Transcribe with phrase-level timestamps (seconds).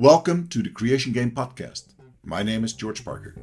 [0.00, 1.92] Welcome to the Creation Game Podcast.
[2.24, 3.34] My name is George Parker.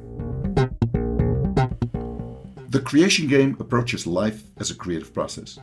[2.68, 5.60] The Creation Game approaches life as a creative process.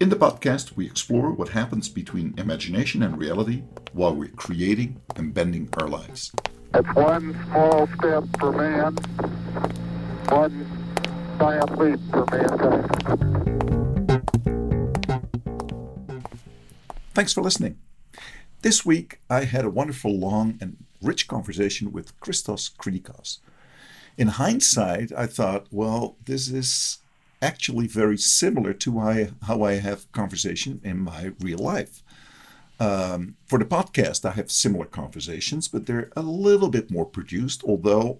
[0.00, 3.62] In the podcast, we explore what happens between imagination and reality
[3.92, 6.32] while we're creating and bending our lives.
[6.74, 8.96] It's one small step for man,
[10.28, 10.66] one
[11.38, 12.90] giant leap for mankind.
[17.14, 17.78] Thanks for listening.
[18.62, 23.38] This week, I had a wonderful, long, and rich conversation with Christos Kritikos.
[24.18, 26.98] In hindsight, I thought, well, this is
[27.40, 28.98] actually very similar to
[29.44, 32.02] how I have conversation in my real life.
[32.78, 37.64] Um, for the podcast, I have similar conversations, but they're a little bit more produced,
[37.64, 38.18] although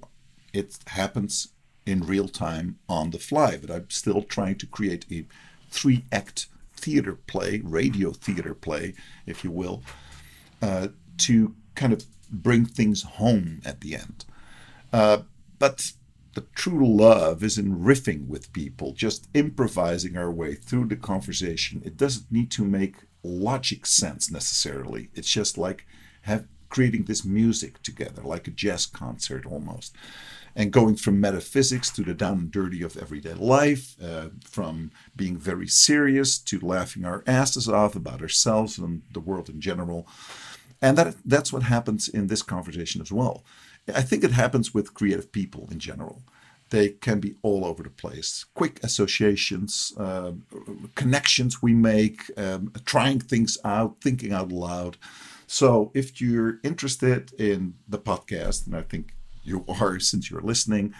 [0.54, 1.48] it happens
[1.84, 3.58] in real time on the fly.
[3.58, 5.26] But I'm still trying to create a
[5.70, 8.94] three act theater play, radio theater play,
[9.26, 9.82] if you will,
[10.62, 10.88] uh,
[11.18, 14.24] to kind of bring things home at the end.
[14.92, 15.18] Uh,
[15.58, 15.92] but
[16.34, 21.82] the true love is in riffing with people, just improvising our way through the conversation.
[21.84, 25.10] It doesn't need to make logic sense necessarily.
[25.14, 25.86] It's just like
[26.22, 29.94] have creating this music together, like a jazz concert almost.
[30.56, 35.36] And going from metaphysics to the down and dirty of everyday life, uh, from being
[35.36, 40.08] very serious to laughing our asses off about ourselves and the world in general.
[40.82, 43.44] And that that's what happens in this conversation as well.
[43.94, 46.22] I think it happens with creative people in general.
[46.70, 48.46] They can be all over the place.
[48.54, 50.32] Quick associations, uh,
[50.94, 54.96] connections we make, um, trying things out, thinking out loud.
[55.48, 60.94] So if you're interested in the podcast, and I think you are since you're listening,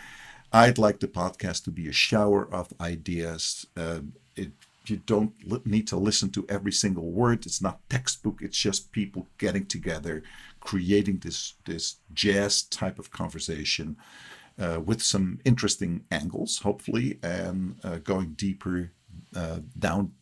[0.53, 3.67] I'd like the podcast to be a shower of ideas.
[3.77, 4.01] Uh,
[4.35, 4.51] it
[4.91, 5.33] you don't
[5.67, 7.47] need to listen to every single word.
[7.47, 8.41] It's not textbook.
[8.43, 10.23] It's just people getting together,
[10.61, 13.97] creating this this jazz type of conversation
[14.59, 18.93] uh, with some interesting angles, hopefully, and uh, going deeper
[19.35, 20.13] uh, down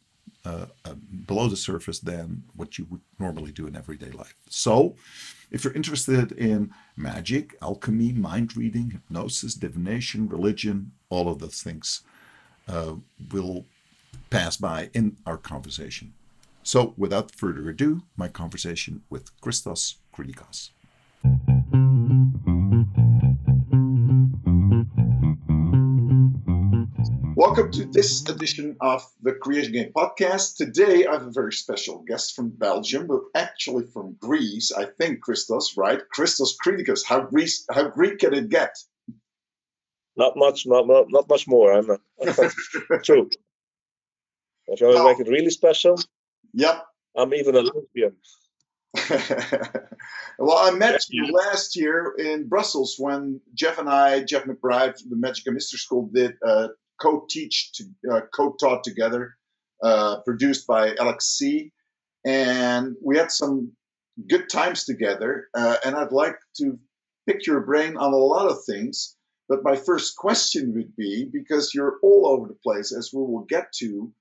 [0.45, 0.95] uh, uh,
[1.27, 4.35] below the surface than what you would normally do in everyday life.
[4.49, 4.95] So,
[5.51, 12.03] if you're interested in magic, alchemy, mind reading, hypnosis, divination, religion, all of those things
[12.69, 12.95] uh,
[13.33, 13.67] will
[14.31, 16.15] pass by in our conversation.
[16.63, 20.71] So, without further ado, my conversation with Christos Kritikos.
[27.35, 30.57] Welcome to this edition of the Creation Game Podcast.
[30.57, 34.73] Today, I have a very special guest from Belgium, but actually from Greece.
[34.73, 36.01] I think Christos, right?
[36.11, 37.05] Christos Kritikos.
[37.07, 37.65] How Greece?
[37.73, 38.77] How Greek can it get?
[40.17, 41.73] Not much, not not, not much more.
[41.73, 42.51] I'm not, uh,
[43.05, 43.31] true.
[44.69, 45.99] If you want to make it really special,
[46.53, 46.85] yep.
[47.17, 48.17] I'm even a lesbian.
[50.39, 55.11] well, I met you last year in Brussels when Jeff and I, Jeff McBride from
[55.11, 56.69] the Magic and Mystery School, did uh,
[57.01, 59.37] co-teach, to, uh, co-taught together,
[59.83, 61.73] uh, produced by Alex C.
[62.27, 63.73] And we had some
[64.29, 65.49] good times together.
[65.55, 66.79] Uh, and I'd like to
[67.27, 69.17] pick your brain on a lot of things.
[69.49, 73.47] But my first question would be because you're all over the place, as we will
[73.49, 74.13] get to,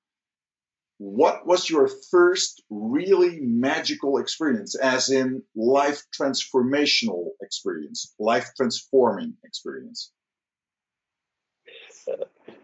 [0.98, 10.12] what was your first really magical experience, as in life transformational experience, life transforming experience?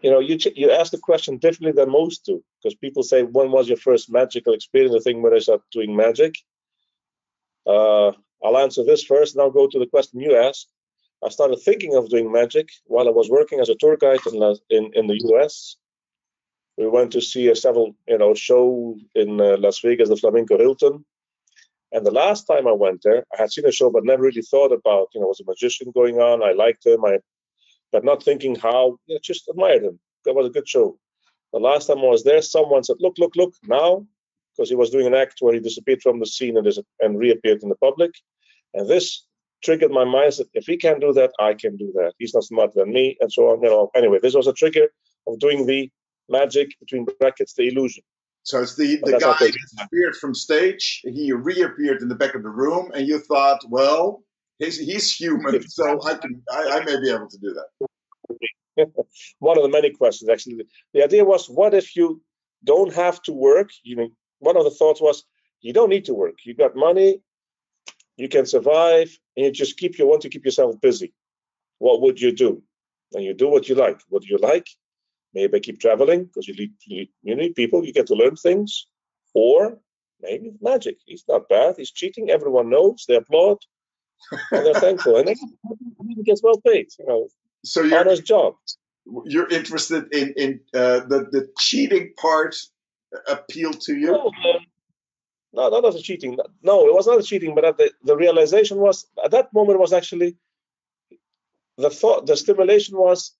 [0.02, 3.52] You know, you you ask the question differently than most do, because people say, "When
[3.52, 6.34] was your first magical experience?" I think when I started doing magic.
[7.66, 8.12] Uh,
[8.42, 10.68] I'll answer this first, and I'll go to the question you asked.
[11.22, 14.56] I started thinking of doing magic while I was working as a tour guide in
[14.70, 15.76] in, in the U.S
[16.76, 20.58] we went to see a several, you know, show in uh, Las Vegas, the Flamingo
[20.58, 21.04] Hilton.
[21.92, 24.42] And the last time I went there, I had seen a show, but never really
[24.42, 26.42] thought about, you know, was a magician going on.
[26.42, 27.18] I liked him, I,
[27.92, 30.00] but not thinking how, you know, just admired him.
[30.24, 30.98] That was a good show.
[31.52, 34.04] The last time I was there, someone said, "Look, look, look!" Now,
[34.50, 37.16] because he was doing an act where he disappeared from the scene and, is and
[37.16, 38.10] reappeared in the public,
[38.72, 39.24] and this
[39.62, 40.32] triggered my mind.
[40.32, 42.14] That if he can do that, I can do that.
[42.18, 43.62] He's not smarter than me, and so on.
[43.62, 43.90] You know.
[43.94, 44.88] Anyway, this was a trigger
[45.28, 45.88] of doing the
[46.28, 48.02] magic between brackets, the illusion.
[48.42, 52.50] So it's the, the guy disappeared from stage, he reappeared in the back of the
[52.50, 54.22] room, and you thought, well,
[54.58, 57.88] he's, he's human, so I can I, I may be able to do that.
[59.38, 60.66] one of the many questions, actually.
[60.92, 62.20] The idea was, what if you
[62.64, 63.70] don't have to work?
[63.82, 64.08] You know,
[64.40, 65.24] one of the thoughts was,
[65.60, 66.34] you don't need to work.
[66.44, 67.22] You got money,
[68.16, 71.14] you can survive, and you just keep you want to keep yourself busy.
[71.78, 72.62] What would you do?
[73.14, 74.00] And you do what you like.
[74.08, 74.66] What do you like?
[75.34, 78.86] Maybe keep traveling because you, you, you need people, you get to learn things.
[79.34, 79.78] Or
[80.20, 80.98] maybe magic.
[81.06, 81.74] He's not bad.
[81.76, 82.30] He's cheating.
[82.30, 83.04] Everyone knows.
[83.08, 83.58] They applaud.
[84.52, 86.86] and they're thankful, and he gets well paid.
[86.98, 87.28] You know,
[87.64, 88.54] so you're honest job.
[89.24, 92.54] you're interested in in uh, the the cheating part
[93.28, 94.12] appeal to you?
[94.12, 94.66] No, um,
[95.52, 96.38] no, not as a cheating.
[96.62, 99.92] No, it was not a cheating, but the, the realization was at that moment was
[99.92, 100.36] actually
[101.76, 103.32] the thought, the stimulation was,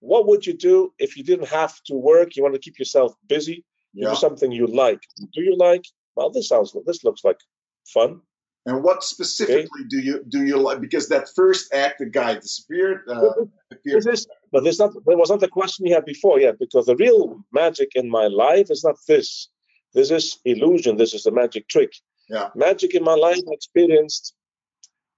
[0.00, 2.36] what would you do if you didn't have to work?
[2.36, 3.64] You want to keep yourself busy.
[3.92, 4.10] You Yeah.
[4.10, 5.00] do something you like.
[5.34, 5.84] Do you like?
[6.16, 6.74] Well, this sounds.
[6.86, 7.38] This looks like
[7.86, 8.20] fun.
[8.66, 10.80] And what specifically do you do you like?
[10.80, 12.98] Because that first act, the guy disappeared.
[13.08, 13.30] Uh,
[13.70, 14.02] appeared.
[14.04, 14.92] This is, but this not.
[15.06, 18.26] That was not the question you had before Yeah, Because the real magic in my
[18.26, 19.48] life is not this.
[19.94, 20.96] This is illusion.
[20.96, 21.92] This is the magic trick.
[22.28, 22.50] Yeah.
[22.54, 24.34] Magic in my life I experienced,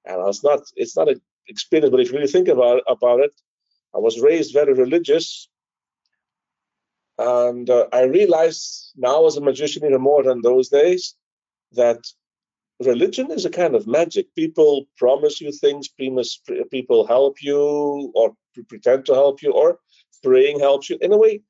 [0.07, 0.61] and it's not.
[0.77, 1.91] It's not an experience.
[1.91, 3.33] But if you really think about about it,
[3.95, 5.49] I was raised very religious,
[7.19, 11.15] and uh, I realize now as a magician even more than those days
[11.73, 11.99] that
[12.81, 14.35] religion is a kind of magic.
[14.35, 18.35] People promise you things, people help you or
[18.69, 19.79] pretend to help you, or
[20.23, 20.99] praying helps you.
[21.01, 21.43] In a way,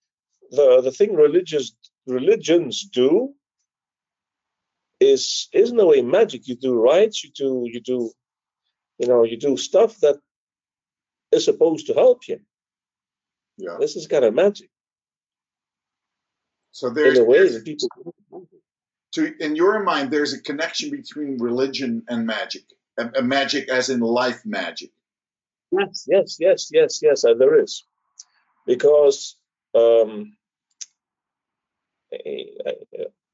[0.50, 1.74] the, the thing religious
[2.06, 3.34] religions do
[5.00, 6.46] is is in a way magic.
[6.48, 8.12] You do rites, you do you do
[8.98, 10.18] you know, you do stuff that
[11.32, 12.40] is supposed to help you.
[13.58, 13.76] Yeah.
[13.81, 14.70] This is kind of magic.
[16.73, 17.88] So there's, in a way, that people
[19.12, 22.62] to in your mind, there's a connection between religion and magic.
[22.99, 24.90] A, a magic, as in life magic.
[25.70, 27.84] Yes, yes, yes, yes, yes, and there is.
[28.67, 29.37] Because
[29.75, 30.37] um,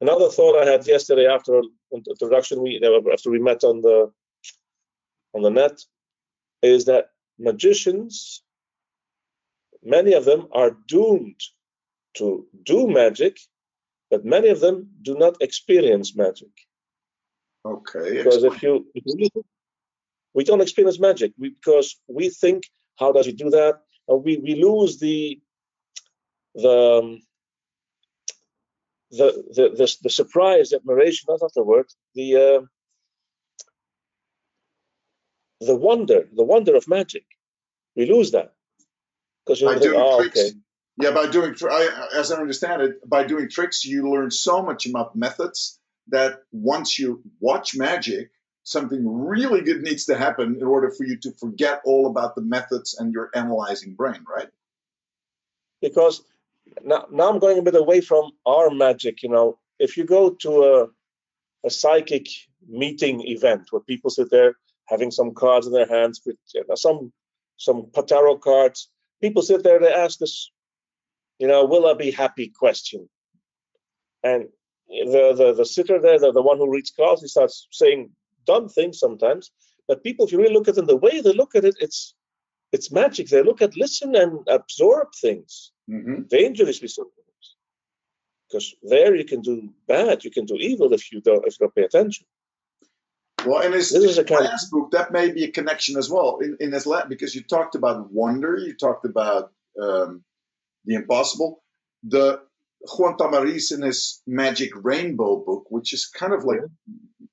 [0.00, 1.60] another thought I had yesterday after
[1.90, 2.80] the introduction, we
[3.12, 4.12] after we met on the
[5.34, 5.80] on the net,
[6.62, 8.42] is that magicians,
[9.82, 11.40] many of them are doomed
[12.14, 13.38] to do magic,
[14.10, 16.48] but many of them do not experience magic.
[17.64, 18.18] Okay.
[18.18, 18.52] Because explain.
[18.54, 19.46] if you, if you really-
[20.34, 22.64] we don't experience magic we, because we think,
[22.98, 23.80] how does he do that?
[24.08, 25.40] And we, we lose the
[26.54, 27.20] the um,
[29.10, 31.26] the, the the the surprise, admiration.
[31.28, 31.86] That's not the word.
[32.14, 32.60] The uh,
[35.60, 37.24] the wonder, the wonder of magic.
[37.96, 38.54] We lose that
[39.44, 40.38] because you think, doing oh, tricks.
[40.38, 40.50] okay,
[41.00, 44.86] Yeah, by doing, I, as I understand it, by doing tricks, you learn so much
[44.86, 48.30] about methods that once you watch magic,
[48.62, 52.42] something really good needs to happen in order for you to forget all about the
[52.42, 54.48] methods and your analyzing brain, right?
[55.80, 56.22] because
[56.84, 59.22] now, now I'm going a bit away from our magic.
[59.22, 60.86] You know, if you go to a,
[61.66, 62.26] a psychic
[62.68, 64.54] meeting event where people sit there
[64.88, 66.36] having some cards in their hands with
[66.74, 67.12] some
[67.56, 68.88] some tarot cards,
[69.20, 69.80] people sit there.
[69.80, 70.50] They ask us,
[71.38, 72.48] you know, will I be happy?
[72.48, 73.08] Question,
[74.22, 74.48] and
[74.88, 78.10] the the the sitter there, the, the one who reads cards, he starts saying
[78.46, 79.50] dumb things sometimes.
[79.86, 82.14] But people, if you really look at them, the way they look at it, it's
[82.72, 83.28] it's magic.
[83.28, 87.56] They look at, listen, and absorb things hmm dangerously sometimes.
[88.48, 91.66] Because there you can do bad, you can do evil if you don't if you
[91.66, 92.26] don't pay attention.
[93.48, 95.96] Well, in his, This is a kind of- last book, that may be a connection
[95.96, 96.38] as well.
[96.42, 100.24] In, in his last, because you talked about wonder, you talked about um,
[100.84, 101.62] the impossible.
[102.04, 102.40] The
[102.96, 106.60] Juan Tamariz in his Magic Rainbow book, which is kind of like,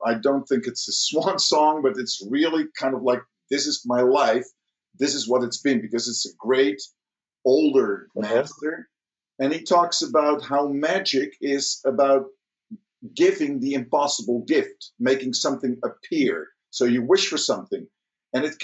[0.06, 3.22] I don't think it's a swan song, but it's really kind of like,
[3.52, 4.46] this is my life.
[4.98, 6.82] This is what it's been because it's a great
[7.46, 8.36] older Uh-huh.
[8.36, 8.90] master.
[9.40, 12.26] And he talks about how magic is about
[13.14, 16.48] giving the impossible gift, making something appear.
[16.70, 17.88] So you wish for something.
[18.34, 18.56] And it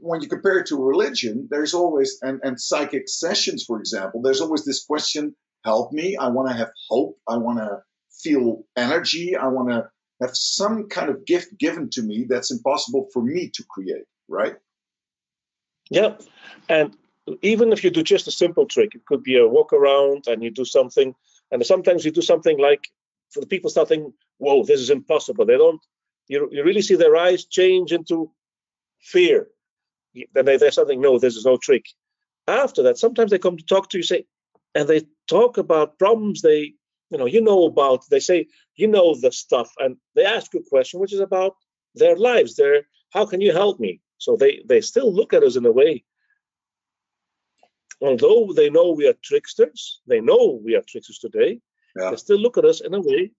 [0.00, 4.40] when you compare it to religion, there's always, and, and psychic sessions, for example, there's
[4.40, 6.16] always this question help me.
[6.16, 7.16] I want to have hope.
[7.28, 9.36] I want to feel energy.
[9.36, 9.88] I want to
[10.20, 14.56] have some kind of gift given to me that's impossible for me to create, right?
[15.90, 16.16] Yeah.
[16.68, 16.96] And
[17.42, 20.42] even if you do just a simple trick, it could be a walk around and
[20.42, 21.14] you do something,
[21.50, 22.88] and sometimes you do something like
[23.30, 25.46] for the people start thinking, whoa, this is impossible.
[25.46, 25.80] They don't
[26.30, 28.30] you, you really see their eyes change into
[29.00, 29.48] fear.
[30.32, 31.86] Then they, they're something, no, this is no trick.
[32.46, 34.26] After that, sometimes they come to talk to you, say,
[34.74, 36.74] and they talk about problems they,
[37.10, 38.04] you know, you know about.
[38.10, 38.46] They say,
[38.76, 41.56] you know the stuff, and they ask you a question which is about
[41.96, 42.54] their lives.
[42.54, 44.00] Their, how can you help me?
[44.18, 46.04] So they they still look at us in a way.
[48.00, 51.60] Although they know we are tricksters, they know we are tricksters today.
[51.96, 52.10] Yeah.
[52.10, 53.32] They still look at us in a way.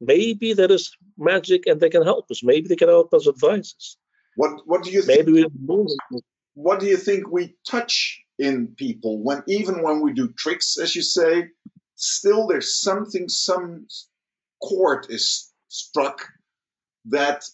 [0.00, 2.42] Maybe there is magic, and they can help us.
[2.42, 3.96] Maybe they can help us, advise us.
[4.36, 5.26] What What do you think?
[5.26, 5.86] Maybe we.
[6.54, 10.96] what do you think we touch in people when even when we do tricks as
[10.96, 11.46] you say
[11.94, 13.86] still there's something some
[14.62, 16.26] chord is struck
[17.06, 17.44] that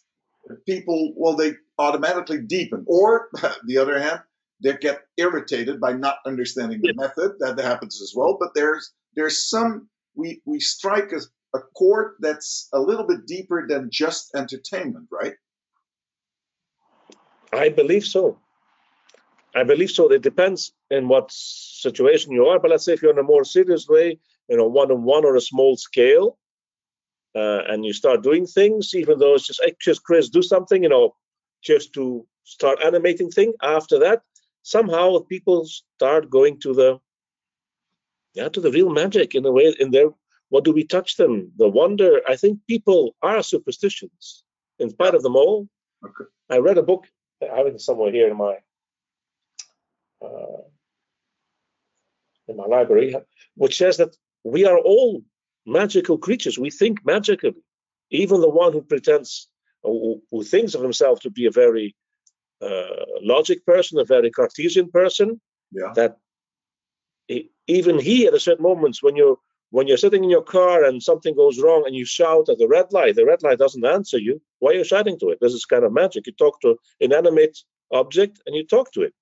[0.66, 2.84] people, well, they automatically deepen.
[2.86, 3.28] Or,
[3.66, 4.20] the other hand,
[4.62, 7.32] they get irritated by not understanding the method.
[7.40, 8.36] That happens as well.
[8.38, 11.20] But there's there's some we we strike a,
[11.56, 15.35] a chord that's a little bit deeper than just entertainment, right?
[17.52, 18.38] I believe so.
[19.54, 20.12] I believe so.
[20.12, 22.58] It depends in what situation you are.
[22.58, 24.18] But let's say if you're in a more serious way,
[24.49, 26.37] you know, one on one or a small scale,
[27.35, 30.82] uh, and you start doing things, even though it's just, hey, just Chris, do something,
[30.82, 31.14] you know,
[31.62, 33.52] just to start animating thing.
[33.62, 34.23] After that,
[34.62, 36.99] somehow people start going to the,
[38.36, 39.74] yeah, to the real magic in a way.
[39.80, 40.08] In their,
[40.50, 41.50] what do we touch them?
[41.56, 42.20] The wonder.
[42.28, 44.44] I think people are superstitions,
[44.78, 45.68] in spite of them all.
[46.04, 46.30] Okay.
[46.50, 47.04] I read a book.
[47.42, 48.54] I have it somewhere here in my
[50.24, 50.62] uh,
[52.48, 53.16] in my library,
[53.56, 54.14] which says that
[54.44, 55.22] we are all
[55.66, 56.58] magical creatures.
[56.58, 57.54] We think magically.
[58.10, 59.48] Even the one who pretends,
[59.82, 61.96] who, who thinks of himself to be a very
[62.62, 65.40] uh, logic person, a very Cartesian person,
[65.72, 65.92] yeah.
[65.96, 66.16] that
[67.66, 69.37] even he, at a certain moments, when you're
[69.71, 72.68] when you're sitting in your car and something goes wrong and you shout at the
[72.68, 74.40] red light, the red light doesn't answer you.
[74.61, 75.38] Why are you shouting to it?
[75.40, 76.26] This is kind of magic.
[76.26, 77.59] You talk to an inanimate
[77.92, 79.12] object and you talk to it.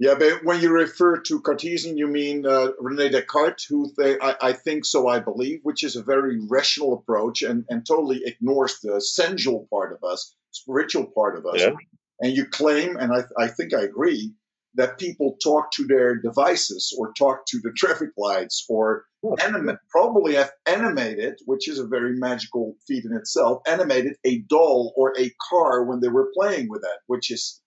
[0.00, 4.36] Yeah, but when you refer to Cartesian, you mean uh, Rene Descartes, who they, I,
[4.40, 8.78] I, think so, I believe, which is a very rational approach and, and totally ignores
[8.78, 11.60] the sensual part of us, spiritual part of us.
[11.60, 11.72] Yeah.
[12.20, 14.32] And you claim, and I, I think I agree,
[14.78, 19.04] that people talk to their devices or talk to the traffic lights or
[19.40, 24.94] animate, probably have animated, which is a very magical feat in itself, animated a doll
[24.96, 27.60] or a car when they were playing with that, which is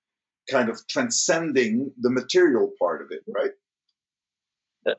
[0.49, 3.51] kind of transcending the material part of it, right?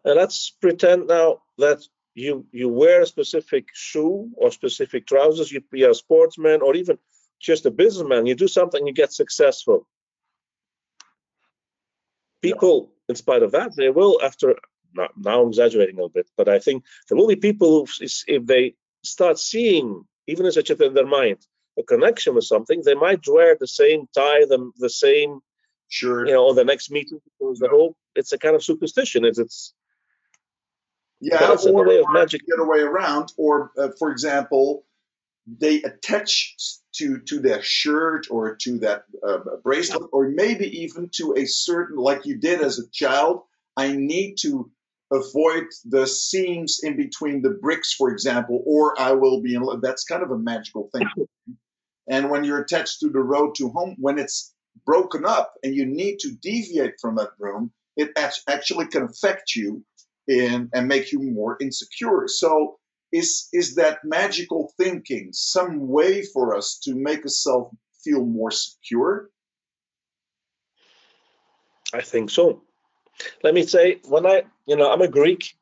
[0.04, 1.80] And let's pretend now that
[2.14, 5.50] you you wear a specific shoe or specific trousers.
[5.50, 6.98] You be a sportsman or even
[7.40, 8.26] just a businessman.
[8.26, 9.88] You do something, you get successful.
[12.42, 13.12] People, yeah.
[13.12, 14.56] in spite of that, they will after.
[14.94, 18.46] Now I'm exaggerating a little bit, but I think there will be people who, if
[18.46, 21.38] they start seeing, even as a chip in their mind,
[21.78, 25.40] a connection with something, they might wear the same tie, the, the same
[25.88, 29.24] sure, you know, on the next meeting because the whole it's a kind of superstition.
[29.24, 29.74] It's it's
[31.20, 32.42] yeah, or, way of magic.
[32.46, 34.84] Get away around, or uh, for example,
[35.46, 36.56] they attach
[36.94, 41.96] to to their shirt or to that uh, bracelet, or maybe even to a certain,
[41.96, 43.42] like you did as a child.
[43.76, 44.70] I need to
[45.10, 49.64] avoid the seams in between the bricks, for example, or I will be in.
[49.80, 51.08] That's kind of a magical thing.
[52.08, 54.52] And when you're attached to the road to home, when it's
[54.84, 58.10] broken up and you need to deviate from that room, it
[58.48, 59.84] actually can affect you
[60.28, 62.26] in, and make you more insecure.
[62.26, 62.78] So,
[63.12, 69.30] is is that magical thinking some way for us to make ourselves feel more secure?
[71.92, 72.62] I think so.
[73.42, 75.54] Let me say, when I, you know, I'm a Greek,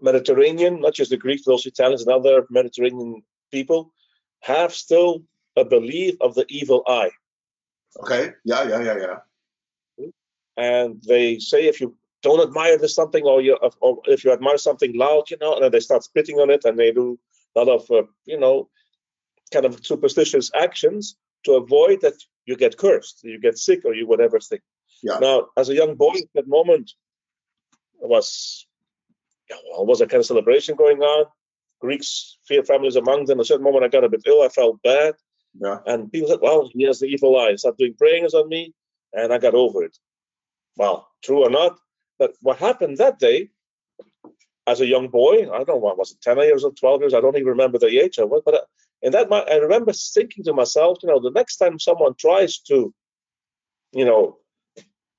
[0.00, 3.92] Mediterranean, not just the Greeks, but also Italians and other Mediterranean people
[4.40, 5.22] have still
[5.56, 7.10] a belief of the evil eye.
[8.00, 8.32] Okay.
[8.44, 8.96] Yeah, yeah, yeah,
[9.98, 10.06] yeah.
[10.56, 14.58] And they say if you don't admire this something, or you, or if you admire
[14.58, 17.18] something loud, you know, and they start spitting on it, and they do
[17.56, 18.68] a lot of, uh, you know,
[19.52, 22.14] kind of superstitious actions to avoid that
[22.46, 24.60] you get cursed, you get sick, or you whatever thing.
[25.02, 25.18] Yeah.
[25.18, 26.92] Now, as a young boy at that moment,
[28.00, 28.66] was
[29.70, 31.26] well, was a kind of celebration going on.
[31.80, 33.40] Greeks, fear families among them.
[33.40, 34.42] At a certain moment, I got a bit ill.
[34.42, 35.14] I felt bad.
[35.60, 35.78] Yeah.
[35.86, 37.56] And people said, well, he has the evil eye.
[37.56, 38.72] Start doing prayers on me.
[39.12, 39.96] And I got over it.
[40.76, 41.78] Well, true or not.
[42.22, 43.48] But what happened that day,
[44.68, 47.14] as a young boy, I don't know, what was it, 10 years or 12 years?
[47.14, 48.42] I don't even remember the age I was.
[48.44, 48.66] But uh,
[49.02, 52.94] in that, I remember thinking to myself, you know, the next time someone tries to,
[53.90, 54.38] you know,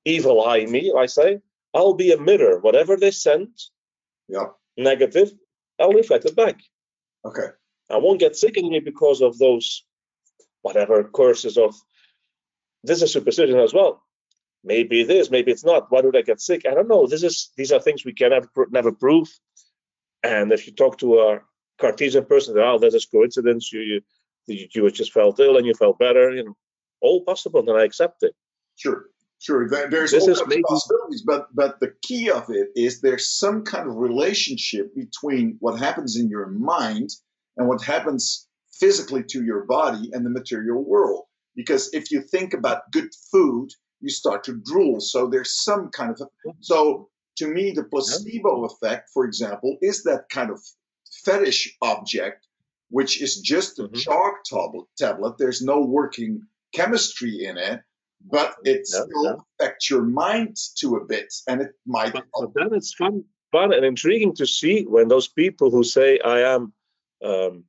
[0.06, 1.40] evil eye me, I say,
[1.74, 2.58] I'll be a mirror.
[2.60, 3.50] Whatever they send,
[4.26, 4.46] yeah.
[4.78, 5.30] negative,
[5.78, 6.58] I'll reflect it back.
[7.26, 7.48] Okay.
[7.90, 9.84] I won't get sick in me because of those
[10.62, 11.74] whatever courses of
[12.82, 14.02] this is superstition as well.
[14.64, 15.90] Maybe it is, maybe it's not.
[15.90, 16.62] Why do I get sick?
[16.66, 17.06] I don't know.
[17.06, 19.28] This is these are things we can never never prove.
[20.22, 21.40] And if you talk to a
[21.78, 23.70] Cartesian person, oh, this is coincidence.
[23.72, 24.00] You
[24.46, 26.30] you you just felt ill and you felt better.
[26.30, 26.56] You know,
[27.02, 28.32] all possible, and I accept it.
[28.76, 29.04] Sure,
[29.38, 29.68] sure.
[29.68, 33.86] There's this all maybe, possibilities, but but the key of it is there's some kind
[33.86, 37.10] of relationship between what happens in your mind
[37.58, 38.48] and what happens
[38.80, 41.24] physically to your body and the material world.
[41.54, 43.68] Because if you think about good food,
[44.00, 45.00] you start to drool.
[45.00, 50.02] So there's some kind of a, so to me the placebo effect, for example, is
[50.04, 50.60] that kind of
[51.24, 52.46] fetish object,
[52.90, 53.96] which is just a mm-hmm.
[53.96, 54.86] chalk tablet.
[54.98, 55.38] Tablet.
[55.38, 56.42] There's no working
[56.74, 57.80] chemistry in it,
[58.30, 59.34] but it Yeah, still yeah.
[59.58, 62.12] affects your mind to a bit, and it might.
[62.12, 66.18] but, but then it's fun, fun and intriguing to see when those people who say,
[66.20, 66.72] "I am,
[67.22, 67.64] um,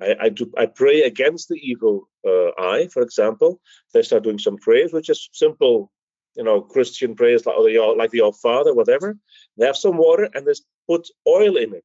[0.00, 3.60] I, I do, I pray against the evil uh, eye," for example,
[3.92, 5.90] they start doing some prayers, which is simple,
[6.36, 9.16] you know, Christian prayers like the like the Our Father, whatever.
[9.56, 10.52] They have some water and they
[10.88, 11.84] put oil in it.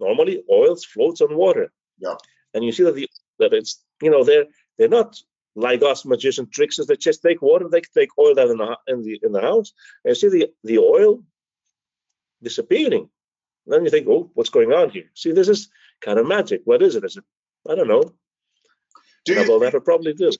[0.00, 1.72] Normally, oil floats on water.
[1.98, 2.16] Yeah.
[2.52, 3.08] And you see that the
[3.38, 4.46] that it's you know they're
[4.78, 5.16] they're not
[5.54, 6.86] like us magician tricksters.
[6.86, 9.72] They just take water, they take oil down in the in the in the house,
[10.04, 11.22] and you see the the oil
[12.42, 13.08] disappearing.
[13.66, 15.10] then you think, oh, what's going on here?
[15.14, 15.70] See, this is
[16.00, 16.60] kind of magic.
[16.64, 17.04] What is it?
[17.04, 17.24] Is it?
[17.70, 18.02] I don't know.
[19.24, 20.30] do you will never probably do.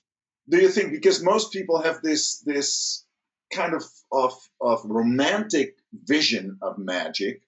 [0.48, 3.04] do you think because most people have this this
[3.52, 7.42] kind of of, of romantic vision of magic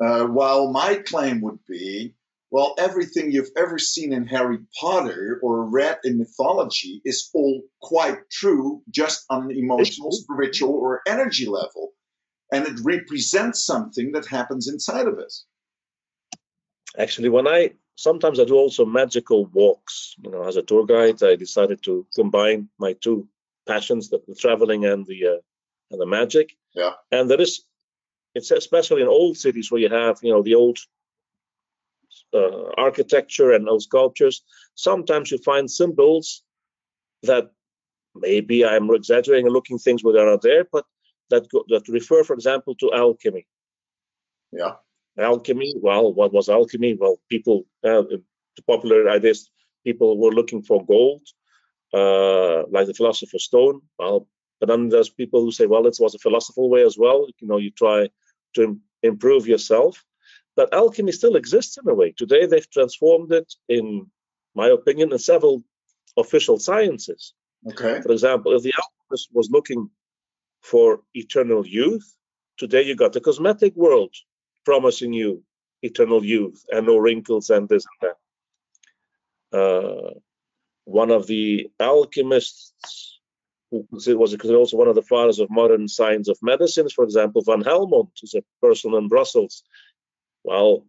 [0.00, 2.14] uh, while my claim would be
[2.50, 8.18] well everything you've ever seen in harry potter or read in mythology is all quite
[8.30, 11.92] true just on an emotional spiritual or energy level
[12.52, 15.46] and it represents something that happens inside of us
[16.96, 20.14] Actually, when I sometimes I do also magical walks.
[20.22, 23.28] You know, as a tour guide, I decided to combine my two
[23.66, 25.40] passions, the, the traveling and the uh,
[25.90, 26.56] and the magic.
[26.74, 26.92] Yeah.
[27.10, 27.62] And there is,
[28.34, 30.78] it's especially in old cities where you have, you know, the old
[32.32, 34.42] uh, architecture and old sculptures.
[34.74, 36.42] Sometimes you find symbols
[37.22, 37.50] that
[38.14, 40.84] maybe I'm exaggerating and looking things where they're not there, but
[41.30, 43.46] that go, that refer, for example, to alchemy
[44.54, 44.74] yeah
[45.18, 46.94] alchemy well what was alchemy?
[46.94, 49.50] Well people uh, the popular ideas
[49.84, 51.22] people were looking for gold
[51.92, 53.80] uh, like the philosopher's stone.
[53.98, 54.28] Well
[54.60, 57.26] but then there's people who say well it was a philosophical way as well.
[57.40, 58.08] You know you try
[58.54, 60.02] to im- improve yourself.
[60.56, 62.12] But alchemy still exists in a way.
[62.16, 64.06] Today they've transformed it in
[64.54, 65.64] my opinion in several
[66.16, 67.34] official sciences.
[67.66, 68.00] Okay.
[68.02, 69.90] For example, if the alchemist was looking
[70.62, 72.06] for eternal youth,
[72.56, 74.14] today you got the cosmetic world
[74.64, 75.42] promising you
[75.82, 78.10] eternal youth and no wrinkles and this and
[79.52, 79.58] that.
[79.58, 80.10] Uh,
[80.84, 83.20] one of the alchemists,
[83.70, 87.62] who was also one of the fathers of modern science of medicines, for example, Van
[87.62, 89.62] Helmont, who's a person in Brussels.
[90.42, 90.86] Well,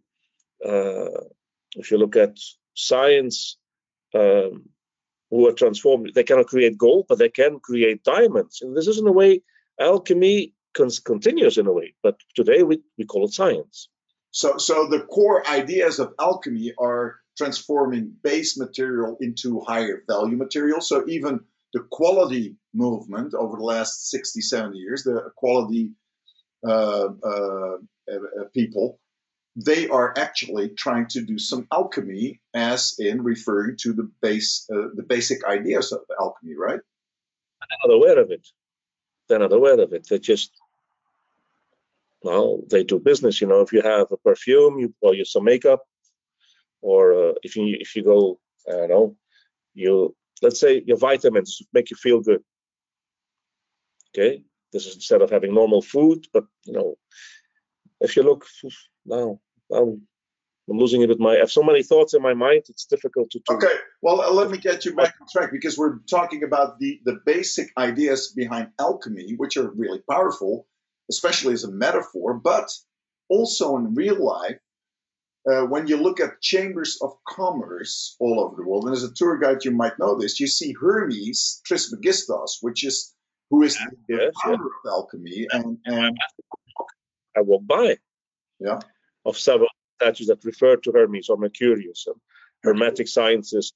[0.65, 1.21] uh,
[1.75, 2.37] if you look at
[2.73, 3.57] science,
[4.13, 4.69] um,
[5.29, 6.11] who are transformed.
[6.13, 8.61] They cannot create gold, but they can create diamonds.
[8.61, 9.41] And this is in a way
[9.79, 13.89] alchemy cons- continues in a way, but today we, we call it science.
[14.31, 20.81] So, so the core ideas of alchemy are transforming base material into higher value material.
[20.81, 21.39] So even
[21.73, 25.91] the quality movement over the last 60, 70 years, the quality
[26.67, 27.77] uh, uh,
[28.11, 28.99] uh, people,
[29.55, 34.89] they are actually trying to do some alchemy, as in referring to the base, uh,
[34.95, 36.79] the basic ideas of alchemy, right?
[37.69, 38.47] They're not aware of it.
[39.27, 40.07] They're not aware of it.
[40.09, 40.51] They just
[42.25, 43.39] well, they do business.
[43.39, 45.81] You know, if you have a perfume, you or use some makeup,
[46.81, 49.15] or uh, if you if you go, I don't know,
[49.75, 52.41] you let's say your vitamins make you feel good.
[54.09, 56.95] Okay, this is instead of having normal food, but you know,
[58.01, 58.45] if you look
[59.05, 59.39] now,
[59.71, 60.01] I'm,
[60.67, 61.19] I'm losing a bit.
[61.19, 62.63] My I have so many thoughts in my mind.
[62.69, 63.39] It's difficult to.
[63.39, 66.79] to Okay, well, uh, let me get you back on track because we're talking about
[66.79, 70.67] the, the basic ideas behind alchemy, which are really powerful,
[71.09, 72.69] especially as a metaphor, but
[73.29, 74.57] also in real life.
[75.49, 79.13] Uh, when you look at chambers of commerce all over the world, and as a
[79.13, 83.13] tour guide, you might know this, you see Hermes Trismegistos, which is
[83.51, 86.17] who is the Yes, founder of alchemy, and, and
[87.37, 87.97] I walk by.
[88.59, 88.79] Yeah.
[89.25, 89.69] Of several
[90.01, 92.15] statues that refer to Hermes or Mercurius and
[92.63, 93.73] Hermetic sciences.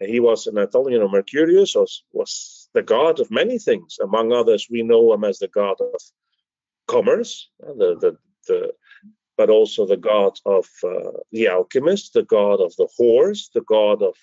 [0.00, 3.98] And he was, an I or Mercurius was, was the god of many things.
[4.02, 6.00] Among others, we know him as the god of
[6.86, 8.16] commerce, uh, the, the,
[8.48, 8.72] the,
[9.36, 14.02] but also the god of uh, the alchemist, the god of the horse, the god
[14.02, 14.16] of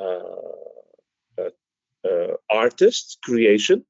[0.00, 3.84] uh, uh, uh, artists, creation.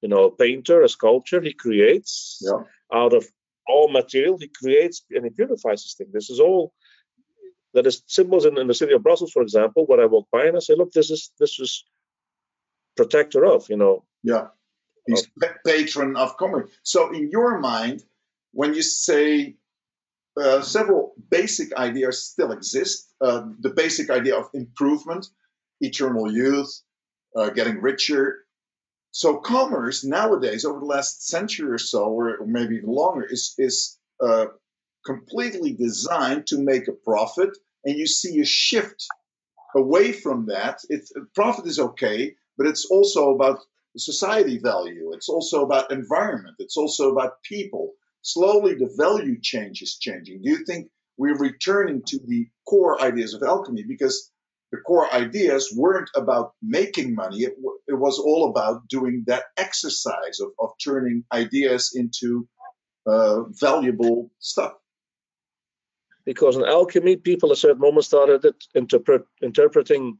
[0.00, 2.64] You know, a painter, a sculptor, he creates Yeah.
[2.92, 3.24] out of
[3.68, 6.08] all material, he creates and he purifies this thing.
[6.12, 6.74] This is all
[7.74, 10.46] that is symbols in, in the city of Brussels, for example, where I walk by
[10.46, 11.84] and I say, look, this is this is
[12.96, 14.04] protector of, you know.
[14.24, 14.48] Yeah,
[15.06, 16.70] he's pa- patron of commerce.
[16.82, 18.04] So, in your mind,
[18.52, 19.56] when you say
[20.40, 25.26] uh, several basic ideas still exist, uh, the basic idea of improvement,
[25.80, 26.82] eternal youth,
[27.36, 28.44] uh, getting richer.
[29.10, 33.98] So, commerce nowadays, over the last century or so, or maybe even longer, is is
[34.20, 34.46] uh,
[35.04, 37.50] completely designed to make a profit,
[37.84, 39.06] and you see a shift
[39.74, 40.80] away from that.
[40.88, 43.60] It's profit is okay, but it's also about
[43.96, 45.12] society value.
[45.12, 46.56] It's also about environment.
[46.58, 47.92] It's also about people.
[48.22, 50.42] Slowly, the value change is changing.
[50.42, 53.84] Do you think we're returning to the core ideas of alchemy?
[53.86, 54.30] Because
[54.70, 57.40] the core ideas weren't about making money.
[57.40, 57.54] It,
[57.86, 62.48] it was all about doing that exercise of, of turning ideas into
[63.06, 64.72] uh, valuable stuff.
[66.24, 70.18] Because in alchemy, people at a certain moment started interpret, interpreting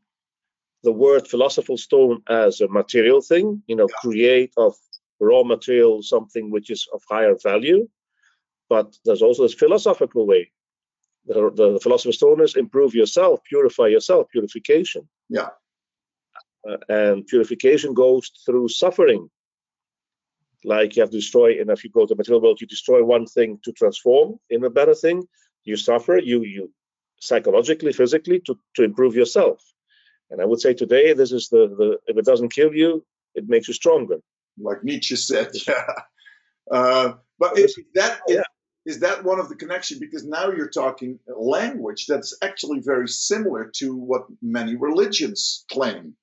[0.83, 4.11] the word philosophical stone as a material thing, you know, yeah.
[4.11, 4.75] create of
[5.21, 7.88] raw material something which is of higher value.
[8.68, 10.51] But there's also this philosophical way.
[11.27, 15.09] The, the, the philosopher's stone is improve yourself, purify yourself, purification.
[15.29, 15.51] Yeah.
[16.68, 19.29] Uh, and purification goes through suffering.
[20.64, 23.05] Like you have to destroy, and if you go to the material world, you destroy
[23.05, 25.25] one thing to transform in a better thing.
[25.64, 26.73] You suffer, you you
[27.21, 29.61] psychologically, physically to, to improve yourself.
[30.33, 33.45] And I would say today, this is the, the if it doesn't kill you, it
[33.49, 34.16] makes you stronger.
[34.59, 35.85] Like Nietzsche said, yeah.
[36.71, 38.45] Uh, but is that yeah.
[38.87, 39.99] is that one of the connection?
[39.99, 46.14] Because now you're talking language that's actually very similar to what many religions claim.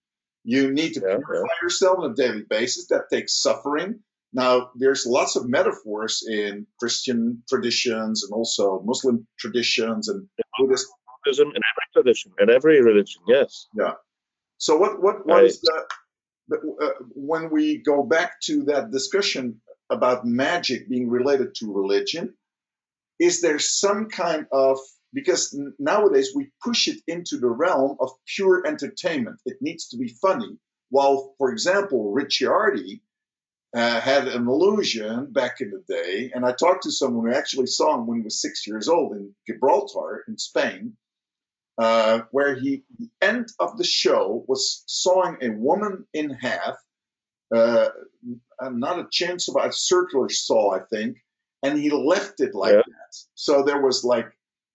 [0.45, 1.61] You need to yeah, purify yeah.
[1.61, 2.87] yourself on a daily basis.
[2.87, 3.99] That takes suffering.
[4.31, 10.25] Now, there's lots of metaphors in Christian traditions and also Muslim traditions and
[10.57, 10.87] Buddhist
[11.23, 13.21] Buddhism in every tradition, in every religion.
[13.27, 13.67] Yes.
[13.73, 13.93] Yeah.
[14.57, 15.85] So what what what is the,
[16.49, 22.33] the uh, when we go back to that discussion about magic being related to religion?
[23.19, 24.79] Is there some kind of
[25.13, 29.39] because nowadays we push it into the realm of pure entertainment.
[29.45, 30.57] It needs to be funny.
[30.89, 33.01] While, for example, Richiardi
[33.75, 37.67] uh, had an illusion back in the day, and I talked to someone who actually
[37.67, 40.95] saw him when he was six years old in Gibraltar in Spain,
[41.79, 46.75] uh, where he, the end of the show was sawing a woman in half,
[47.55, 47.87] uh,
[48.61, 51.17] not a chainsaw, a circular saw, I think,
[51.63, 52.81] and he left it like yeah.
[52.85, 53.17] that.
[53.35, 54.27] So there was like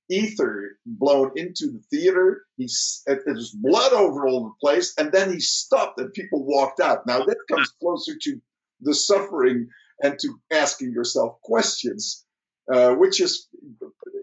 [0.08, 2.46] ether blown into the theater.
[2.56, 6.44] He's it, it was blood over all the place, and then he stopped and people
[6.44, 7.06] walked out.
[7.06, 8.40] Now that comes closer to
[8.80, 9.68] the suffering
[10.02, 12.23] and to asking yourself questions,
[12.72, 13.48] uh, which is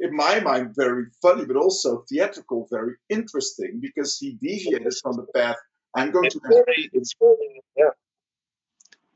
[0.02, 5.28] in my mind, very funny, but also theatrical, very interesting because he deviates from the
[5.36, 5.58] path.
[5.96, 6.42] I'm going it's to.
[6.48, 7.94] Very, it's very, yeah.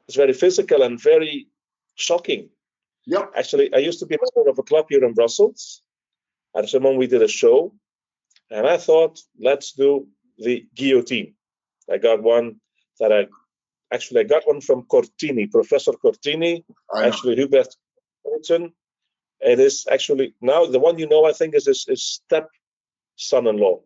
[0.08, 1.48] It's very physical and very
[1.96, 2.50] shocking.
[3.06, 3.26] Yeah.
[3.36, 5.82] Actually, I used to be a member of a club here in Brussels.
[6.56, 7.74] At some moment, we did a show,
[8.52, 10.08] and I thought, let's do
[10.38, 11.34] the guillotine.
[11.92, 12.56] I got one
[13.00, 13.28] that I
[13.94, 16.64] actually I got one from Cortini, Professor Cortini,
[16.96, 17.76] actually Hubert
[18.24, 18.74] Colton,
[19.42, 21.26] it is actually now the one you know.
[21.26, 22.50] I think is his, his step
[23.16, 23.80] son-in-law.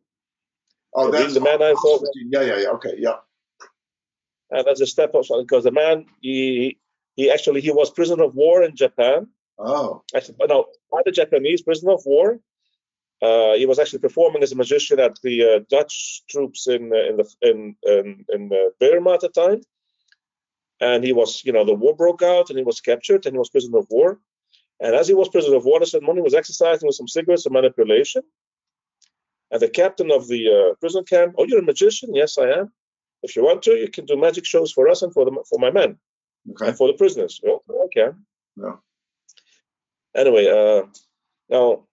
[0.95, 2.03] Oh, that's the man I thought.
[2.15, 2.69] Yeah, yeah, yeah.
[2.69, 3.17] Okay, yeah.
[4.51, 6.79] And that's a step up because the man he
[7.15, 9.27] he actually he was prisoner of war in Japan.
[9.59, 10.03] Oh.
[10.15, 12.39] Actually, no, not the Japanese prisoner of war.
[13.21, 17.09] Uh, he was actually performing as a magician at the uh, Dutch troops in uh,
[17.09, 19.61] in the in in, in uh, Burma at the time,
[20.79, 23.39] and he was you know the war broke out and he was captured and he
[23.39, 24.19] was prisoner of war.
[24.79, 27.53] And as he was prisoner of war, said money was exercising with some cigarettes and
[27.53, 28.21] manipulation.
[29.51, 32.13] And the captain of the uh, prison camp, oh, you're a magician?
[32.13, 32.71] Yes, I am.
[33.23, 35.59] If you want to, you can do magic shows for us and for the for
[35.59, 35.97] my men
[36.51, 36.67] okay.
[36.67, 37.41] and for the prisoners.
[37.45, 38.25] Oh, I can.
[38.55, 38.79] No.
[40.15, 40.87] Anyway, uh,
[41.49, 41.83] now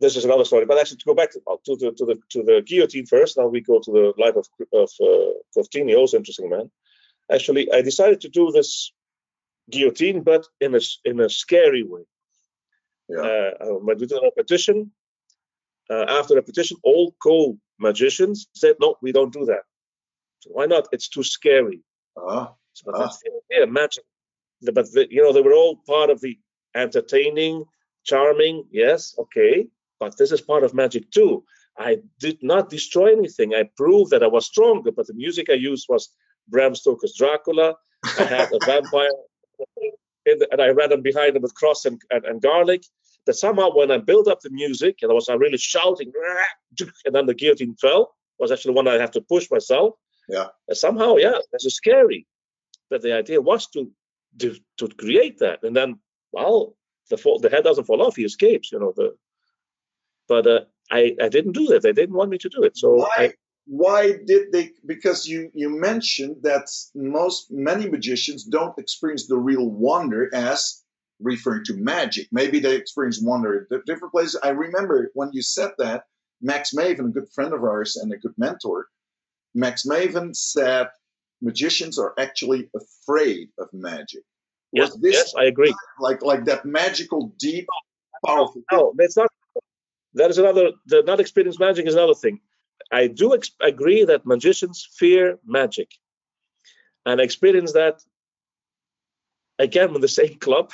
[0.00, 0.64] this is another story.
[0.64, 3.36] But actually, to go back to, to the to the to the guillotine first.
[3.36, 6.70] Now we go to the life of of uh, Cortini, also interesting man.
[7.30, 8.92] Actually, I decided to do this
[9.70, 12.02] guillotine, but in a in a scary way.
[13.08, 13.18] Yeah.
[13.18, 14.18] Uh, uh when we did
[15.88, 19.62] uh, after repetition, all co-magicians said, "No, we don't do that.
[20.40, 20.88] So why not?
[20.92, 21.82] It's too scary."
[22.16, 22.48] Uh-huh.
[22.72, 23.10] So uh-huh.
[23.50, 24.04] yeah, magic.
[24.62, 26.38] But the, you know, they were all part of the
[26.74, 27.64] entertaining,
[28.04, 28.64] charming.
[28.70, 29.68] Yes, okay,
[30.00, 31.44] but this is part of magic too.
[31.78, 33.54] I did not destroy anything.
[33.54, 36.08] I proved that I was stronger, but the music I used was
[36.48, 37.76] Bram Stoker's Dracula.
[38.18, 39.35] I had a vampire the,
[40.26, 42.82] and I ran them behind them with cross and, and, and, garlic.
[43.26, 46.12] That somehow when I built up the music and I was really shouting,
[47.04, 49.94] and then the guillotine fell was actually one I have to push myself.
[50.28, 50.46] Yeah.
[50.68, 52.26] And somehow, yeah, this is scary.
[52.88, 53.90] But the idea was to
[54.40, 55.98] to, to create that, and then
[56.32, 56.76] well,
[57.10, 58.70] the fall, the head doesn't fall off; he escapes.
[58.70, 59.16] You know the.
[60.28, 61.82] But uh, I I didn't do that.
[61.82, 63.08] They didn't want me to do it, so Why?
[63.18, 63.32] I
[63.66, 69.68] why did they because you you mentioned that most many magicians don't experience the real
[69.68, 70.84] wonder as
[71.18, 75.70] referring to magic maybe they experience wonder at different places i remember when you said
[75.78, 76.04] that
[76.40, 78.86] max maven a good friend of ours and a good mentor
[79.54, 80.88] max maven said
[81.40, 84.22] magicians are actually afraid of magic.
[84.72, 85.74] Yes, Was this yes, I agree.
[86.00, 87.66] like like that magical, deep,
[88.24, 88.62] powerful?
[88.72, 89.30] No, that's not.
[90.14, 90.72] That is another.
[90.86, 92.40] The not experienced magic is another thing.
[92.92, 95.90] I do ex- agree that magicians fear magic,
[97.04, 98.00] and I experienced that
[99.58, 100.72] again with the same club.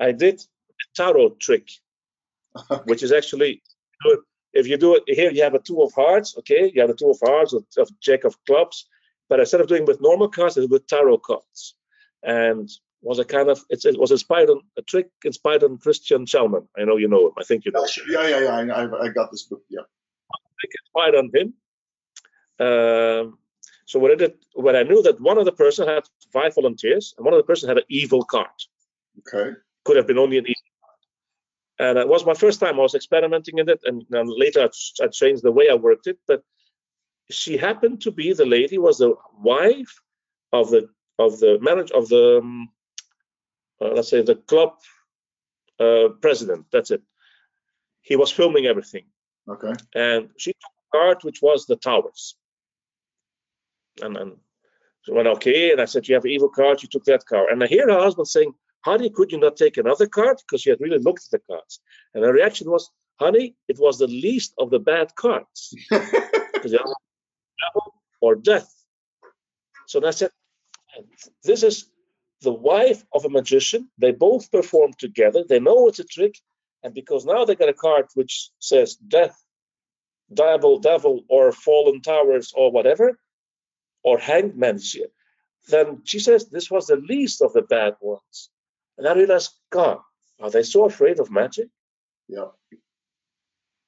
[0.00, 1.68] I did a tarot trick,
[2.84, 3.62] which is actually
[4.52, 6.36] if you do it here, you have a two of hearts.
[6.38, 8.86] Okay, you have a two of hearts of, of jack of clubs,
[9.28, 11.74] but instead of doing with normal cards, I did with tarot cards,
[12.22, 12.68] and
[13.02, 16.66] was a kind of it's, it was inspired on a trick inspired on Christian Chelman.
[16.78, 17.32] I know you know him.
[17.38, 17.84] I think you know.
[17.84, 18.04] him.
[18.08, 18.74] Yeah, yeah, yeah.
[18.74, 19.62] I- I got this book.
[19.68, 19.82] Yeah.
[20.84, 21.54] Inspired on him.
[22.58, 23.38] Um,
[23.84, 27.14] so what I did, when I knew that one of the person had five volunteers
[27.16, 28.48] and one of the person had an evil card,
[29.20, 29.52] Okay.
[29.84, 30.62] could have been only an evil.
[31.78, 31.88] card.
[31.88, 35.04] And it was my first time I was experimenting in it, and then later I,
[35.04, 36.18] I changed the way I worked it.
[36.26, 36.42] But
[37.30, 40.00] she happened to be the lady was the wife
[40.52, 42.68] of the of the manager of the um,
[43.80, 44.74] uh, let's say the club
[45.80, 46.66] uh, president.
[46.72, 47.02] That's it.
[48.00, 49.04] He was filming everything
[49.48, 49.72] Okay.
[49.94, 52.36] and she took a card which was the towers.
[54.02, 54.36] And then
[55.02, 57.50] she went, okay, and I said, you have an evil card, you took that card.
[57.50, 58.52] And I hear her husband saying,
[58.84, 60.38] honey, could you not take another card?
[60.38, 61.80] Because she had really looked at the cards.
[62.14, 65.74] And her reaction was, honey, it was the least of the bad cards.
[65.88, 66.10] Because
[66.72, 68.72] the devil or death.
[69.86, 70.30] So I said,
[71.44, 71.86] this is
[72.42, 73.88] the wife of a magician.
[73.98, 75.44] They both perform together.
[75.48, 76.36] They know it's a trick.
[76.86, 79.36] And because now they got a card which says death,
[80.32, 83.18] devil, devil, or fallen towers, or whatever,
[84.04, 85.04] or hanged man, she-
[85.66, 88.50] then she says this was the least of the bad ones.
[88.96, 89.98] And I realized, God,
[90.38, 91.68] are they so afraid of magic?
[92.28, 92.50] Yeah.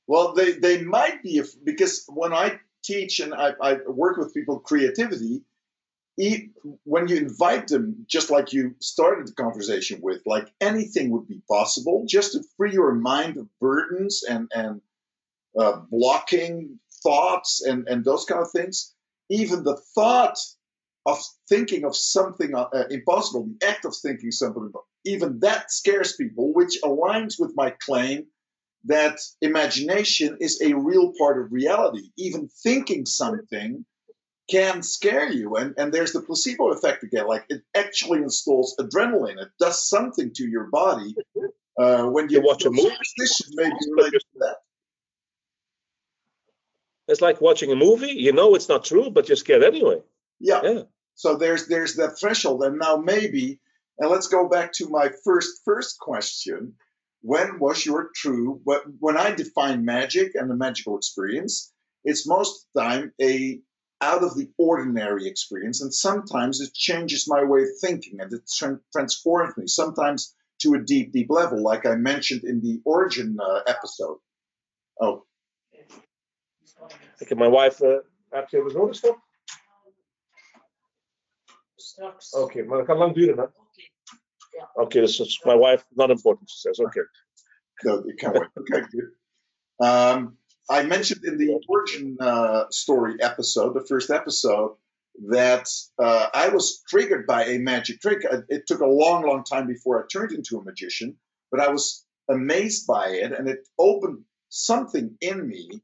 [0.08, 4.58] Well, they, they might be because when I teach and I, I work with people
[4.58, 5.42] creativity,
[6.85, 11.40] when you invite them, just like you started the conversation with, like anything would be
[11.48, 14.81] possible, just to free your mind of burdens and and
[15.59, 18.94] uh, blocking thoughts and and those kind of things.
[19.31, 20.38] Even the thought
[21.07, 24.72] of thinking of something uh, uh, impossible, the act of thinking something,
[25.04, 28.26] even that scares people, which aligns with my claim
[28.85, 32.11] that imagination is a real part of reality.
[32.16, 33.85] Even thinking something
[34.48, 35.56] can scare you.
[35.56, 37.26] And, and there's the placebo effect again.
[37.26, 39.40] Like it actually installs adrenaline.
[39.40, 41.14] It does something to your body.
[41.78, 42.90] Uh, when you, You watch a movie.
[42.90, 44.56] Superstition may be related to that.
[47.06, 48.12] It's like watching a movie.
[48.12, 50.02] You know it's not true, but you're scared anyway.
[50.40, 50.61] Yeah.
[50.62, 50.82] Yeah.
[51.14, 52.62] So there's there's that threshold.
[52.62, 53.61] And now maybe,
[53.98, 56.74] and let's go back to my first first question.
[57.22, 58.61] When was your true
[59.00, 61.72] when I define magic and the magical experience,
[62.04, 63.61] it's most time a
[64.00, 68.42] out of the ordinary experience, and sometimes it changes my way of thinking and it
[68.46, 69.66] tran- transforms me.
[69.66, 74.18] Sometimes to a deep, deep level, like I mentioned in the origin uh, episode.
[75.00, 75.24] Oh,
[77.22, 77.98] Okay, my wife, uh,
[78.30, 79.18] heb je bezonnen stop?
[81.76, 82.32] Straks.
[82.32, 83.42] Oké, maar dat kan lang duren, hè?
[83.42, 85.00] Oké, Oké.
[85.00, 86.78] is my wife, not important, she says.
[86.78, 87.02] Okay.
[87.82, 88.50] No, it can't wait.
[88.54, 89.12] Okay, good.
[89.76, 90.38] Um,
[90.68, 94.76] I mentioned in the origin uh, story episode, the first episode,
[95.28, 98.24] that uh, I was triggered by a magic trick.
[98.31, 101.16] Uh, It took a long, long time before I turned into a magician,
[101.50, 105.83] but I was amazed by it, and it opened something in me,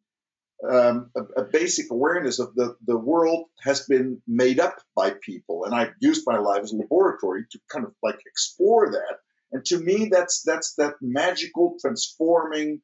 [0.69, 5.65] um, a, a basic awareness of the the world has been made up by people,
[5.65, 9.19] and I've used my life as a laboratory to kind of like explore that.
[9.53, 12.81] And to me, that's that's that magical, transforming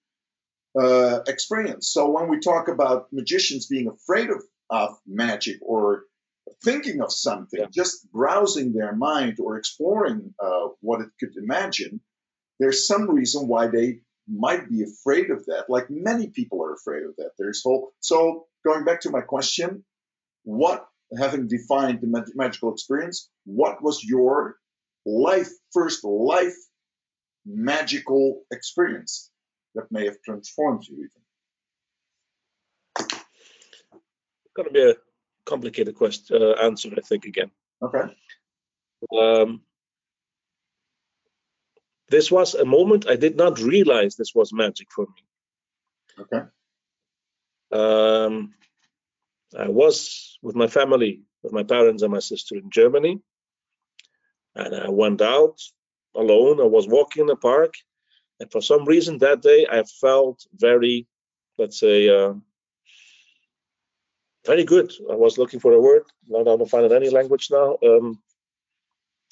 [0.78, 1.92] uh, experience.
[1.92, 6.04] So when we talk about magicians being afraid of, of magic or
[6.64, 7.66] thinking of something, Yeah.
[7.72, 12.00] just browsing their mind or exploring uh, what it could imagine,
[12.58, 15.64] there's some reason why they might be afraid of that.
[15.68, 17.32] Like many people are afraid of that.
[17.38, 17.92] There's whole.
[18.00, 19.84] So going back to my question,
[20.44, 20.86] what
[21.18, 24.56] having defined the mag- magical experience, what was your
[25.06, 26.54] life first life
[27.46, 29.30] magical experience
[29.74, 31.22] that may have transformed you even?
[34.56, 34.94] Gonna be a
[35.44, 37.50] complicated question, uh, answer, I think, again.
[37.82, 38.14] Okay.
[39.16, 39.62] Um,
[42.08, 45.22] this was a moment I did not realize this was magic for me.
[46.22, 46.42] Okay.
[47.72, 48.54] Um,
[49.56, 53.20] I was with my family, with my parents and my sister in Germany,
[54.54, 55.58] and I went out
[56.14, 56.60] alone.
[56.60, 57.74] I was walking in the park,
[58.40, 61.06] and for some reason that day I felt very,
[61.58, 62.34] let's say, uh,
[64.46, 64.90] very good.
[65.10, 66.04] I was looking for a word.
[66.26, 67.76] Not I don't find it any language now.
[67.84, 68.20] Um,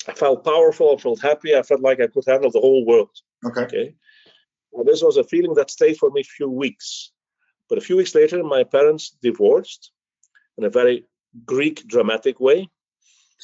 [0.07, 0.95] I felt powerful.
[0.95, 1.57] I felt happy.
[1.57, 3.11] I felt like I could handle the whole world.
[3.45, 3.63] Okay.
[3.63, 3.95] Okay.
[4.71, 7.13] Well, this was a feeling that stayed for me a few weeks.
[7.69, 9.93] But a few weeks later, my parents divorced
[10.59, 11.05] in a very
[11.47, 12.69] Greek dramatic way.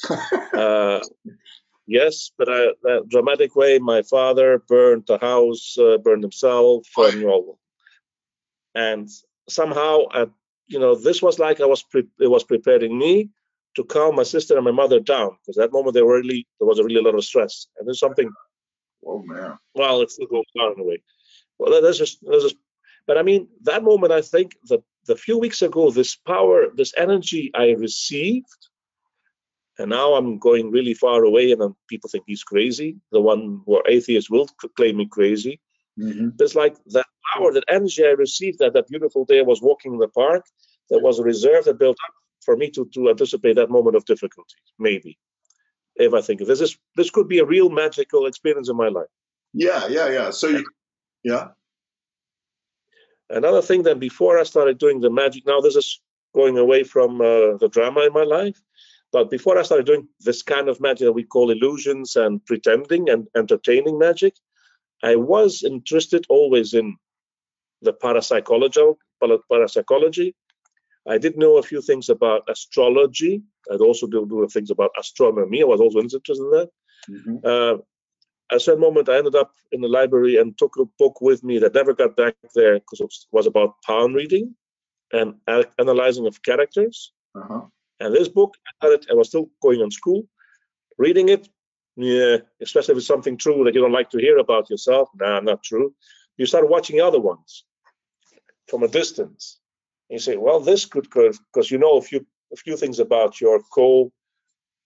[0.53, 0.99] uh,
[1.87, 3.79] yes, but a, a, dramatic way.
[3.79, 7.59] My father burned the house, uh, burned himself, and all.
[8.73, 9.09] And
[9.47, 10.29] somehow, at,
[10.67, 13.29] you know, this was like I was pre- it was preparing me
[13.75, 16.67] to calm my sister and my mother down because that moment they were really there
[16.67, 18.29] was a really lot of stress and there's something.
[19.05, 19.57] Oh man.
[19.75, 21.01] Well, it's still going on in a way.
[21.59, 22.55] Well, that's just that's just.
[23.07, 26.93] But I mean, that moment, I think the the few weeks ago, this power, this
[26.97, 28.67] energy I received,
[29.77, 32.97] and now I'm going really far away, and then people think he's crazy.
[33.11, 35.59] The one who are atheists will claim me crazy.
[35.99, 36.29] Mm-hmm.
[36.39, 39.93] It's like that power, that energy I received that that beautiful day I was walking
[39.93, 40.45] in the park.
[40.89, 44.05] There was a reserve that built up for me to to anticipate that moment of
[44.05, 44.55] difficulty.
[44.79, 45.17] Maybe,
[45.95, 48.89] if I think of this is this could be a real magical experience in my
[48.89, 49.07] life.
[49.53, 50.29] Yeah, yeah, yeah.
[50.31, 50.65] So you,
[51.23, 51.47] yeah.
[53.29, 55.99] Another thing that before I started doing the magic, now this is
[56.35, 58.61] going away from uh, the drama in my life,
[59.15, 63.09] but before I started doing this kind of magic that we call illusions and pretending
[63.09, 64.33] and entertaining magic,
[65.01, 66.97] I was interested always in
[67.81, 68.81] the parapsychology.
[69.21, 70.35] Parapsychology.
[71.07, 73.41] I did know a few things about astrology.
[73.71, 75.61] I'd also do, do things about astronomy.
[75.61, 76.69] I was also interested in that.
[77.09, 77.37] Mm-hmm.
[77.45, 77.75] Uh,
[78.51, 81.41] at a certain moment, I ended up in the library and took a book with
[81.41, 84.55] me that never got back there because it was about palm reading
[85.13, 85.35] and
[85.79, 87.13] analyzing of characters.
[87.33, 87.61] Uh-huh.
[87.99, 90.27] And this book, I, it, I was still going on school,
[90.97, 91.47] reading it.
[91.97, 95.09] Yeah, especially if it's something true that you don't like to hear about yourself.
[95.15, 95.93] Nah, not true.
[96.37, 97.63] You start watching other ones
[98.67, 99.59] from a distance.
[100.09, 103.39] And you say, well, this could because you know a few a few things about
[103.39, 104.11] your co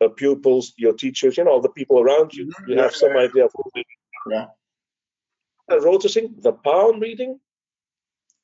[0.02, 2.52] uh, pupils, your teachers, you know, the people around you.
[2.67, 3.84] You Yeah, have some yeah, idea of who they
[4.30, 4.45] Yeah.
[5.69, 5.82] are.
[5.82, 7.39] Noticing the palm reading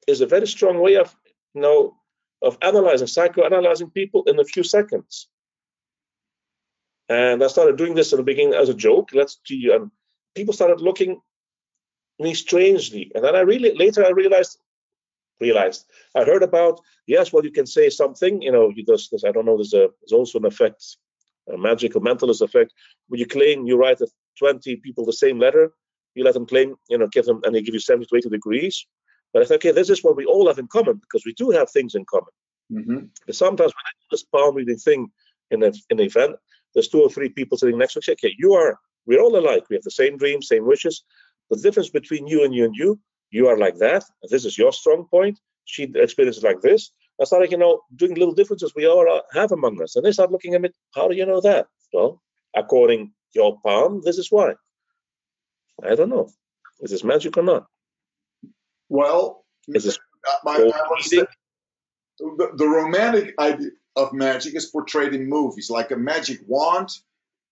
[0.07, 1.15] is a very strong way of,
[1.53, 1.97] you know,
[2.41, 5.27] of analyzing, psychoanalyzing people in a few seconds.
[7.07, 9.09] And I started doing this in the beginning as a joke.
[9.13, 9.91] Let's see, and
[10.35, 11.21] people started looking
[12.19, 13.11] me strangely.
[13.13, 14.57] And then I really later I realized
[15.39, 19.31] realized I heard about yes, well you can say something, you know, you just I
[19.31, 19.57] don't know.
[19.57, 20.97] There's a there's also an effect,
[21.51, 22.73] a magical mentalist effect.
[23.07, 24.07] When you claim you write to
[24.39, 25.71] 20 people the same letter,
[26.15, 28.29] you let them claim, you know, give them and they give you 70 to 80
[28.29, 28.85] degrees.
[29.35, 31.49] But I thought, okay, this is what we all have in common because we do
[31.49, 32.31] have things in common.
[32.71, 32.99] Mm-hmm.
[33.25, 35.11] But sometimes when I do this palm reading thing
[35.51, 36.37] in, a, in an event,
[36.73, 38.13] there's two or three people sitting next to each other.
[38.13, 39.65] Okay, you are, we're all alike.
[39.69, 41.03] We have the same dreams, same wishes.
[41.49, 42.97] The difference between you and you and you,
[43.29, 44.05] you are like that.
[44.29, 45.37] This is your strong point.
[45.65, 46.91] She experiences like this.
[47.19, 49.97] I started, you know, doing little differences we all have among us.
[49.97, 51.67] And they start looking at me, how do you know that?
[51.91, 52.21] Well,
[52.55, 54.53] according to your palm, this is why.
[55.83, 56.29] I don't know.
[56.79, 57.65] Is this magic or not?
[58.89, 61.27] Well, Is uh, my, gold I was reading?
[62.19, 66.89] the, the romantic idea of magic is portrayed in movies, like a magic wand,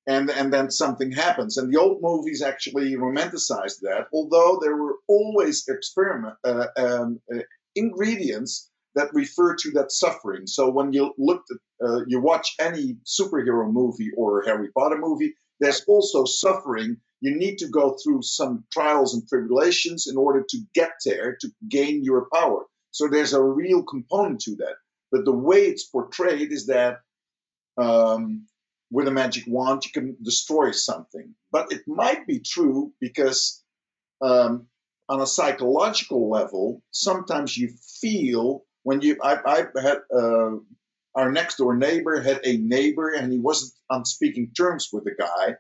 [0.08, 1.58] and and then something happens.
[1.58, 7.40] And the old movies actually romanticized that, although there were always experiment uh, um, uh,
[7.76, 10.46] ingredients that refer to that suffering.
[10.46, 15.34] So when you look at uh, you watch any superhero movie or Harry Potter movie,
[15.60, 16.98] there's also suffering.
[17.24, 21.50] You need to go through some trials and tribulations in order to get there to
[21.70, 22.66] gain your power.
[22.92, 24.76] So there's a real component to that.
[25.10, 26.98] But the way it's portrayed is that
[27.78, 28.46] um,
[28.92, 31.34] with a magic wand you can destroy something.
[31.50, 33.64] But it might be true because
[34.22, 34.68] um,
[35.08, 37.70] on a psychological level, sometimes you
[38.02, 39.16] feel when you.
[39.24, 40.58] I, I had uh,
[41.16, 45.16] our next door neighbor had a neighbor and he wasn't on speaking terms with the
[45.18, 45.56] guy.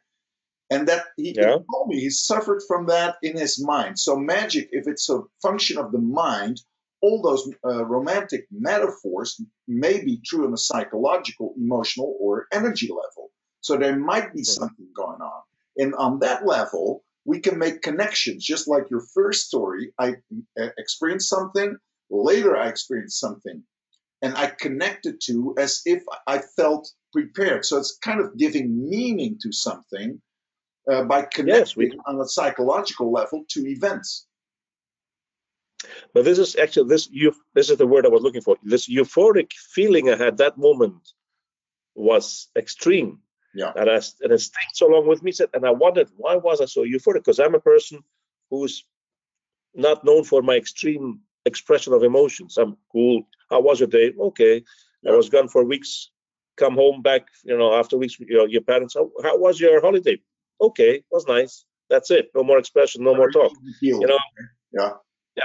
[0.74, 1.58] And that he, Yeah.
[1.58, 4.00] he told me he suffered from that in his mind.
[4.00, 6.62] So magic, if it's a function of the mind,
[7.02, 13.30] all those uh, romantic metaphors may be true on a psychological, emotional, or energy level.
[13.62, 14.45] So there might be Mhm.
[14.45, 15.41] something going on.
[15.78, 18.43] And on that level, we can make connections.
[18.43, 20.16] Just like your first story, I
[20.60, 21.78] uh, experienced something,
[22.10, 23.64] later I experienced something,
[24.22, 27.66] and I connected to as if I felt prepared.
[27.66, 30.22] So it's kind of giving meaning to something
[30.92, 34.28] uh, by Yes, connecting on a psychological level to events.
[36.14, 38.58] But this is actually this you this is the word I was looking for.
[38.64, 41.12] This euphoric feeling I had that moment
[41.96, 43.20] was extreme.
[43.54, 43.72] Yeah.
[43.76, 45.32] And I and it stayed so long with me.
[45.32, 47.16] said- And I wondered why was I so euphoric?
[47.26, 48.00] Because I'm a person
[48.50, 48.86] who's
[49.76, 52.58] not known for my extreme expression of emotions.
[52.58, 53.24] I'm cool.
[53.50, 54.14] How was your day?
[54.20, 54.64] Okay.
[55.08, 56.12] I was gone for weeks.
[56.56, 58.18] Come home back, you know, after weeks.
[58.20, 58.94] You know, your parents.
[58.94, 60.22] How, how was your holiday?
[60.62, 61.66] Okay, was nice.
[61.89, 62.30] That's it.
[62.34, 63.04] No more expression.
[63.04, 63.51] No more talk.
[63.82, 64.20] You know.
[64.72, 64.91] Yeah.
[65.36, 65.43] Yeah.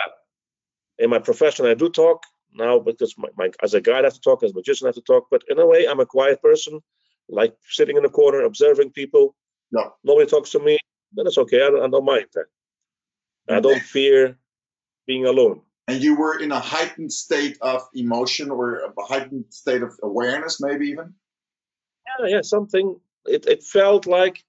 [0.98, 2.22] In my profession, I do talk
[2.54, 4.88] now because my, my as a guide I have to talk, as a magician I
[4.88, 5.26] have to talk.
[5.30, 6.80] But in a way, I'm a quiet person,
[7.28, 9.34] like sitting in a corner observing people.
[9.70, 9.92] No.
[10.04, 10.78] Nobody talks to me.
[11.12, 11.62] Then it's okay.
[11.62, 12.46] I don't, I don't mind that.
[13.50, 14.38] I don't fear
[15.06, 15.62] being alone.
[15.88, 20.60] And you were in a heightened state of emotion or a heightened state of awareness,
[20.60, 21.14] maybe even?
[22.20, 23.00] Yeah, yeah, something.
[23.24, 24.44] It, it felt like,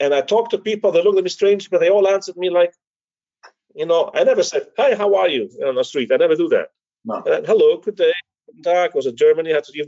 [0.00, 2.50] and I talked to people, they looked at me strange, but they all answered me
[2.50, 2.72] like,
[3.74, 6.10] you know, I never said, hi, how are you on the street.
[6.10, 6.68] I never do that.
[7.04, 7.22] No.
[7.24, 8.12] And, Hello, good day.
[8.64, 9.52] Tag was in Germany.
[9.52, 9.86] Had to give,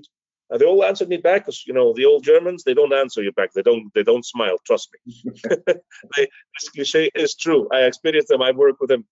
[0.50, 3.22] and they all answered me back because you know the old Germans they don't answer
[3.22, 3.52] you back.
[3.52, 4.56] They don't they don't smile.
[4.64, 5.32] Trust me.
[5.44, 5.74] they,
[6.16, 7.68] this cliche is true.
[7.72, 8.40] I experience them.
[8.40, 9.04] I work with them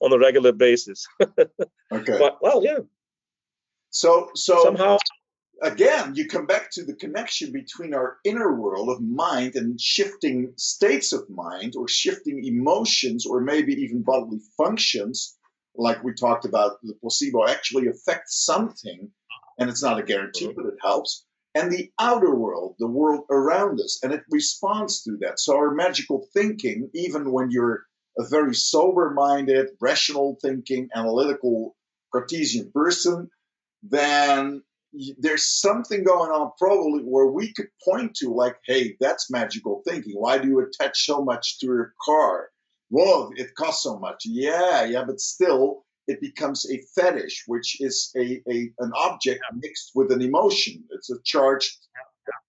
[0.00, 1.06] on a regular basis.
[1.20, 2.18] okay.
[2.18, 2.80] But well, yeah.
[3.90, 4.98] So so somehow
[5.62, 10.52] again, you come back to the connection between our inner world of mind and shifting
[10.56, 15.36] states of mind or shifting emotions or maybe even bodily functions,
[15.76, 19.10] like we talked about, the placebo actually affects something,
[19.58, 21.24] and it's not a guarantee, but it helps.
[21.54, 25.40] And the outer world, the world around us, and it responds to that.
[25.40, 27.84] So our magical thinking, even when you're
[28.18, 31.76] a very sober minded, rational thinking, analytical
[32.12, 33.30] Cartesian person,
[33.82, 34.62] then
[35.18, 40.14] there's something going on probably where we could point to like hey that's magical thinking.
[40.14, 42.50] Why do you attach so much to your car?
[42.90, 44.22] Well it costs so much.
[44.24, 49.92] Yeah yeah but still it becomes a fetish which is a, a an object mixed
[49.94, 50.84] with an emotion.
[50.90, 51.76] It's a charged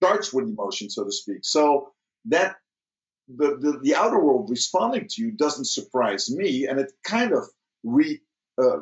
[0.01, 1.39] charged with emotion so to speak.
[1.43, 1.91] So
[2.25, 2.55] that
[3.27, 7.43] the, the, the outer world responding to you doesn't surprise me and it kind of
[7.83, 8.19] re,
[8.57, 8.79] uh,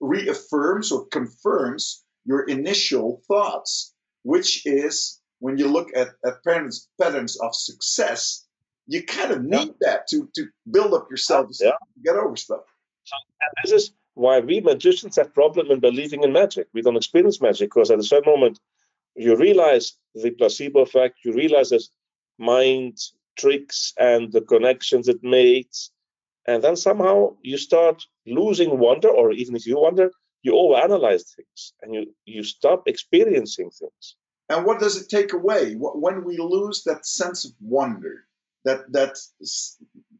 [0.00, 7.36] reaffirms or confirms your initial thoughts, which is when you look at, at patterns, patterns
[7.40, 8.46] of success,
[8.86, 9.86] you kind of need yeah.
[9.92, 11.70] that to, to build up yourself yeah.
[11.70, 12.60] to get over stuff.
[13.62, 16.68] This is why we magicians have problem in believing in magic.
[16.72, 18.60] We don't experience magic because at a certain moment
[19.16, 21.90] you realize the placebo effect, you realize there's
[22.38, 22.98] mind
[23.38, 25.90] tricks and the connections it makes.
[26.46, 30.10] And then somehow you start losing wonder, or even if you wonder,
[30.42, 34.16] you overanalyze things and you you stop experiencing things.
[34.48, 35.74] And what does it take away?
[35.74, 38.24] When we lose that sense of wonder
[38.64, 39.16] that that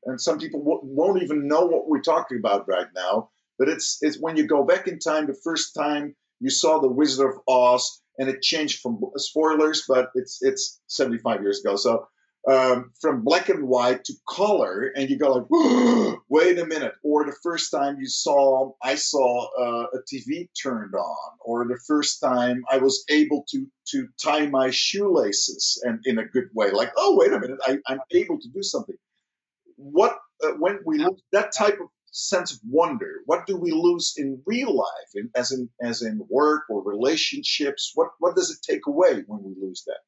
[0.05, 4.19] and some people won't even know what we're talking about right now but it's it's
[4.19, 8.03] when you go back in time the first time you saw the wizard of oz
[8.19, 11.77] and it changed from uh, spoilers but it's it's 75 years ago.
[11.77, 12.09] So
[12.49, 16.95] um, from black and white to color, and you go like, wait a minute.
[17.05, 21.79] Or the first time you saw, I saw uh, a TV turned on, or the
[21.87, 26.71] first time I was able to to tie my shoelaces and in a good way,
[26.71, 28.97] like, oh wait a minute, I, I'm able to do something.
[29.77, 34.15] What uh, when we lose that type of sense of wonder, what do we lose
[34.17, 37.93] in real life, in, as in as in work or relationships?
[37.95, 40.01] What what does it take away when we lose that?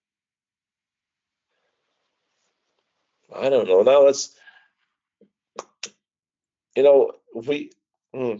[3.34, 3.82] I don't know.
[3.82, 4.34] Now it's,
[6.76, 7.72] you know, we.
[8.14, 8.36] Hmm.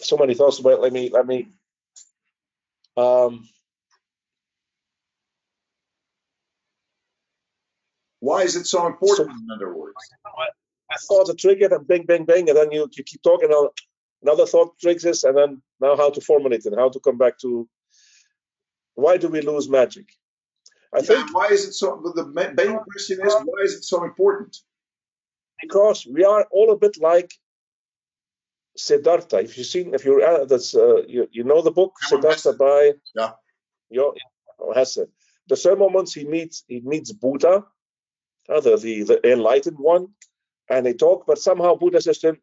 [0.00, 0.80] So many thoughts about.
[0.80, 1.10] Let me.
[1.10, 1.48] Let me.
[2.96, 3.48] Um,
[8.20, 9.30] Why is it so important?
[9.30, 9.96] So, in other words,
[10.90, 13.50] I thought a trigger and bing, bing, bing, and then you, you keep talking.
[14.22, 17.68] Another thought triggers, and then now how to formulate it, how to come back to.
[18.94, 20.06] Why do we lose magic?
[20.92, 21.34] I yeah, think.
[21.34, 22.00] Why is it so?
[22.14, 24.56] The main question is why is it so important?
[25.62, 27.30] Because we are all a bit like
[28.76, 29.38] Siddhartha.
[29.38, 32.92] If you've seen, if you're uh, that's uh, you, you know the book Siddhartha by
[33.14, 33.32] yeah,
[33.90, 34.14] your
[34.74, 35.06] Hesse.
[35.48, 37.64] The same moments he meets he meets Buddha,
[38.48, 40.08] uh, the, the the enlightened one,
[40.68, 41.24] and they talk.
[41.26, 42.38] But somehow Buddha says to him,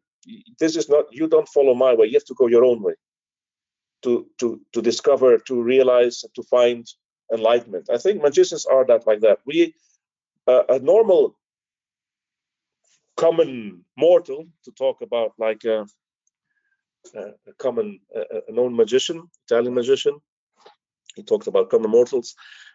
[0.58, 1.06] "This is not.
[1.10, 2.06] You don't follow my way.
[2.06, 2.94] You have to go your own way."
[4.04, 6.86] To to to discover, to realize, to find
[7.32, 7.90] enlightenment.
[7.90, 9.38] I think magicians are that like that.
[9.46, 9.74] We,
[10.46, 11.36] uh, a normal,
[13.16, 15.86] common mortal, to talk about like a,
[17.14, 18.00] a common,
[18.48, 20.18] a known magician, Italian magician.
[21.16, 22.34] He talked about common mortals.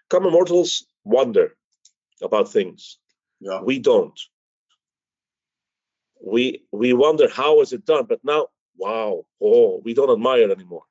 [0.10, 1.56] Common mortals wonder
[2.22, 2.97] about things.
[3.39, 3.62] Yeah.
[3.62, 4.20] We don't.
[6.26, 8.47] We we wonder how is it done, but now,
[8.78, 10.84] wow, oh, we don't admire anymore.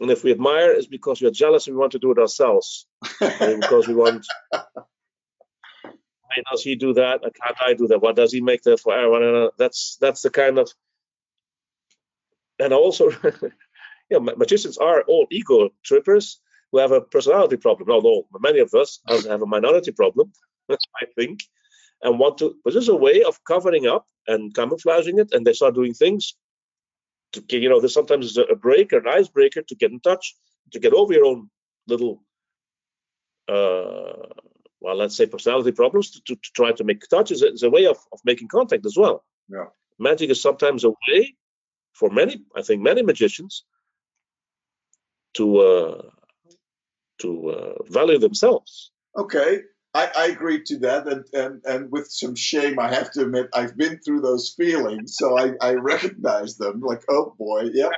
[0.00, 2.18] And if we admire, it's because we are jealous and we want to do it
[2.18, 2.86] ourselves.
[3.20, 4.26] because we want.
[5.82, 7.20] Why does he do that?
[7.22, 8.00] Can't I do that?
[8.00, 9.22] What does he make that for everyone?
[9.22, 10.72] Uh, that's that's the kind of
[12.62, 13.50] and also, you
[14.10, 16.40] know, magicians are all ego trippers
[16.70, 17.90] who have a personality problem.
[17.90, 20.32] Although many of us have a minority problem,
[20.70, 21.40] I think,
[22.02, 22.54] and want to.
[22.64, 26.34] But there's a way of covering up and camouflaging it, and they start doing things.
[27.32, 30.34] To you know, there's sometimes a break or an icebreaker to get in touch,
[30.72, 31.50] to get over your own
[31.86, 32.22] little,
[33.48, 34.28] uh,
[34.80, 36.10] well, let's say personality problems.
[36.10, 38.48] To, to, to try to make touch is a, is a way of, of making
[38.48, 39.24] contact as well.
[39.48, 39.66] Yeah.
[39.98, 41.34] Magic is sometimes a way
[41.92, 43.64] for many, I think, many magicians
[45.34, 46.02] to uh,
[47.18, 48.90] to uh, value themselves.
[49.16, 49.60] Okay,
[49.94, 53.50] I, I agree to that, and, and and with some shame, I have to admit
[53.52, 56.80] I've been through those feelings, so I, I recognize them.
[56.80, 57.90] Like, oh boy, yeah.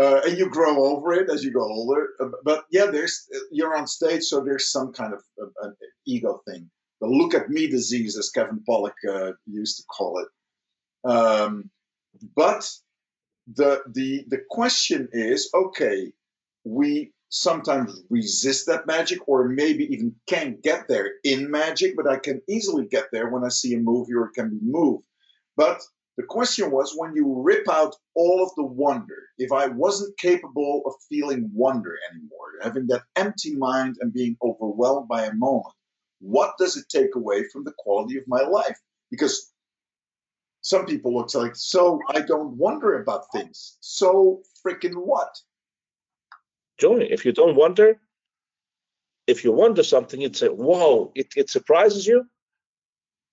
[0.00, 2.10] Uh, and you grow over it as you go older.
[2.20, 5.74] Uh, but yeah, there's you're on stage, so there's some kind of uh, an
[6.06, 6.70] ego thing.
[7.00, 11.10] The look at me disease, as Kevin Pollak uh, used to call it.
[11.10, 11.70] Um,
[12.36, 12.70] but
[13.52, 16.12] the the the question is, okay,
[16.64, 22.18] we sometimes resist that magic or maybe even can't get there in magic, but I
[22.18, 25.04] can easily get there when I see a movie or it can be moved.
[25.56, 25.80] But
[26.16, 30.82] the question was when you rip out all of the wonder, if I wasn't capable
[30.84, 35.74] of feeling wonder anymore, having that empty mind and being overwhelmed by a moment,
[36.20, 38.78] what does it take away from the quality of my life?
[39.10, 39.52] Because
[40.62, 43.78] some people look like, so I don't wonder about things.
[43.80, 45.34] So freaking what?
[46.80, 47.06] Joy.
[47.10, 48.00] If you don't wonder,
[49.26, 52.26] if you wonder something, it's a wow, it, it surprises you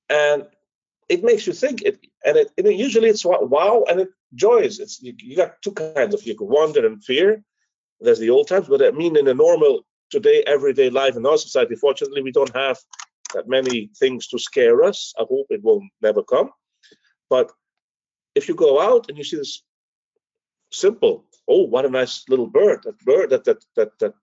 [0.09, 0.45] and
[1.09, 4.79] it makes you think it and it, it usually it's wow and it joys.
[4.79, 7.43] It's you, you got two kinds of you can wonder and fear.
[7.99, 11.37] There's the old times, but I mean in a normal today, everyday life in our
[11.37, 12.77] society, fortunately we don't have
[13.33, 15.13] that many things to scare us.
[15.17, 16.49] I hope it will never come.
[17.29, 17.51] But
[18.35, 19.63] if you go out and you see this
[20.71, 24.13] simple oh, what a nice little bird, that bird that that that that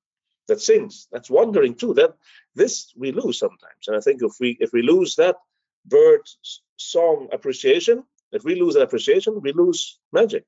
[0.49, 1.09] that sings.
[1.11, 1.95] That's wandering too.
[1.95, 2.15] That
[2.55, 3.89] this we lose sometimes.
[3.89, 5.37] And I think if we if we lose that
[5.87, 6.21] bird
[6.77, 10.45] song appreciation, if we lose that appreciation, we lose magic.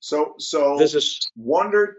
[0.00, 1.98] So so this is wonder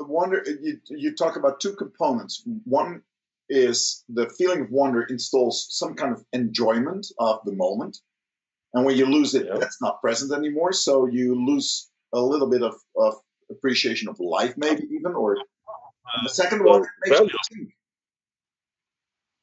[0.00, 2.42] wonder you you talk about two components.
[2.64, 3.02] One
[3.48, 7.98] is the feeling of wonder installs some kind of enjoyment of the moment.
[8.72, 9.58] And when you lose it, yeah.
[9.58, 10.72] that's not present anymore.
[10.72, 13.14] So you lose a little bit of, of
[13.50, 15.36] appreciation of life, maybe even, or
[16.22, 17.74] the second one makes well, you think.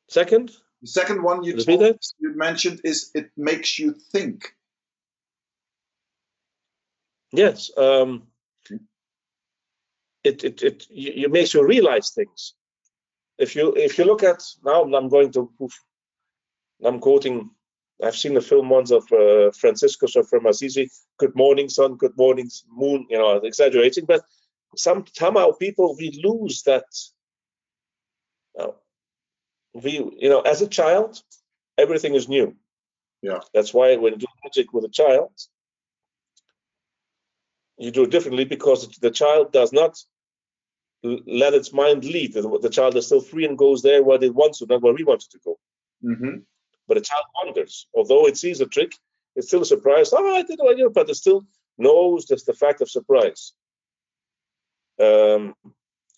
[0.08, 0.52] Second?
[0.82, 4.56] The second one you, told, you mentioned is it makes you think.
[7.32, 7.72] Yes.
[7.78, 8.24] Um,
[10.24, 12.54] it, it, it, it makes you realize things.
[13.38, 15.50] If you if you look at now, I'm going to
[16.84, 17.50] I'm quoting
[18.04, 20.90] I've seen the film once of uh, Francisco from Assisi.
[21.18, 21.96] Good morning, sun.
[21.96, 23.06] Good morning, moon.
[23.10, 24.22] You know, exaggerating, but
[24.76, 26.86] some somehow people we lose that.
[28.60, 28.72] Uh,
[29.74, 31.22] we, you know, as a child,
[31.78, 32.56] everything is new.
[33.22, 33.40] Yeah.
[33.54, 35.32] That's why when you do magic with a child,
[37.78, 39.98] you do it differently because the child does not
[41.04, 42.34] let its mind lead.
[42.34, 45.04] The child is still free and goes there where it wants to, not where we
[45.04, 45.60] want it to go.
[46.04, 46.38] Mm-hmm.
[46.88, 47.88] But a child wonders.
[47.96, 48.92] Although it sees a trick,
[49.36, 50.12] it's still a surprise.
[50.14, 51.46] Oh, I didn't know, but it still
[51.78, 53.54] knows just the fact of surprise.
[55.00, 55.56] Um,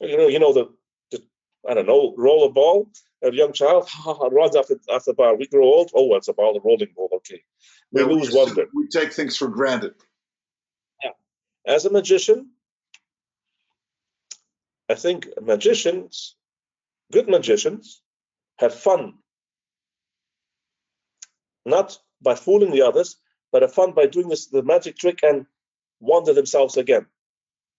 [0.02, 0.66] you know, you know the,
[1.12, 1.24] the
[1.68, 2.90] I don't know, roll a ball.
[3.24, 3.90] A young child
[4.32, 5.38] runs after after the ball.
[5.38, 5.92] We grow old.
[5.96, 7.10] Oh, it's a ball, a rolling ball.
[7.18, 7.42] Okay,
[7.92, 8.68] we yeah, lose we, wonder.
[8.74, 9.94] We take things for granted.
[11.02, 11.12] Yeah,
[11.66, 12.50] as a magician,
[14.90, 16.36] I think magicians,
[17.12, 18.02] good magicians,
[18.58, 19.14] have fun
[21.66, 23.18] not by fooling the others,
[23.52, 25.46] but have fun by doing this the magic trick and
[26.00, 27.06] wonder themselves again.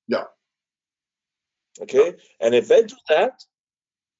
[0.09, 0.25] Yeah.
[1.81, 2.07] Okay.
[2.07, 2.13] Yeah.
[2.41, 3.43] And if they do that,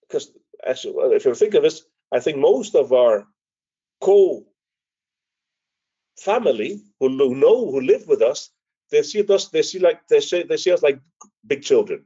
[0.03, 0.33] because
[0.67, 3.27] actually, if you think of this, I think most of our
[4.01, 4.47] co
[6.19, 8.51] family who know who live with us,
[8.91, 11.01] they see us, they see like they say they see us like
[11.47, 12.05] big children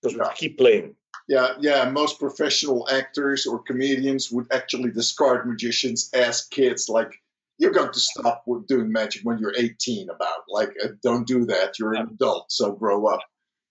[0.00, 0.28] because yeah.
[0.28, 0.94] we keep playing.
[1.28, 1.88] Yeah, yeah.
[1.90, 6.88] Most professional actors or comedians would actually discard magicians as kids.
[6.88, 7.12] Like,
[7.58, 10.10] you're going to stop doing magic when you're 18.
[10.10, 11.78] About like, uh, don't do that.
[11.78, 13.20] You're an adult, so grow up.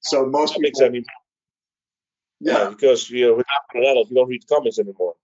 [0.01, 0.81] So most people.
[0.83, 0.99] Yeah.
[2.39, 5.15] yeah, because you know, without an adult, you don't read comics anymore.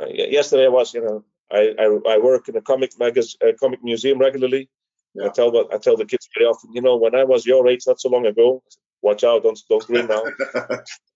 [0.00, 3.52] Uh, yesterday, I was, you know, I, I, I work in a comic magazine, a
[3.54, 4.68] comic museum regularly.
[5.14, 5.26] Yeah.
[5.26, 7.84] I tell I tell the kids very often, you know, when I was your age,
[7.86, 8.62] not so long ago,
[9.02, 10.22] watch out, don't don't grin now.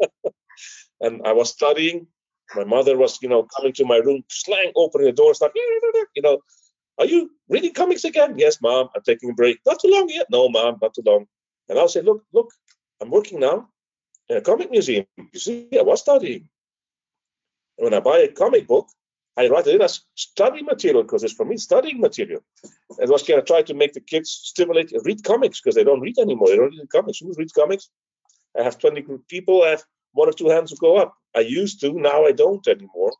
[1.00, 2.06] and I was studying.
[2.54, 5.52] My mother was, you know, coming to my room, slang, opening the door, start,
[6.14, 6.38] you know,
[6.98, 8.38] Are you reading comics again?
[8.38, 8.88] Yes, mom.
[8.94, 9.58] I'm taking a break.
[9.66, 10.26] Not too long yet.
[10.30, 11.26] No, mom, not too long.
[11.68, 12.50] And I'll say, look, look,
[13.00, 13.68] I'm working now
[14.28, 15.06] in a comic museum.
[15.32, 16.48] You see, I was studying.
[17.78, 18.88] And When I buy a comic book,
[19.36, 22.40] I write it in as study material because it's for me studying material.
[22.98, 26.00] And was going to try to make the kids stimulate read comics because they don't
[26.00, 26.48] read anymore.
[26.48, 27.18] They don't read comics.
[27.20, 27.90] Who reads comics?
[28.58, 29.62] I have 20 people.
[29.62, 31.14] I have one or two hands who go up.
[31.34, 31.92] I used to.
[31.92, 33.12] Now I don't anymore.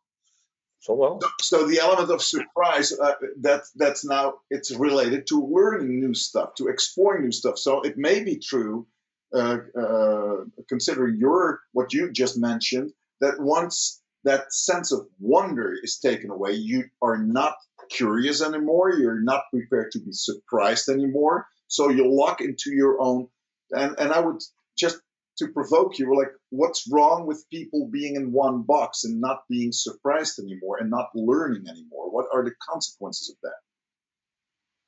[0.81, 1.21] So well.
[1.41, 6.15] So, so the element of surprise uh, that that's now it's related to learning new
[6.15, 7.59] stuff, to exploring new stuff.
[7.59, 8.87] So it may be true,
[9.35, 10.37] uh, uh,
[10.69, 16.53] considering your what you just mentioned, that once that sense of wonder is taken away,
[16.53, 17.57] you are not
[17.91, 18.93] curious anymore.
[18.93, 21.47] You're not prepared to be surprised anymore.
[21.69, 23.29] So you lock into your own.
[23.73, 24.41] And and I would
[24.79, 25.01] just
[25.39, 29.43] to provoke you, We're like, what's wrong with people being in one box and not
[29.49, 32.11] being surprised anymore and not learning anymore?
[32.11, 33.61] What are the consequences of that?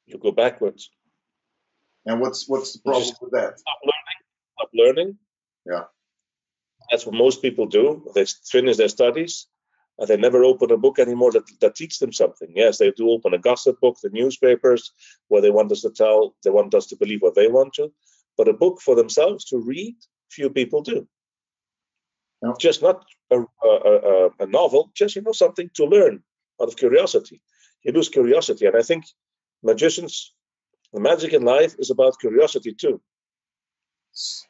[0.06, 0.90] You go backwards.
[2.06, 3.58] And what's what's the problem with that?
[3.58, 4.18] Stop learning.
[4.54, 5.18] Stop learning.
[5.66, 5.84] Yeah.
[6.90, 8.10] That's what most people do.
[8.14, 9.46] They finish their studies
[9.98, 12.48] and they never open a book anymore that, that teach them something.
[12.54, 14.92] Yes, they do open a gossip book, the newspapers,
[15.26, 17.92] where they want us to tell, they want us to believe what they want to.
[18.36, 19.96] But a book for themselves to read
[20.30, 21.06] few people do.
[22.60, 26.22] Just not a, a, a, novel, just you know something to learn
[26.62, 27.42] out of curiosity.
[27.82, 29.06] You lose curiosity, and I think
[29.62, 30.32] magicians,
[30.92, 33.00] the magic in life is about curiosity too.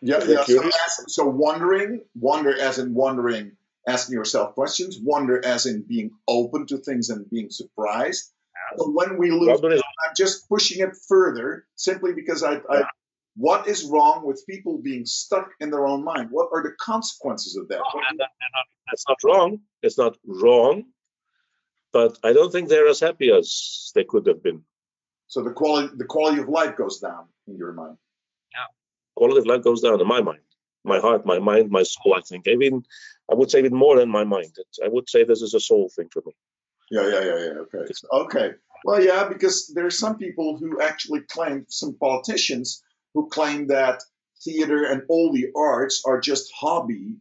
[0.02, 0.44] Yeah, yeah.
[0.44, 3.52] So, as, so wondering, wonder as in wondering,
[3.86, 8.32] asking yourself questions, wonder as in being open to things and being surprised.
[8.76, 12.82] So when we lose, I'm just pushing it further simply because I, I
[13.38, 16.28] what is wrong with people being stuck in their own mind?
[16.30, 17.78] What are the consequences of that?
[17.78, 18.28] Oh, that,
[18.86, 19.60] that's not wrong.
[19.82, 20.86] It's not wrong,
[21.92, 24.62] but I don't think they're as happy as they could have been.
[25.28, 27.96] So the quality the quality of life goes down in your mind.
[28.52, 28.66] Yeah,
[29.14, 30.40] quality of life goes down in my mind,
[30.84, 32.14] my heart, my mind, my soul.
[32.16, 32.82] I think even
[33.30, 34.56] I would say even more than my mind.
[34.84, 36.32] I would say this is a soul thing for me.
[36.90, 37.54] Yeah, yeah, yeah, yeah.
[37.64, 38.50] Okay, okay.
[38.84, 42.82] Well, yeah, because there are some people who actually claim, some politicians
[43.14, 44.02] who claim that
[44.44, 47.16] theater and all the arts are just hobby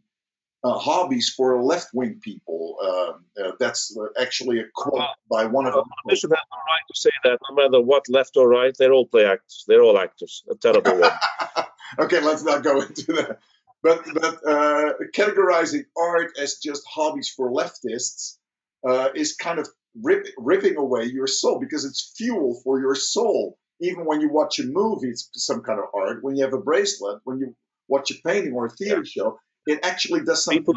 [0.64, 2.76] uh, hobbies for left wing people.
[2.82, 5.84] Uh, uh, that's actually a quote by one of them.
[6.08, 8.92] They should have the right to say that no matter what, left or right, they're
[8.92, 9.64] all play actors.
[9.68, 10.44] They're all actors.
[10.50, 11.12] A terrible one.
[12.00, 13.38] okay, let's not go into that.
[13.82, 18.38] But but uh, categorizing art as just hobbies for leftists
[18.86, 19.68] uh, is kind of
[20.02, 24.58] rip, ripping away your soul because it's fuel for your soul even when you watch
[24.58, 26.22] a movie, it's some kind of art.
[26.22, 27.54] When you have a bracelet, when you
[27.88, 29.22] watch a painting or a theater yeah.
[29.22, 30.74] show, it actually does something people,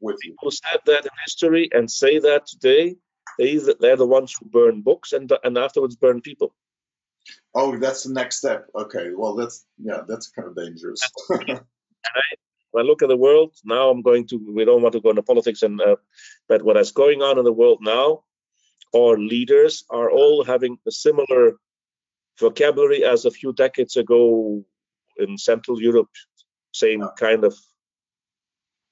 [0.00, 0.32] with you.
[0.32, 2.96] People said that in history and say that today.
[3.38, 6.52] They they're the ones who burn books and and afterwards burn people.
[7.54, 8.66] Oh, that's the next step.
[8.74, 11.00] Okay, well that's yeah, that's kind of dangerous.
[11.28, 11.60] when
[12.76, 14.36] I look at the world now, I'm going to.
[14.54, 15.96] We don't want to go into politics, and uh,
[16.48, 18.24] but what is going on in the world now,
[18.94, 21.56] our leaders are all having a similar
[22.40, 24.64] vocabulary as a few decades ago
[25.16, 26.08] in Central Europe,
[26.72, 27.54] same kind of,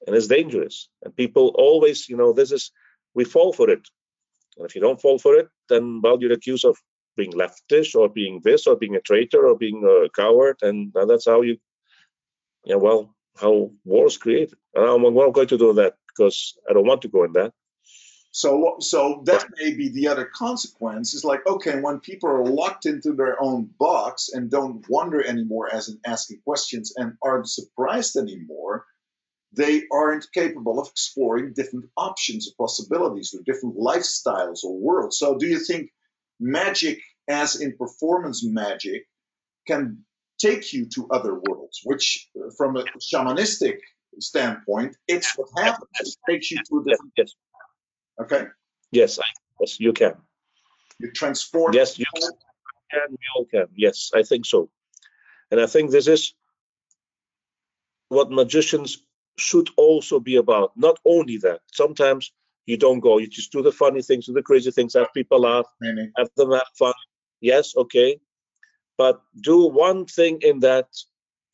[0.07, 0.89] and it's dangerous.
[1.03, 2.71] And people always, you know, this is,
[3.15, 3.81] we fall for it.
[4.57, 6.77] And if you don't fall for it, then, well, you're accused of
[7.17, 10.57] being leftish or being this or being a traitor or being a coward.
[10.63, 11.57] And that's how you,
[12.65, 14.55] yeah, well, how wars created.
[14.75, 17.53] And I'm not going to do that because I don't want to go in that.
[18.31, 21.15] So, so that may be the other consequence.
[21.15, 25.73] Is like, okay, when people are locked into their own box and don't wonder anymore
[25.73, 28.85] as in asking questions and aren't surprised anymore,
[29.53, 35.19] they aren't capable of exploring different options or possibilities or different lifestyles or worlds.
[35.19, 35.91] So, do you think
[36.39, 39.07] magic, as in performance magic,
[39.67, 40.05] can
[40.39, 43.79] take you to other worlds, which, from a shamanistic
[44.21, 45.89] standpoint, it's what happens.
[46.01, 47.13] It takes you to a different.
[48.21, 48.47] Okay.
[48.91, 49.25] Yes, I,
[49.61, 50.15] yes, you can.
[50.99, 51.75] You transport.
[51.75, 52.05] Yes, you
[52.91, 53.01] can.
[53.11, 53.67] We all can.
[53.77, 54.71] Yes, I think so.
[55.51, 56.35] And I think this is
[58.09, 58.99] what magicians
[59.39, 60.73] should also be about.
[60.77, 62.33] Not only that, sometimes
[62.67, 65.41] you don't go, you just do the funny things, do the crazy things, have people
[65.41, 66.11] laugh, Maybe.
[66.17, 66.95] have them have fun.
[67.41, 68.21] Yes, okay.
[68.97, 70.89] But do one thing in that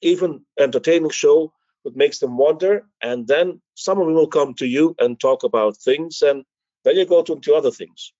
[0.01, 1.53] even entertaining show
[1.85, 6.23] that makes them wonder, and then someone will come to you and talk about things
[6.23, 6.45] and
[6.85, 8.13] then you go to, to other things.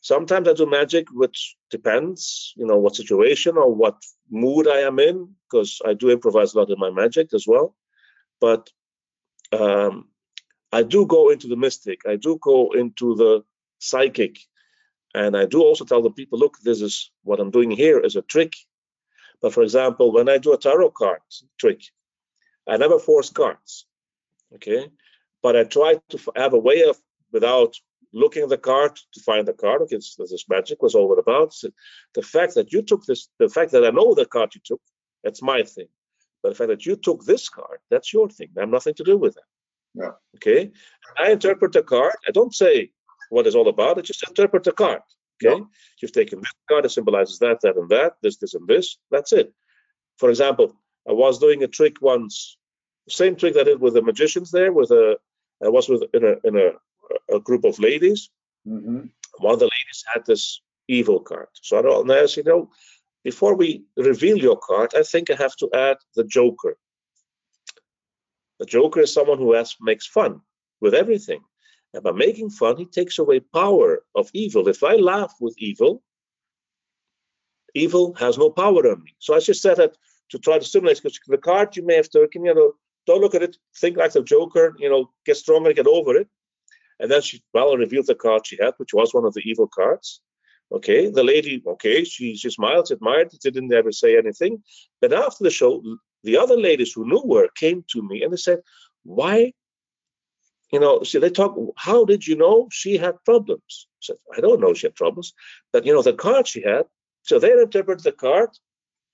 [0.00, 3.96] Sometimes I do magic, which depends, you know, what situation or what
[4.30, 7.76] mood I am in, because I do improvise a lot in my magic as well.
[8.40, 8.68] But
[9.52, 10.08] um,
[10.72, 12.00] I do go into the mystic.
[12.08, 13.44] I do go into the
[13.78, 14.38] psychic.
[15.14, 18.16] And I do also tell the people, look, this is what I'm doing here is
[18.16, 18.54] a trick.
[19.40, 21.20] But for example, when I do a tarot card
[21.58, 21.80] trick,
[22.66, 23.86] I never force cards.
[24.54, 24.88] Okay.
[25.42, 26.98] But I try to have a way of,
[27.32, 27.76] without
[28.12, 29.82] looking at the card to find the card.
[29.82, 31.54] Okay, this, this magic was all about.
[31.54, 31.70] So
[32.14, 34.80] the fact that you took this, the fact that I know the card you took,
[35.24, 35.88] that's my thing.
[36.42, 38.48] But the fact that you took this card, that's your thing.
[38.56, 39.42] I have nothing to do with that.
[39.94, 40.10] Yeah.
[40.36, 40.72] Okay.
[41.18, 42.14] I interpret the card.
[42.26, 42.90] I don't say
[43.30, 43.98] what it's all about.
[43.98, 45.02] I just interpret the card.
[45.42, 45.56] Okay.
[45.56, 45.64] Yeah.
[46.00, 48.98] You've taken this card It symbolizes that, that, and that, this, this, and this.
[49.10, 49.52] That's it.
[50.18, 50.76] For example,
[51.08, 52.56] I was doing a trick once,
[53.08, 55.16] same trick that I did with the magicians there, with a
[55.64, 56.72] I was with in a in a,
[57.34, 58.30] a group of ladies.
[58.64, 59.06] hmm
[59.38, 61.48] One of the ladies had this evil card.
[61.54, 62.70] So I don't know, you know,
[63.24, 66.76] before we reveal your card, I think I have to add the Joker.
[68.58, 70.40] The Joker is someone who has makes fun
[70.80, 71.42] with everything.
[71.94, 74.68] And by making fun, he takes away power of evil.
[74.68, 76.02] If I laugh with evil,
[77.74, 79.14] evil has no power on me.
[79.18, 79.96] So I just said that
[80.30, 82.72] to try to stimulate because the card you may have taken, you know,
[83.06, 86.28] don't look at it, think like the Joker, you know, get stronger, get over it.
[87.02, 89.66] And then she well revealed the card she had, which was one of the evil
[89.66, 90.22] cards.
[90.70, 94.62] Okay, the lady, okay, she she smiled, admired, didn't ever say anything.
[95.00, 95.82] But after the show,
[96.22, 98.60] the other ladies who knew her came to me and they said,
[99.02, 99.52] Why?
[100.72, 103.88] You know, so they talk, how did you know she had problems?
[103.96, 105.34] I said, I don't know she had problems,
[105.72, 106.86] but you know, the card she had.
[107.22, 108.50] So they interpreted the card.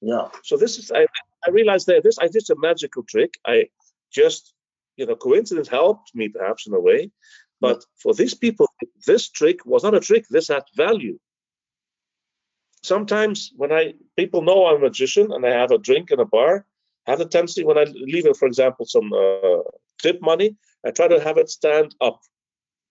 [0.00, 0.28] Yeah.
[0.44, 1.06] So this is I,
[1.46, 3.34] I realized that this I did a magical trick.
[3.46, 3.66] I
[4.12, 4.54] just,
[4.96, 7.10] you know, coincidence helped me perhaps in a way.
[7.60, 8.68] But for these people,
[9.06, 10.26] this trick was not a trick.
[10.28, 11.18] This had value.
[12.82, 16.24] Sometimes when I people know I'm a magician and I have a drink in a
[16.24, 16.64] bar,
[17.06, 19.62] I have the tendency when I leave, for example, some uh,
[20.00, 20.56] tip money,
[20.86, 22.20] I try to have it stand up,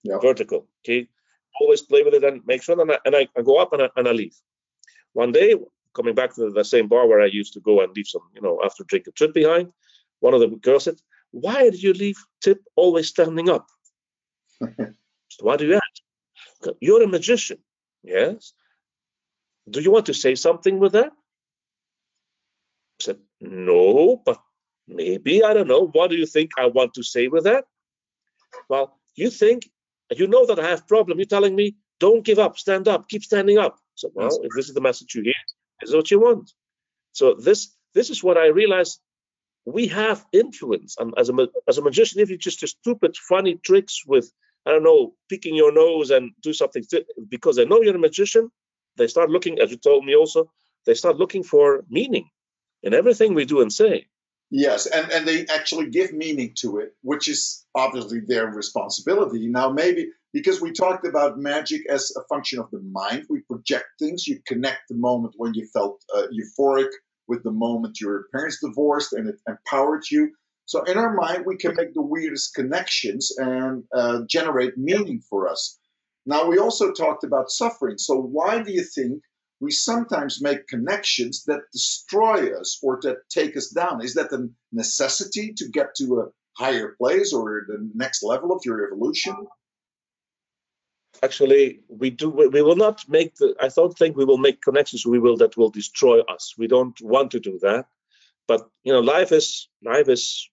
[0.04, 0.20] Yeah.
[0.20, 0.68] vertical.
[0.82, 1.08] Okay,
[1.62, 2.80] always play with it and make sure.
[2.82, 4.36] And I, and I, I go up and I, and I leave.
[5.14, 5.56] One day,
[5.94, 8.42] coming back to the same bar where I used to go and leave some, you
[8.42, 9.72] know, after drink a tip behind,
[10.20, 11.00] one of the girls said,
[11.32, 13.68] "Why did you leave tip always standing up?"
[14.62, 16.72] So why do you ask?
[16.80, 17.60] You're a magician,
[18.04, 18.54] yes.
[19.70, 21.12] Do you want to say something with that?
[23.00, 24.40] I said, no, but
[24.88, 25.88] maybe, I don't know.
[25.88, 27.66] What do you think I want to say with that?
[28.70, 29.70] Well, you think,
[30.10, 31.20] you know that I have problem.
[31.20, 33.78] You're telling me, don't give up, stand up, keep standing up.
[33.96, 35.34] So, well, if this is the message you hear,
[35.82, 36.52] this is what you want.
[37.14, 39.00] So this this is what I realized
[39.66, 40.96] we have influence.
[41.00, 41.34] And as a
[41.68, 44.32] as a magician, if you just do stupid, funny tricks with
[44.68, 48.00] I don't know, picking your nose and do something th- because they know you're a
[48.00, 48.50] magician,
[48.98, 50.52] they start looking, as you told me also,
[50.86, 52.30] they start looking for meaning
[52.84, 54.08] in everything we do and say.
[54.50, 59.48] Yes, and, and they actually give meaning to it, which is obviously their responsibility.
[59.48, 63.88] Now, maybe because we talked about magic as a function of the mind, we project
[64.00, 64.28] things.
[64.28, 66.90] You connect the moment when you felt uh, euphoric
[67.28, 70.32] with the moment your parents divorced and it empowered you.
[70.68, 75.50] So, in our mind, we can make the weirdest connections and uh, generate meaning for
[75.50, 75.80] us.
[76.26, 77.98] Now, we also talked about suffering.
[77.98, 79.24] So, why do you think
[79.60, 84.04] we sometimes make connections that destroy us or that take us down.
[84.04, 86.26] Is that a necessity to get to a
[86.62, 89.36] higher place or the next level of your evolution?
[91.24, 92.30] Actually, we do.
[92.30, 93.56] We will not make the.
[93.60, 95.06] I don't think we will make connections.
[95.06, 96.54] We will that will destroy us.
[96.58, 97.88] We don't want to do that.
[98.48, 100.48] But you know, life is life is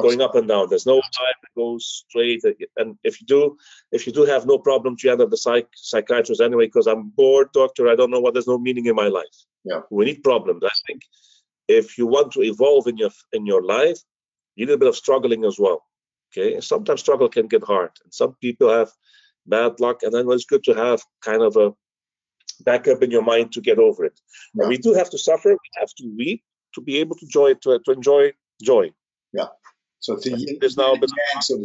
[0.00, 0.68] going up and down.
[0.68, 2.42] There's no time that goes straight.
[2.76, 3.56] And if you do,
[3.92, 6.66] if you do have no problems, you end up the psych psychiatrist anyway.
[6.66, 7.88] Because I'm bored, doctor.
[7.88, 8.34] I don't know what.
[8.34, 9.24] There's no meaning in my life.
[9.64, 9.80] Yeah.
[9.90, 10.62] We need problems.
[10.64, 11.02] I think
[11.68, 13.98] if you want to evolve in your in your life,
[14.54, 15.82] you need a bit of struggling as well.
[16.32, 16.54] Okay.
[16.54, 18.90] And sometimes struggle can get hard, and some people have
[19.46, 21.72] bad luck, and then it's good to have kind of a
[22.60, 24.18] backup in your mind to get over it.
[24.54, 24.68] Yeah.
[24.68, 25.50] We do have to suffer.
[25.50, 26.42] We have to weep
[26.74, 28.32] to be able to joy to, to enjoy
[28.62, 28.92] joy.
[30.00, 31.62] So the I think yin there's now a and bit so.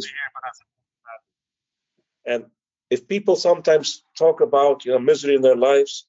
[2.24, 2.44] And
[2.90, 6.06] if people sometimes talk about you know misery in their lives,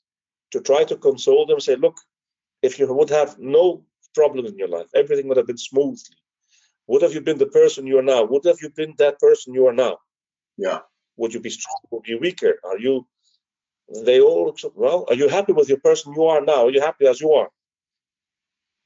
[0.52, 1.98] to try to console them, say, look,
[2.62, 6.16] if you would have no problem in your life, everything would have been smoothly.
[6.88, 8.24] Would have you been the person you are now?
[8.26, 9.98] Would have you been that person you are now?
[10.58, 10.80] Yeah.
[11.18, 11.80] Would you be strong?
[11.92, 12.60] Would you be weaker?
[12.64, 13.08] Are you?
[14.06, 15.06] They all look so, well.
[15.10, 16.68] Are you happy with your person you are now?
[16.68, 17.50] Are you happy as you are?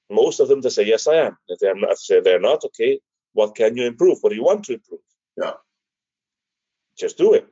[0.09, 1.37] Most of them they say yes, I am.
[1.49, 2.99] If they're not, if say they're not, okay.
[3.37, 4.17] What can you improve?
[4.21, 5.01] What do you want to improve?
[5.39, 5.51] Yeah.
[6.97, 7.47] Just do it.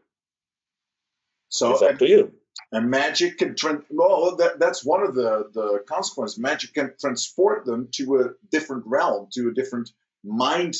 [1.49, 2.31] So it's up and, to you.
[2.71, 3.83] and magic can trans.
[3.91, 6.39] Well, that, that's one of the the consequences.
[6.39, 9.91] Magic can transport them to a different realm, to a different
[10.23, 10.73] mind,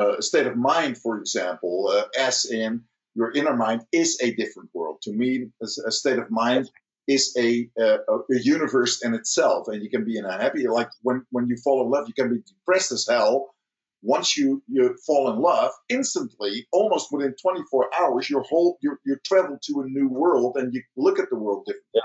[0.00, 0.96] uh, state of mind.
[0.96, 4.96] For example, uh, as in your inner mind is a different world.
[5.02, 6.70] To me, a, state of mind
[7.06, 7.98] is a, a,
[8.36, 11.56] a universe in itself, and you can be in a happy like when when you
[11.58, 13.54] fall in love, you can be depressed as hell.
[14.02, 19.16] Once you you fall in love, instantly, almost within 24 hours, your whole you you
[19.24, 21.90] travel to a new world and you look at the world differently.
[21.94, 22.02] Yeah.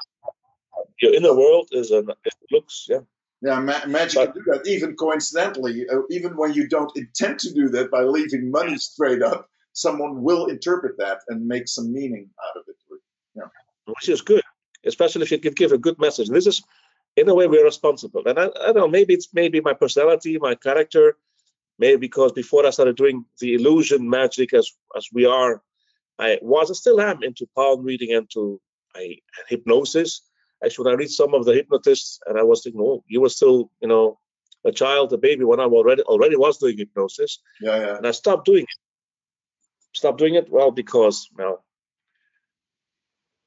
[1.01, 2.99] Your inner world is an it looks yeah
[3.41, 4.67] yeah, ma- magic but, can do that.
[4.67, 9.21] Even coincidentally, uh, even when you don't intend to do that by leaving money straight
[9.21, 12.75] up, someone will interpret that and make some meaning out of it.
[13.35, 13.43] Yeah.
[13.85, 14.41] Which is good,
[14.85, 16.29] especially if you can give a good message.
[16.29, 16.63] This is,
[17.15, 18.23] in a way, we're responsible.
[18.25, 21.15] And I, I don't know, maybe it's maybe my personality, my character,
[21.79, 25.61] maybe because before I started doing the illusion magic as as we are,
[26.19, 28.59] I was, I still am into palm reading and to
[28.95, 29.17] I,
[29.47, 30.21] hypnosis
[30.63, 33.29] actually when I read some of the hypnotists, and I was thinking, oh, you were
[33.29, 34.19] still, you know,
[34.65, 37.39] a child, a baby when I already already was doing hypnosis.
[37.61, 37.97] Yeah, yeah.
[37.97, 38.79] And I stopped doing it.
[39.93, 41.63] Stopped doing it, well, because well,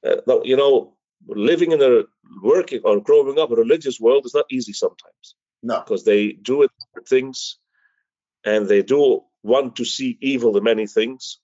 [0.07, 2.03] uh, you know, living in a
[2.43, 5.35] working or growing up a religious world is not easy sometimes.
[5.63, 6.71] No, because they do it
[7.07, 7.59] things,
[8.45, 11.39] and they do want to see evil in many things.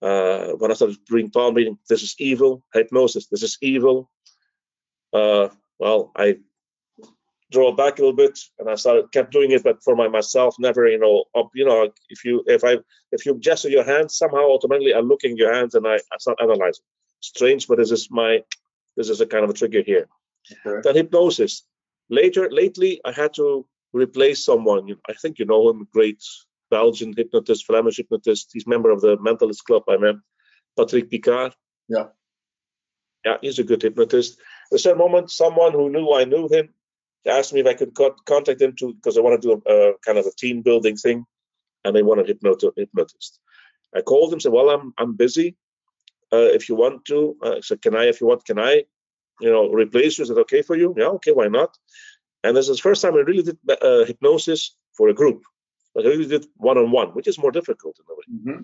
[0.00, 2.62] Uh, when I started doing palm reading, this is evil.
[2.72, 4.10] Hypnosis, this is evil
[5.12, 6.38] uh, well, I
[7.50, 10.56] draw back a little bit and I started kept doing it, but for my myself,
[10.58, 12.78] never, you know, up, you know, if you if I
[13.12, 16.18] if you gesture your hands, somehow automatically I look in your hands and I, I
[16.18, 16.84] start analyzing.
[17.20, 18.42] Strange, but this is my
[18.96, 20.08] this is a kind of a trigger here.
[20.66, 20.80] Okay.
[20.82, 21.64] Then hypnosis.
[22.10, 24.94] Later, lately, I had to replace someone.
[25.08, 26.22] I think you know him, great
[26.70, 28.50] Belgian hypnotist, Flemish hypnotist.
[28.52, 29.84] He's member of the Mentalist Club.
[29.88, 30.16] I met
[30.76, 31.54] Patrick Picard.
[31.88, 32.06] Yeah.
[33.24, 34.38] Yeah, he's a good hypnotist.
[34.72, 36.74] At a certain moment, someone who knew I knew him
[37.26, 39.92] asked me if I could co- contact him to because I want to do a,
[40.04, 41.24] kind of a team building thing,
[41.84, 43.40] and they want a hypnot- hypnotist.
[43.94, 45.56] I called him, said, "Well, I'm I'm busy.
[46.32, 48.04] Uh, if you want to, uh, I said, can I?
[48.04, 48.84] If you want, can I?
[49.40, 50.24] You know, replace you?
[50.24, 50.94] Is it okay for you?
[50.96, 51.76] Yeah, okay, why not?
[52.44, 55.42] And this is the first time I really did uh, hypnosis for a group.
[55.96, 58.38] I really did one on one, which is more difficult in a way.
[58.38, 58.62] Mm-hmm.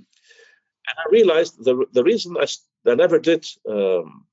[0.86, 2.46] And I realized the the reason I,
[2.86, 4.26] I never did um,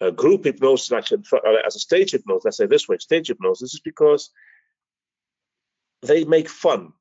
[0.00, 3.74] uh, group hypnosis, actually, uh, as a stage hypnosis, let's say this way, stage hypnosis
[3.74, 4.30] is because
[6.02, 6.92] they make fun.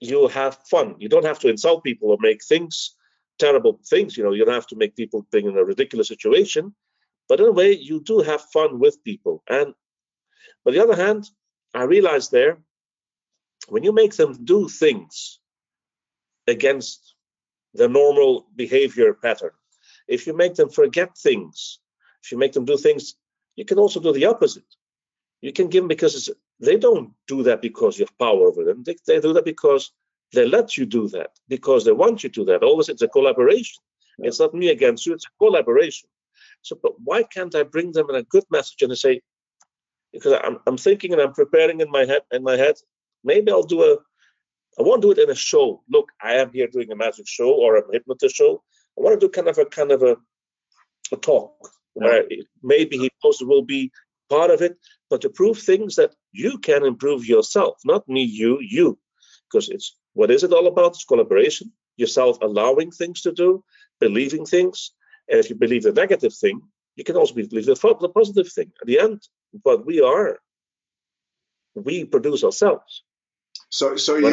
[0.00, 0.96] You have fun.
[0.98, 2.96] You don't have to insult people or make things,
[3.38, 4.16] terrible things.
[4.16, 6.74] You know, you don't have to make people think in a ridiculous situation.
[7.30, 9.44] But in a way, you do have fun with people.
[9.48, 9.72] And
[10.66, 11.30] on the other hand,
[11.72, 12.58] I realized there,
[13.68, 15.38] when you make them do things
[16.48, 17.14] against
[17.72, 19.52] the normal behavior pattern,
[20.08, 21.78] if you make them forget things,
[22.24, 23.14] if you make them do things,
[23.54, 24.70] you can also do the opposite.
[25.40, 28.82] You can give them because they don't do that because you have power over them.
[28.82, 29.92] They, they, do that because
[30.32, 32.64] they let you do that, because they want you to do that.
[32.64, 33.80] Always it's a collaboration.
[34.18, 34.26] Yeah.
[34.26, 36.08] It's not me against you, it's a collaboration.
[36.62, 39.20] So, but why can't I bring them in a good message and I say,
[40.12, 42.74] because I'm, I'm thinking and I'm preparing in my head, in my head,
[43.24, 43.96] maybe I'll do a,
[44.78, 45.82] I won't do it in a show.
[45.90, 48.62] Look, I am here doing a magic show or a hypnotist show.
[48.98, 50.16] I want to do kind of a kind of a,
[51.12, 51.52] a talk
[51.94, 52.24] where
[52.62, 53.90] maybe hypnosis will be
[54.28, 54.78] part of it,
[55.10, 58.98] but to prove things that you can improve yourself, not me, you, you.
[59.50, 60.92] Because it's what is it all about?
[60.92, 63.64] It's collaboration, yourself allowing things to do,
[63.98, 64.92] believing things.
[65.30, 66.60] And if you believe the negative thing,
[66.96, 68.72] you can also believe the, the positive thing.
[68.80, 69.22] At the end,
[69.64, 70.38] but we are,
[71.74, 73.04] we produce ourselves.
[73.70, 74.26] So, so you,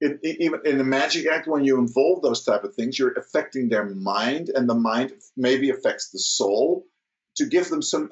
[0.00, 3.12] it, it, even in the magic act when you involve those type of things you're
[3.12, 6.86] affecting their mind and the mind maybe affects the soul
[7.36, 8.08] to give them some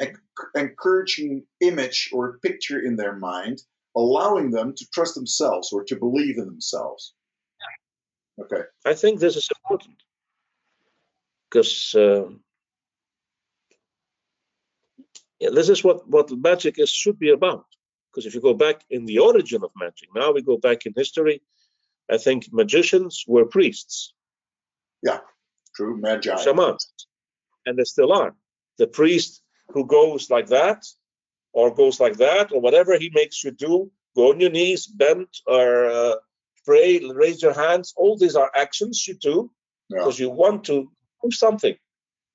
[0.54, 3.62] encouraging image or picture in their mind
[3.96, 7.14] allowing them to trust themselves or to believe in themselves
[8.40, 9.96] okay i think this is important
[11.50, 12.28] because uh,
[15.40, 17.66] yeah, this is what what magic is should be about
[18.10, 20.92] because if you go back in the origin of magic now we go back in
[20.96, 21.40] history
[22.10, 24.14] I think magicians were priests.
[25.02, 25.20] Yeah,
[25.76, 26.36] true, magi.
[26.36, 26.90] Shamans.
[27.66, 28.34] And they still are.
[28.78, 30.84] The priest who goes like that,
[31.52, 35.28] or goes like that, or whatever he makes you do, go on your knees, bend,
[35.46, 36.14] or uh,
[36.64, 37.92] pray, raise your hands.
[37.96, 39.50] All these are actions you do
[39.90, 39.98] yeah.
[39.98, 40.90] because you want to
[41.22, 41.76] do something.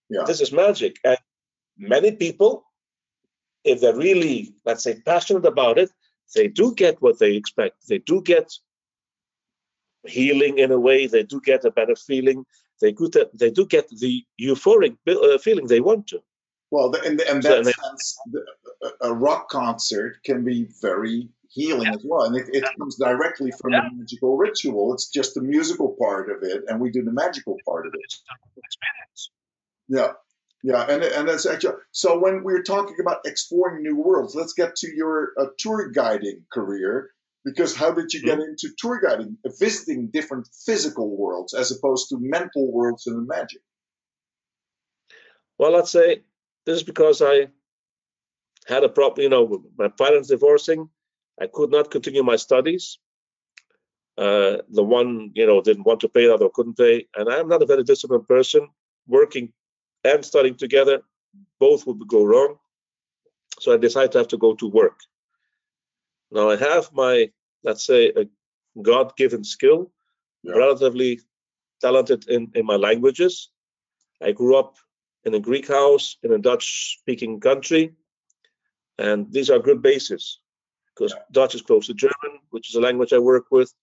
[0.09, 0.23] Yeah.
[0.25, 0.97] This is magic.
[1.03, 1.17] And
[1.77, 2.65] many people,
[3.63, 5.89] if they're really, let's say, passionate about it,
[6.35, 7.87] they do get what they expect.
[7.87, 8.51] They do get
[10.05, 11.07] healing in a way.
[11.07, 12.45] They do get a better feeling.
[12.81, 16.21] They get they do get the euphoric uh, feeling they want to.
[16.71, 18.17] Well, in, in that so, sense,
[19.01, 23.71] a rock concert can be very healing as well, and it, it comes directly from
[23.71, 23.81] Yeah.
[23.89, 24.93] the magical ritual.
[24.93, 28.01] It's just the musical part of it, and we do the magical part of it.
[28.03, 29.31] It's an experience.
[29.87, 30.13] Yeah,
[30.63, 32.19] yeah, and and that's actually so.
[32.19, 37.11] When we're talking about exploring new worlds, let's get to your uh, tour guiding career.
[37.45, 42.17] Because how did you get into tour guiding, visiting different physical worlds as opposed to
[42.17, 43.61] mental worlds and the magic?
[45.57, 46.23] Well, let's say
[46.65, 47.49] this is because I
[48.65, 50.87] had a problem, you know, my parents divorcing.
[51.41, 52.99] I could not continue my studies.
[54.17, 57.07] Uh, the one, you know, didn't want to pay, the other couldn't pay.
[57.15, 58.67] And I'm not a very disciplined person.
[59.07, 59.51] Working
[60.03, 61.01] and studying together,
[61.59, 62.57] both would go wrong.
[63.59, 64.99] So I decided to have to go to work.
[66.31, 67.31] Now I have my,
[67.63, 68.25] let's say, a
[68.81, 69.91] God-given skill,
[70.43, 70.57] Yeah.
[70.57, 71.19] relatively
[71.81, 73.49] talented in, in my languages.
[74.21, 74.75] I grew up
[75.25, 77.95] in a Greek house in a Dutch speaking country.
[78.97, 80.42] And these are good bases
[80.95, 83.73] because Dutch is close to German, which is a language I work with,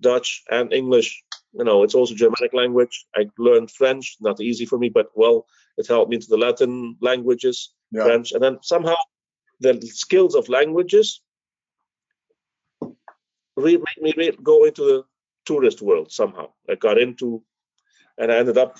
[0.00, 1.22] Dutch and English.
[1.52, 3.06] You know, it's also Germanic language.
[3.14, 5.46] I learned French, not easy for me, but well,
[5.78, 8.04] it helped me into the Latin languages, Yeah.
[8.04, 8.32] French.
[8.32, 8.96] And then somehow
[9.60, 11.22] the skills of languages
[13.56, 15.04] really made me re- go into the
[15.46, 16.52] tourist world somehow.
[16.68, 17.42] I got into,
[18.18, 18.78] and I ended up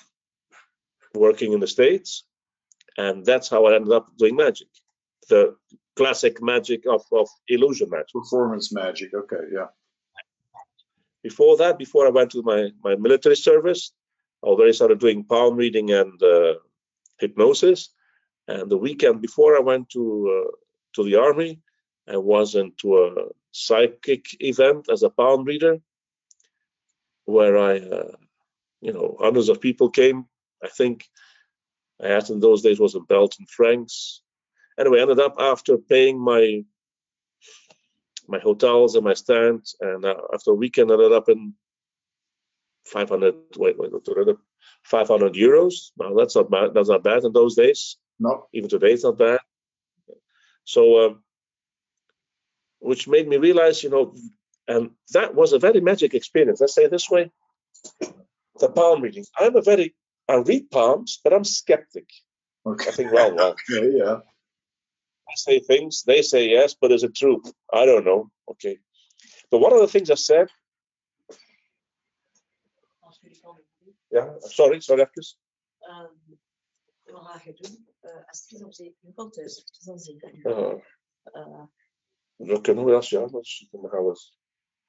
[1.15, 2.25] working in the States.
[2.99, 4.69] And that's how I ended up doing magic.
[5.29, 5.57] The
[5.97, 8.13] classic magic of, of illusion magic.
[8.13, 9.15] Performance magic.
[9.15, 9.67] Okay, yeah.
[11.23, 13.93] Before that, before I went to my, my military service,
[14.45, 16.55] I already started doing palm reading and uh,
[17.19, 17.91] hypnosis.
[18.47, 20.51] And the weekend before I went to uh,
[20.95, 21.61] to the army,
[22.09, 25.79] I was into a psychic event as a palm reader,
[27.25, 28.13] where I, uh,
[28.81, 30.27] you know, hundreds of people came.
[30.63, 31.05] I think
[32.03, 34.23] I asked in those days was a belt in Belgian francs.
[34.79, 36.65] Anyway, I ended up after paying my
[38.29, 41.55] my hotels and my stand, and uh, after a weekend, I ended up in
[42.87, 43.35] 500.
[43.57, 44.37] Wait, wait, wait, wait,
[44.83, 45.91] 500 euros.
[45.97, 46.75] Now that's not bad.
[46.75, 47.97] That's not bad in those days.
[48.19, 49.41] No, Even today, it's not bad.
[50.65, 51.23] So, um,
[52.81, 54.15] which made me realize, you know,
[54.67, 56.61] and that was a very magic experience.
[56.61, 57.31] Let's say it this way:
[58.59, 59.25] the palm reading.
[59.39, 59.95] I'm a very
[60.29, 62.09] I read palms, but I'm skeptic.
[62.67, 62.89] okay.
[62.89, 64.19] I think, well, well, Okay, yeah.
[65.29, 67.41] I say things, they say yes, but is it true?
[67.73, 68.31] I don't know.
[68.45, 68.81] Okay.
[69.51, 70.49] But one of the things I said,
[74.11, 75.37] yeah, sorry, sorry, even.
[75.79, 76.13] Ehm,
[77.05, 77.89] wat ga je doen?
[78.01, 80.85] Eh, als het is om zeven uur het is om zeven uur.
[81.33, 81.63] Uh,
[82.37, 83.27] dan kunnen we dat, ja.
[83.27, 84.19] Dat is, dan gaan we,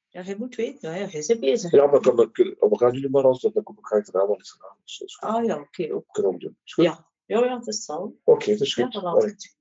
[0.07, 1.71] ja, je moet weten, ja, ja, jij bent bezig.
[1.71, 4.05] ja, maar dan, kunnen- we gaan jullie maar als dat, dan kom ik ga ik
[4.05, 5.29] het wel eens is goed.
[5.29, 5.93] Ah ja, oké.
[5.93, 6.05] ook.
[6.11, 6.57] Kunnen we doen.
[6.63, 6.83] Is goed.
[6.85, 8.19] Ja, ja, ja, dat zal.
[8.23, 9.56] Oké, dat is Ja, goed.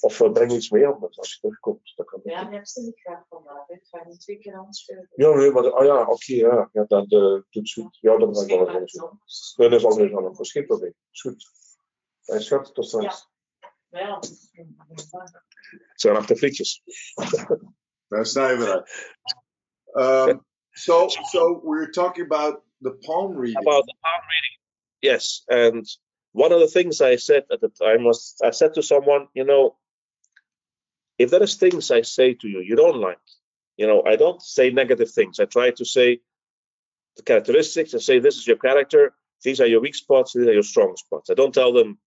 [0.00, 1.92] Of uh, breng iets mee anders als je terugkomt.
[1.96, 3.68] Dat kan Ja, hebt ze niet graag vandaag.
[3.68, 5.08] Ik ga niet twee keer aanschuiven.
[5.16, 6.68] Ja, nee, maar ah ja, oké, ja.
[6.72, 6.84] ja.
[6.88, 7.98] Dat uh, doet goed.
[8.00, 9.54] Ja, dan ga ik wel iets anders.
[9.56, 10.94] Nee, dat is anders dan een verschil probleem.
[11.10, 11.50] Is goed.
[12.24, 13.28] Hey, schat, tot straks.
[13.88, 14.76] Maar ja, dat is een-
[15.68, 16.82] Het zijn achter frietjes.
[18.08, 18.88] Daar zijn we.
[19.92, 23.56] Um, so, so we're talking about the palm reading.
[23.66, 24.60] about the palm reading.
[24.98, 26.00] Yes, and
[26.36, 29.44] one of the things I said at the time was I said to someone, you
[29.44, 29.76] know,
[31.18, 33.26] if there is things I say to you you don't like,
[33.78, 35.40] you know, I don't say negative things.
[35.40, 36.20] I try to say
[37.16, 37.94] the characteristics.
[37.94, 39.14] I say this is your character.
[39.44, 40.34] These are your weak spots.
[40.34, 41.30] These are your strong spots.
[41.30, 41.98] I don't tell them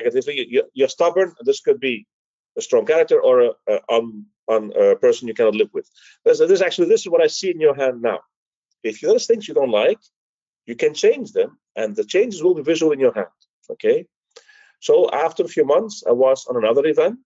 [0.00, 0.34] negatively.
[0.40, 1.34] You- you- You're stubborn.
[1.44, 2.06] This could be
[2.58, 5.88] a strong character or a, a, um, un, a person you cannot live with.
[6.24, 8.20] This, this actually this is what I see in your hand now.
[8.84, 10.00] If there's things you don't like,
[10.66, 13.28] you can change them and the changes will be visual in your hand
[13.72, 14.06] okay?
[14.80, 17.20] So after a few months i was on another event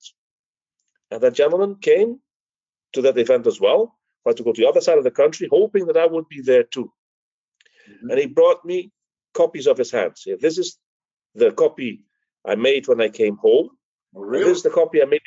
[1.11, 2.21] and that gentleman came
[2.95, 3.83] to that event as well
[4.25, 6.41] but to go to the other side of the country hoping that i would be
[6.43, 6.93] there too.
[7.89, 8.11] Mhm.
[8.11, 8.79] and he brought me
[9.43, 10.27] copies of his hands.
[10.41, 10.69] This is
[11.35, 11.91] the copy
[12.53, 13.69] i made when i came home.
[14.15, 14.45] Oh, really?
[14.49, 15.23] this is the copy i made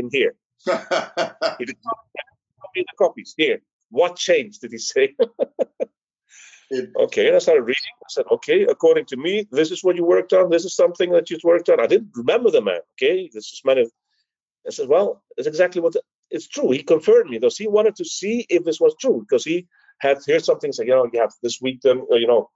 [0.00, 0.34] in here.
[1.60, 1.98] He did not
[2.74, 3.34] the copies.
[3.36, 3.60] Here
[3.90, 5.14] what changed did he say
[6.70, 7.92] It- Okay, and I started reading.
[8.02, 10.50] I said, okay, according to me, this is what you worked on.
[10.50, 11.80] This is something that you've worked on.
[11.80, 12.80] I didn't remember the man.
[12.96, 13.78] Okay, this is man.
[13.78, 13.92] of-
[14.66, 15.94] I said, well, it's exactly what
[16.30, 16.70] it's true.
[16.70, 19.66] He confirmed me because he wanted to see if this was true because he
[20.00, 22.50] had heard something saying, you know, you have this week, then uh, you know,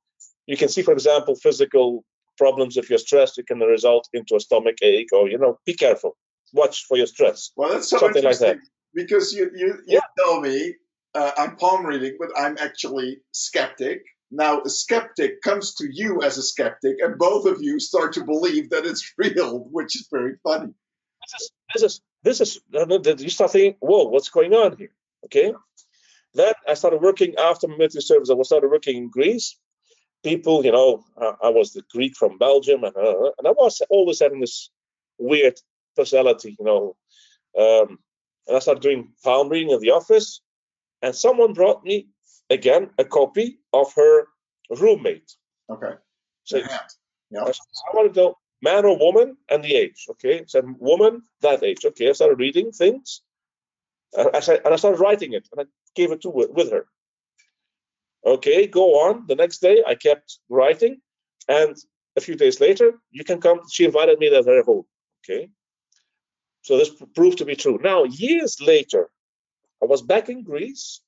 [0.46, 2.04] you can see, for example, physical
[2.38, 5.74] problems if you're stressed, it can result into a stomach ache, or you know, be
[5.74, 6.16] careful.
[6.54, 7.50] Watch for your stress.
[7.56, 8.62] well, that's so Something like interesting
[8.94, 10.00] because you you, you Yeah.
[10.18, 10.74] tell me
[11.14, 14.02] uh, I'm palm reading, but I'm actually skeptic.
[14.30, 18.24] Now, a skeptic comes to you as a skeptic, and both of you start to
[18.24, 20.72] believe that it's real, which is very funny.
[21.74, 24.92] this is this is this is you start thinking, whoa, what's going on here?
[25.24, 25.52] Okay.
[26.34, 28.30] Then I started working after military service.
[28.30, 29.56] I was started working in Greece.
[30.22, 33.80] People, you know, I, I was the Greek from Belgium, and, uh, and I was
[33.88, 34.70] always having this
[35.18, 35.58] weird
[35.96, 36.96] personality, you know.
[37.58, 37.98] Um,
[38.46, 40.40] and I started doing palm reading in the office,
[41.02, 42.08] and someone brought me
[42.50, 44.26] again a copy of her
[44.70, 45.36] roommate.
[45.70, 45.94] Okay.
[46.44, 46.58] So.
[47.30, 47.44] Yeah.
[47.44, 50.06] I, I wanted to know man or woman and the age.
[50.10, 51.84] Okay, said woman that age.
[51.84, 53.22] Okay, I started reading things,
[54.16, 56.86] and I said, and I started writing it, and I gave it to with her.
[58.24, 59.26] Okay, go on.
[59.26, 61.00] The next day, I kept writing,
[61.48, 61.76] and
[62.16, 63.60] a few days later, you can come.
[63.70, 64.84] She invited me to her home.
[65.24, 65.50] Okay,
[66.62, 67.78] so this proved to be true.
[67.82, 69.10] Now, years later,
[69.82, 71.00] I was back in Greece,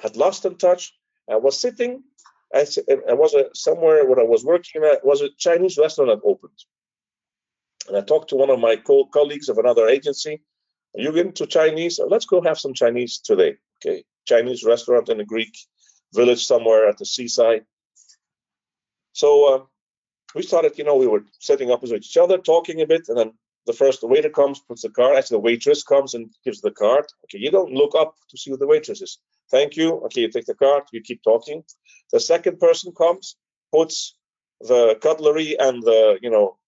[0.00, 0.92] had lost in touch.
[1.30, 2.02] I was sitting
[2.54, 6.58] I was uh, somewhere where I was working at was a Chinese restaurant that opened,
[7.88, 10.42] and I talked to one of my co- colleagues of another agency.
[10.96, 11.98] Are you into Chinese?
[11.98, 13.56] Uh, Let's go have some Chinese today.
[13.84, 15.56] Okay, Chinese restaurant in a Greek
[16.14, 17.64] village somewhere at the seaside.
[19.12, 19.64] So uh,
[20.36, 23.32] we started, you know, we were sitting opposite each other, talking a bit, and then
[23.66, 25.16] the first the waiter comes, puts the card.
[25.16, 27.06] Actually, the waitress comes and gives the card.
[27.24, 29.18] Okay, you don't look up to see who the waitress is.
[29.50, 29.94] Thank you.
[30.06, 30.84] Okay, you take the card.
[30.92, 31.64] You keep talking.
[32.12, 33.36] The second person comes,
[33.72, 34.16] puts
[34.60, 36.58] the cutlery and the, you know,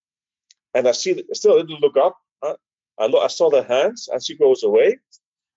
[0.74, 2.18] and I see, still didn't look up.
[2.42, 2.54] Uh,
[2.98, 4.98] I, lo- I saw the hands, and she goes away.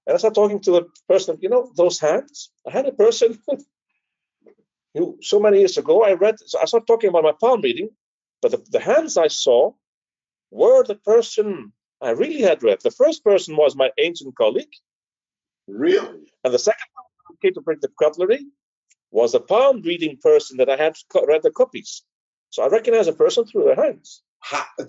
[0.08, 1.38] And I start talking to the person.
[1.42, 2.52] You know, those hands.
[2.68, 3.38] I had a person
[4.94, 6.36] who so many years ago I read.
[6.40, 7.90] So I started talking about my palm reading,
[8.42, 9.74] but the, the hands I saw
[10.52, 12.82] were the person I really had read.
[12.82, 14.74] The first person was my ancient colleague,
[15.68, 16.32] Really?
[16.44, 18.46] and the second person who came to bring the cutlery
[19.12, 22.04] was a palm reading person that I had co- read the copies.
[22.52, 24.24] So I recognize a person through their hands.
[24.42, 24.86] Ha- uh,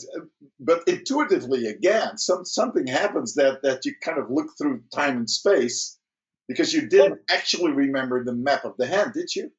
[0.60, 5.30] but intuitively, again, some something happens that that you kind of look through time and
[5.30, 5.98] space
[6.48, 9.50] because you didn't actually remember the map of the hand, did you?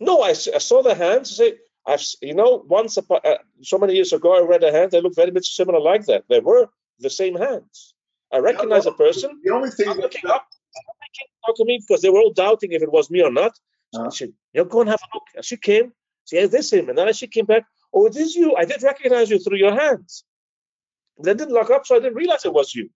[0.00, 1.32] No, I saw the hands.
[1.32, 4.70] I say, I've, you know, once upon, uh, so many years ago, I read a
[4.72, 4.90] hand.
[4.90, 6.24] They looked very much similar like that.
[6.28, 6.68] They were
[6.98, 7.94] the same hands.
[8.32, 9.40] I recognize a person.
[9.42, 10.46] The only thing I'm that, looking up.
[10.50, 13.52] To talk to me because they were all doubting if it was me or not.
[13.94, 14.10] So Uh-huh.
[14.10, 15.24] said, you know, go and have a look.
[15.34, 15.92] And she came.
[16.26, 16.88] She said, this him.
[16.90, 17.64] And then she came back.
[17.92, 18.54] Oh, it is you.
[18.54, 20.24] I did recognize you through your hands.
[21.24, 22.88] They didn't lock up, so I didn't realize it was you.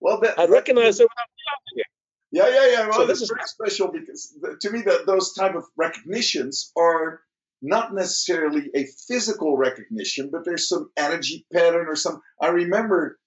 [0.00, 1.86] well, that, I that- recognized realizing it.
[2.30, 2.82] Yeah, yeah, yeah.
[2.88, 7.20] Well, So this is special because to me, that those type of recognitions are
[7.64, 12.20] not necessarily a physical recognition, but there's some energy pattern or some.
[12.40, 13.18] I remember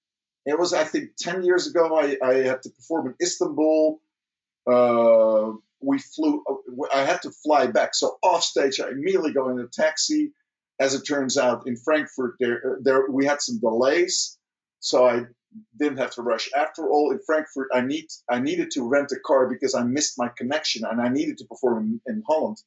[0.45, 1.97] it was, I think, ten years ago.
[1.97, 3.99] I, I had to perform in Istanbul.
[4.71, 6.43] Uh, we flew.
[6.93, 10.31] I had to fly back, so off stage, I immediately go in a taxi.
[10.79, 14.37] As it turns out, in Frankfurt, there, there we had some delays,
[14.79, 15.23] so I
[15.79, 16.47] didn't have to rush.
[16.55, 20.19] After all, in Frankfurt, I need I needed to rent a car because I missed
[20.19, 22.57] my connection, and I needed to perform in, in Holland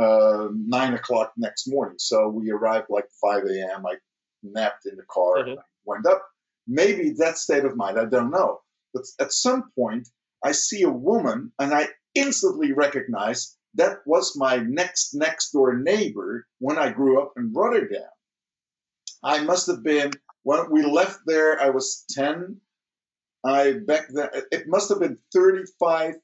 [0.00, 1.96] uh, nine o'clock next morning.
[1.98, 3.86] So we arrived like five a.m.
[3.86, 3.94] I
[4.42, 6.22] napped in the car, and I went up.
[6.66, 8.60] Maybe that state of mind, I don't know.
[8.94, 10.08] But at some point,
[10.44, 16.46] I see a woman, and I instantly recognize that was my next next door neighbor
[16.58, 18.08] when I grew up in Rotterdam.
[19.22, 20.12] I must have been
[20.42, 21.60] when we left there.
[21.60, 22.60] I was ten.
[23.44, 26.14] I back then it must have been 35,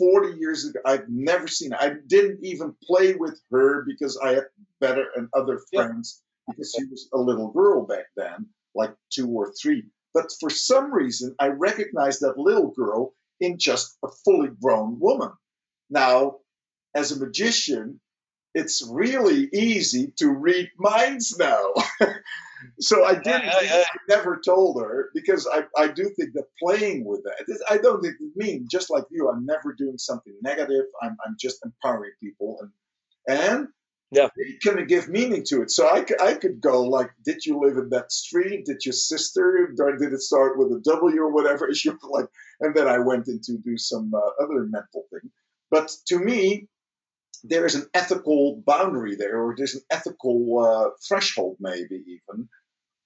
[0.00, 0.80] 40 years ago.
[0.84, 1.72] I've never seen.
[1.72, 1.78] Her.
[1.80, 4.46] I didn't even play with her because I had
[4.80, 5.82] better and other Yeah.
[5.86, 9.84] friends because she was a little girl back then, like two or three.
[10.14, 15.32] But for some reason, I recognized that little girl in just a fully grown woman.
[15.90, 16.38] Now,
[16.94, 18.00] as a magician,
[18.54, 21.72] it's really easy to read minds now.
[22.80, 23.44] so I didn't.
[23.44, 23.84] Yeah, yeah, yeah.
[23.92, 27.60] I never told her because I, I do think that playing with that.
[27.70, 29.28] I don't think it mean just like you.
[29.28, 30.86] I'm never doing something negative.
[31.02, 32.70] I'm I'm just empowering people and
[33.28, 33.68] and
[34.10, 34.28] Yeah.
[34.36, 35.70] it can give meaning to it.
[35.70, 38.64] So I, I could go like, did you live in that street?
[38.66, 39.72] Did your sister?
[39.76, 41.68] Did it start with a W or whatever?
[41.70, 42.26] Is your like?
[42.60, 45.30] And then I went into do some uh, other mental thing.
[45.70, 46.66] But to me,
[47.44, 52.48] there is an ethical boundary there, or there's an ethical uh, threshold, maybe even.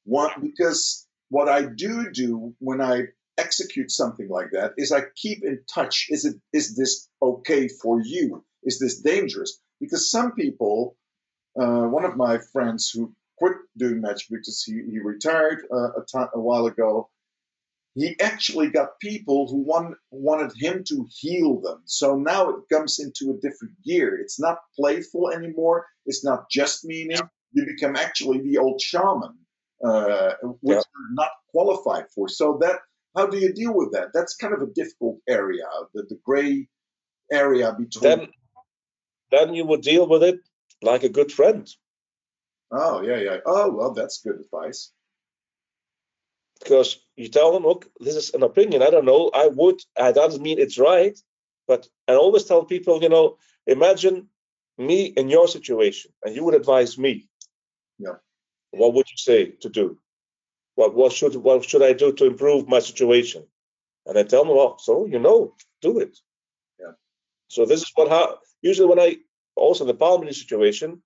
[0.05, 3.05] One because what I do do when I
[3.39, 6.07] execute something like that is I keep in touch.
[6.11, 8.45] Is it is this okay for you?
[8.63, 9.61] Is this dangerous?
[9.81, 10.97] Because some people,
[11.61, 16.05] uh, one of my friends who quit doing magic because he, he retired uh, a,
[16.07, 17.11] ti- a while ago,
[17.95, 21.83] he actually got people who want, wanted him to heal them.
[21.87, 24.19] So now it comes into a different gear.
[24.21, 25.87] It's not playful anymore.
[26.07, 27.21] It's not just meaning.
[27.53, 29.35] You become actually the old shaman.
[29.85, 30.83] uh, which Yeah.
[30.95, 32.29] you're not qualified for.
[32.29, 32.81] So that
[33.17, 34.09] how do you deal with that?
[34.15, 35.65] That's kind of a difficult area,
[35.95, 36.69] the, the gray
[37.31, 38.03] area between.
[38.03, 38.29] Then,
[39.31, 40.41] then you would deal with it
[40.83, 41.69] like a good friend.
[42.73, 43.39] oh yeah, yeah.
[43.47, 44.93] Oh well, that's good advice.
[46.61, 48.83] Because you tell them, look, this is an opinion.
[48.83, 49.31] I don't know.
[49.35, 49.81] I would.
[49.99, 51.19] I doesn't mean it's right,
[51.67, 53.37] but I always tell people, you know,
[53.67, 54.29] imagine
[54.79, 57.29] me in your situation, and you would advise me.
[57.99, 58.17] Yeah.
[58.71, 59.99] What would you say to do?
[60.75, 63.45] What what should what should I do to improve my situation?
[64.07, 66.19] And I tell them, well, so you know, do it.
[66.81, 66.93] Yeah.
[67.49, 69.19] So this is what how usually when I
[69.55, 71.03] also in the palm reading situation,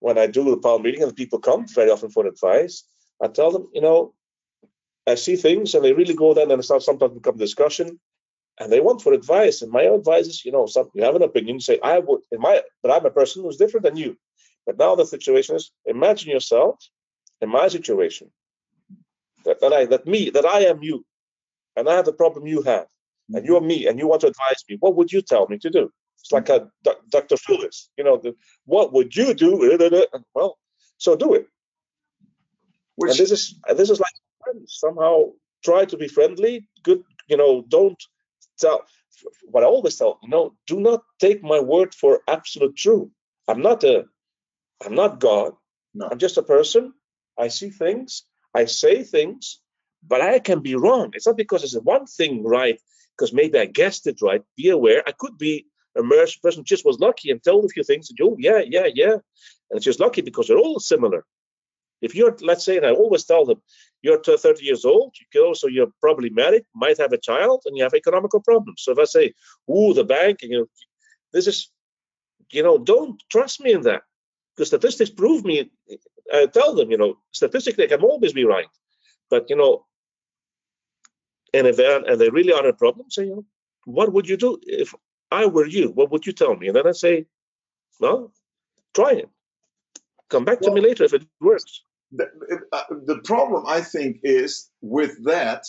[0.00, 2.84] when I do the palm reading and people come very often for advice,
[3.20, 4.14] I tell them, you know,
[5.08, 7.98] I see things and they really go then and start sometimes become discussion
[8.58, 9.62] and they want for advice.
[9.62, 12.40] And my advice is, you know, some you have an opinion, say, I would in
[12.40, 14.16] my but I'm a person who's different than you.
[14.66, 16.78] But now the situation is imagine yourself
[17.40, 18.30] in my situation.
[19.44, 21.04] That, that I that me, that I am you,
[21.76, 22.86] and I have the problem you have,
[23.32, 25.70] and you're me, and you want to advise me, what would you tell me to
[25.70, 25.90] do?
[26.20, 26.68] It's like a
[27.10, 27.36] Dr.
[27.36, 29.78] Phyllis, you know, the, what would you do?
[30.34, 30.58] Well,
[30.98, 31.46] so do it.
[32.96, 34.12] Which and this is this is like
[34.66, 35.32] Somehow
[35.64, 36.68] try to be friendly.
[36.82, 37.64] Good, you know.
[37.68, 38.02] Don't
[38.58, 38.84] tell.
[39.50, 43.10] What I always tell, you know, do not take my word for absolute true.
[43.48, 44.04] I'm not a,
[44.84, 45.54] I'm not God.
[45.94, 46.08] No.
[46.10, 46.92] I'm just a person.
[47.36, 48.22] I see things.
[48.54, 49.60] I say things,
[50.06, 51.10] but I can be wrong.
[51.14, 52.80] It's not because it's one thing right,
[53.16, 54.42] because maybe I guessed it right.
[54.56, 55.02] Be aware.
[55.06, 55.66] I could be
[55.96, 58.10] a merged person just was lucky and told a few things.
[58.10, 61.24] And oh yeah, yeah, yeah, and it's just lucky because they're all similar.
[62.00, 63.60] If you're, let's say, and I always tell them,
[64.02, 67.62] you're t- 30 years old, you go, so you're probably married, might have a child,
[67.66, 68.82] and you have economical problems.
[68.82, 69.32] So if I say,
[69.68, 70.66] ooh, the bank, you know,
[71.32, 71.70] this is,
[72.50, 74.02] you know, don't trust me in that.
[74.54, 75.70] Because statistics prove me,
[76.32, 78.66] I tell them, you know, statistically I can always be right.
[79.30, 79.86] But you know,
[81.54, 83.44] and if they and they really are a problem, say, you know,
[83.84, 84.94] what would you do if
[85.30, 85.90] I were you?
[85.90, 86.68] What would you tell me?
[86.68, 87.26] And then I say,
[88.00, 88.32] well,
[88.94, 89.28] try it.
[90.28, 91.82] Come back to me later if it works.
[92.12, 92.28] The,
[92.72, 95.64] uh, the problem I think is with that,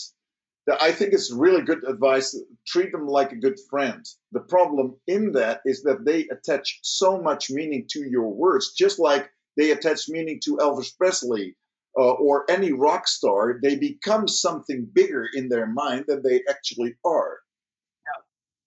[0.68, 2.38] that I think it's really good advice.
[2.68, 4.06] Treat them like a good friend.
[4.32, 9.00] The problem in that is that they attach so much meaning to your words, just
[9.00, 11.56] like they attach meaning to Elvis Presley
[11.98, 13.60] uh, or any rock star.
[13.62, 17.40] They become something bigger in their mind than they actually are.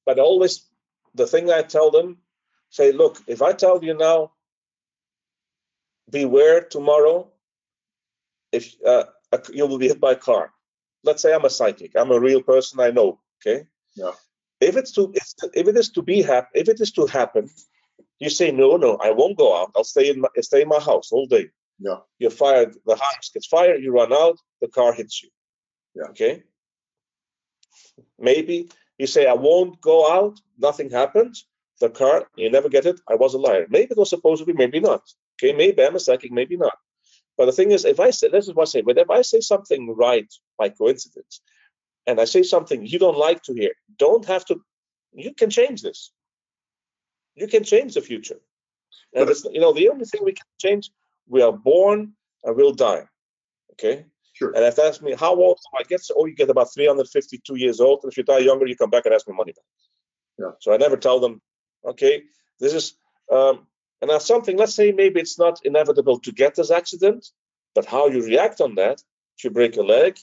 [0.04, 0.66] But always,
[1.14, 2.18] the thing I tell them,
[2.70, 4.32] say, look, if I tell you now,
[6.10, 7.28] beware tomorrow,
[8.52, 10.52] if uh, a- you will be hit by a car.
[11.04, 11.92] Let's say I'm a psychic.
[11.96, 12.80] I'm a real person.
[12.80, 13.20] I know.
[13.40, 13.66] Okay.
[13.96, 14.12] Yeah.
[14.60, 17.50] If it's to if, if it is to be hap- if it is to happen,
[18.20, 19.72] you say no, no, I won't go out.
[19.76, 21.46] I'll stay in my stay in my house all day.
[21.80, 21.98] Yeah.
[22.20, 22.76] You're fired.
[22.86, 23.82] The house gets fired.
[23.82, 24.38] You run out.
[24.60, 25.30] The car hits you.
[25.96, 26.10] Yeah.
[26.10, 26.44] Okay.
[28.18, 28.68] Maybe
[28.98, 30.38] you say I won't go out.
[30.58, 31.46] Nothing happens.
[31.80, 32.28] The car.
[32.36, 33.00] You never get it.
[33.08, 33.66] I was a liar.
[33.68, 34.52] Maybe it was supposed to be.
[34.52, 35.02] Maybe not.
[35.36, 35.52] Okay.
[35.52, 36.30] Maybe I'm a psychic.
[36.30, 36.76] Maybe not.
[37.36, 39.22] But the thing is, if I say this is what I say, but if I
[39.22, 41.40] say something right by coincidence,
[42.06, 44.60] and I say something you don't like to hear, don't have to.
[45.12, 46.12] You can change this.
[47.34, 48.40] You can change the future.
[49.14, 50.90] And But- it's, you know, the only thing we can change,
[51.28, 52.14] we are born
[52.44, 53.06] and we'll die.
[53.72, 54.06] Okay.
[54.34, 54.52] Sure.
[54.54, 57.56] And if they ask me how old do I get, oh, you get about 352
[57.56, 58.00] years old.
[58.02, 59.64] And if you die younger, you come back and ask me money back.
[60.38, 60.52] Yeah.
[60.60, 61.40] So I never tell them,
[61.84, 62.24] okay,
[62.58, 62.94] this is,
[63.30, 63.66] um,
[64.02, 67.24] and now something, let's say maybe it's not inevitable to get this accident,
[67.74, 69.00] but how you react on that,
[69.38, 70.18] if you break a leg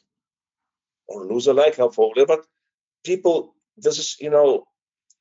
[1.07, 2.45] or lose a leg, helpful, but
[3.03, 4.65] people, this is, you know,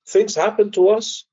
[0.09, 1.24] things happen to us,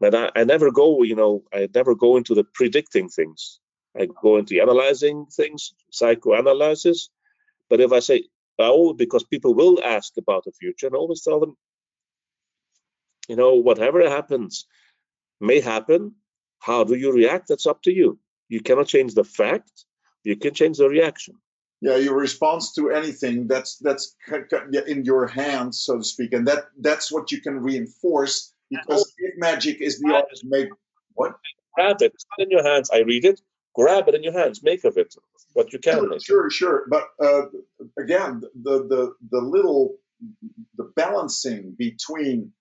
[0.00, 3.60] but I, I never go, you know, I never go into the predicting things.
[3.98, 7.10] I go into analyzing things, psychoanalysis.
[7.68, 8.24] But if I say,
[8.58, 11.56] oh, because people will ask about the future, and always tell them,
[13.28, 14.66] you know, whatever happens
[15.40, 16.14] may happen.
[16.58, 17.48] How do you react?
[17.48, 18.18] That's up to you.
[18.48, 19.84] You cannot change the fact,
[20.24, 21.34] you can change the reaction.
[21.80, 26.04] Yeah, your response to anything that's that's c- c- yeah, in your hands, so to
[26.04, 30.40] speak, and that that's what you can reinforce because if magic is the art of
[30.44, 30.68] make
[31.14, 31.34] what
[31.78, 32.12] Grab it.
[32.14, 32.90] It's not in your hands.
[32.90, 33.40] I read it.
[33.74, 34.62] Grab it in your hands.
[34.64, 35.14] Make of it
[35.52, 35.94] what you can.
[35.94, 36.86] Sure, sure, sure.
[36.90, 37.42] But uh,
[37.96, 39.94] again, the the the little
[40.76, 42.52] the balancing between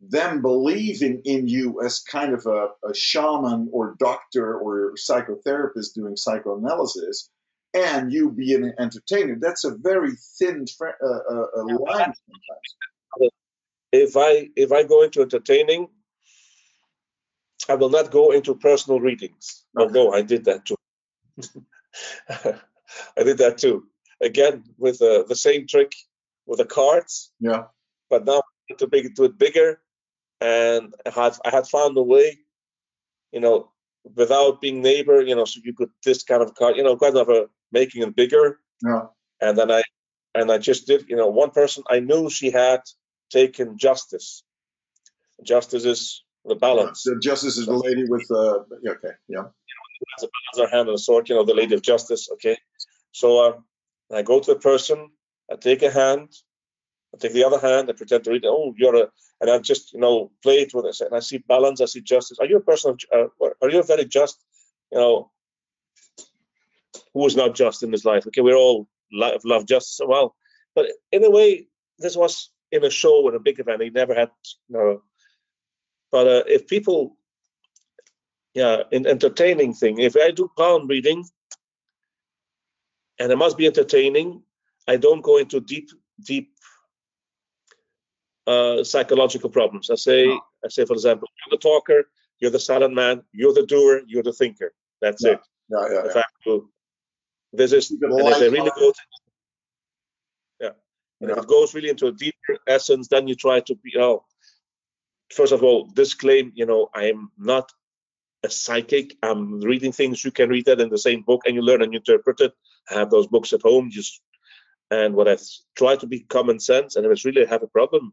[0.00, 6.16] them believing in you as kind of a, a shaman or doctor or psychotherapist doing
[6.16, 7.30] psychoanalysis,
[7.74, 13.32] and you being an entertainer, that's a very thin uh, uh, uh, line sometimes.
[13.92, 15.88] if I if I go into entertaining,
[17.68, 19.64] I will not go into personal readings.
[19.78, 19.84] Okay.
[19.86, 20.76] Although I did that too.
[22.28, 23.86] I did that too.
[24.22, 25.92] Again, with uh, the same trick
[26.46, 27.64] with the cards, Yeah.
[28.08, 28.42] but now
[28.78, 29.80] to big, do it bigger,
[30.40, 32.38] and I had I had found a way,
[33.32, 33.70] you know,
[34.14, 37.16] without being neighbor, you know, so you could this kind of card, you know, kind
[37.16, 39.06] of a making it bigger, Yeah.
[39.40, 39.82] and then I
[40.34, 42.80] and I just did, you know, one person I knew she had
[43.30, 44.42] taken justice.
[45.42, 47.02] Justice is the balance.
[47.02, 49.14] So justice is the lady with uh okay.
[49.28, 49.46] Yeah.
[50.14, 52.28] has a balance her hand and a sword, you know, the lady of justice.
[52.34, 52.56] Okay.
[53.12, 53.52] So uh,
[54.14, 55.10] I go to the person,
[55.50, 56.28] I take a hand,
[57.16, 58.48] I take the other hand, I pretend to read, it.
[58.48, 59.08] oh, you're a,
[59.40, 61.00] and I just, you know, play it with it.
[61.00, 62.38] And I see balance, I see justice.
[62.38, 64.42] Are you a person of, uh, are you a very just,
[64.92, 65.30] you know,
[67.12, 68.26] who is not just in his life?
[68.26, 70.00] Okay, we're all love, love justice.
[70.06, 70.34] Well,
[70.74, 71.68] but in a way,
[71.98, 73.82] this was in a show, in a big event.
[73.82, 74.30] He never had,
[74.68, 75.02] you know,
[76.10, 77.16] but uh, if people
[78.56, 79.98] yeah, an entertaining thing.
[79.98, 81.26] If I do palm reading,
[83.20, 84.42] and it must be entertaining,
[84.88, 85.90] I don't go into deep,
[86.24, 86.55] deep
[88.46, 89.90] uh, psychological problems.
[89.90, 90.40] I say, No.
[90.64, 92.04] I say, for example, you're the talker,
[92.40, 94.72] you're the silent man, you're the doer, you're the thinker.
[95.00, 95.40] That's Yeah, it.
[95.68, 96.22] Yeah, yeah, If yeah.
[96.52, 96.60] I
[97.52, 98.94] this is, and if I really go, to,
[100.60, 100.70] yeah,
[101.20, 104.24] and if it goes really into a deeper essence, then you try to be, oh,
[105.32, 107.72] first of all, disclaim, you know, I am not
[108.44, 109.16] a psychic.
[109.22, 110.24] I'm reading things.
[110.24, 112.52] You can read that in the same book, and you learn and you interpret it.
[112.90, 113.90] I have those books at home.
[113.90, 114.20] Just
[114.90, 115.36] and what I
[115.76, 116.96] try to be common sense.
[116.96, 118.12] And if it's really have a problem,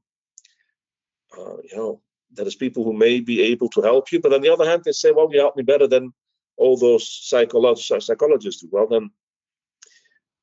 [1.37, 2.01] uh, you know,
[2.31, 4.19] there is people who may be able to help you.
[4.19, 6.13] But on the other hand, they say, "Well, you help me better than
[6.57, 9.11] all those psycholo- psychologists do." Well, then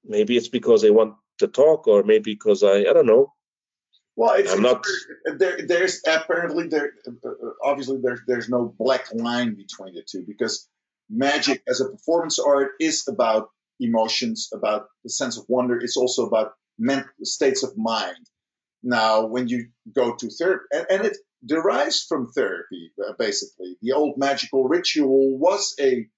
[0.05, 3.33] maybe it's because they want to talk, or maybe because I, I don't know.
[4.17, 4.85] Well, it's, I'm not-
[5.39, 5.59] there.
[5.67, 6.93] There's apparently there.
[7.07, 7.31] uh,
[7.65, 10.69] Obviously, there's there's no black line between the two because
[11.09, 13.49] magic as a performance art is about
[13.81, 15.79] emotions, about the sense of wonder.
[15.81, 18.27] It's also about mental states of mind.
[18.83, 23.93] Now, when you go to therapy, and, and it derives from therapy, uh, basically, the
[23.93, 26.09] old magical ritual was a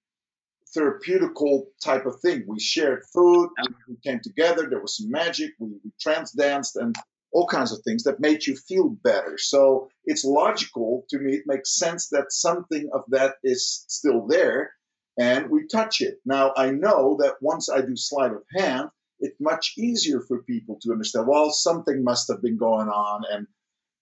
[0.75, 2.45] therapeutical type of thing.
[2.47, 3.49] We shared food,
[3.87, 6.95] we, came together, there was some magic, we, we trance danced, and
[7.31, 9.37] all kinds of things that made you feel better.
[9.37, 14.71] So it's logical to me, it makes sense that something of that is still there
[15.17, 16.19] and we touch it.
[16.25, 18.89] Now, I know that once I do sleight of hand,
[19.23, 23.23] it's much easier for people to understand, well, something must have been going on.
[23.31, 23.47] And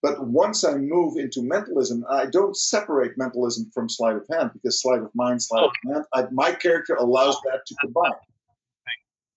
[0.02, 4.82] but once I move into mentalism, I don't separate mentalism from sleight of hand because
[4.82, 8.12] sleight of mind, sleight of hand, I, my character allows that to combine.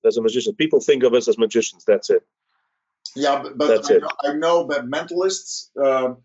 [0.07, 1.85] As a magician, people think of us as magicians.
[1.87, 2.23] That's it.
[3.15, 4.03] Yeah, but, but I, it.
[4.03, 6.19] know, I know that mentalists um,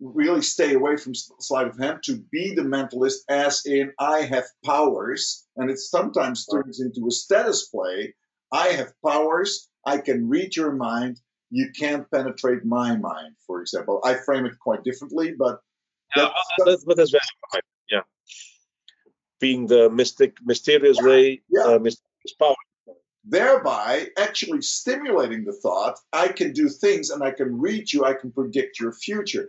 [0.00, 4.44] really stay away from sleight of hand to be the mentalist, as in I have
[4.64, 8.14] powers, and it sometimes turns into a status play.
[8.54, 9.68] I have powers.
[9.84, 11.20] I can read your mind.
[11.50, 14.00] You can't penetrate my mind, for example.
[14.04, 15.60] I frame it quite differently, but
[16.16, 17.20] Yeah, that's- well, that's, but that's very
[17.52, 17.62] fine.
[17.90, 18.02] Yeah.
[19.40, 21.62] Being the mystic, mysterious way, yeah.
[21.64, 22.54] uh, mysterious power.
[23.24, 28.14] thereby actually stimulating the thought I can do things and I can read you, I
[28.14, 29.48] can predict your future.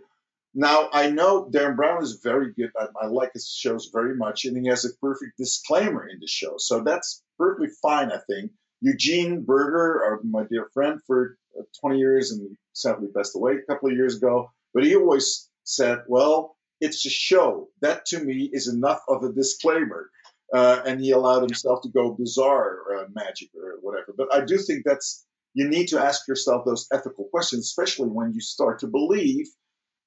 [0.54, 2.70] Now, I know Derren Brown is very good.
[2.80, 6.26] I, I like his shows very much, and he has a perfect disclaimer in the
[6.26, 6.54] show.
[6.56, 8.50] So that's perfectly fine, I think.
[8.80, 13.88] Eugene Burger, my dear friend for uh, 20 years and sadly passed away a couple
[13.88, 17.68] of years ago, but he always said, well, it's a show.
[17.80, 20.10] That to me is enough of a disclaimer
[20.52, 24.14] uh, and he allowed himself to go bizarre uh, magic or whatever.
[24.16, 28.32] But I do think that's you need to ask yourself those ethical questions, especially when
[28.32, 29.46] you start to believe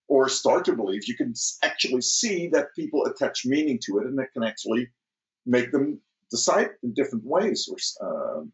[0.08, 1.08] or start to believe.
[1.08, 1.34] You can
[1.64, 4.90] actually see that people attach meaning to it, and it can actually
[5.46, 6.00] make them
[6.32, 7.70] decide in different ways.
[7.72, 7.78] Or
[8.08, 8.52] um,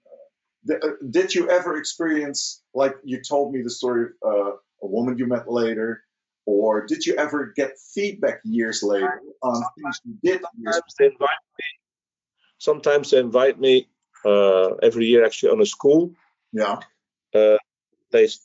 [0.68, 4.52] th- uh, did you ever experience, like you told me the story of uh,
[4.84, 6.03] a woman you met later?
[6.45, 11.30] Or did you ever get feedback years later on things you did Sometimes they invite
[11.60, 11.65] me.
[12.60, 13.89] Sometimes they invite me
[14.23, 16.11] uh, every year, actually, on a school.
[16.53, 16.80] Yeah.
[18.11, 18.39] They s-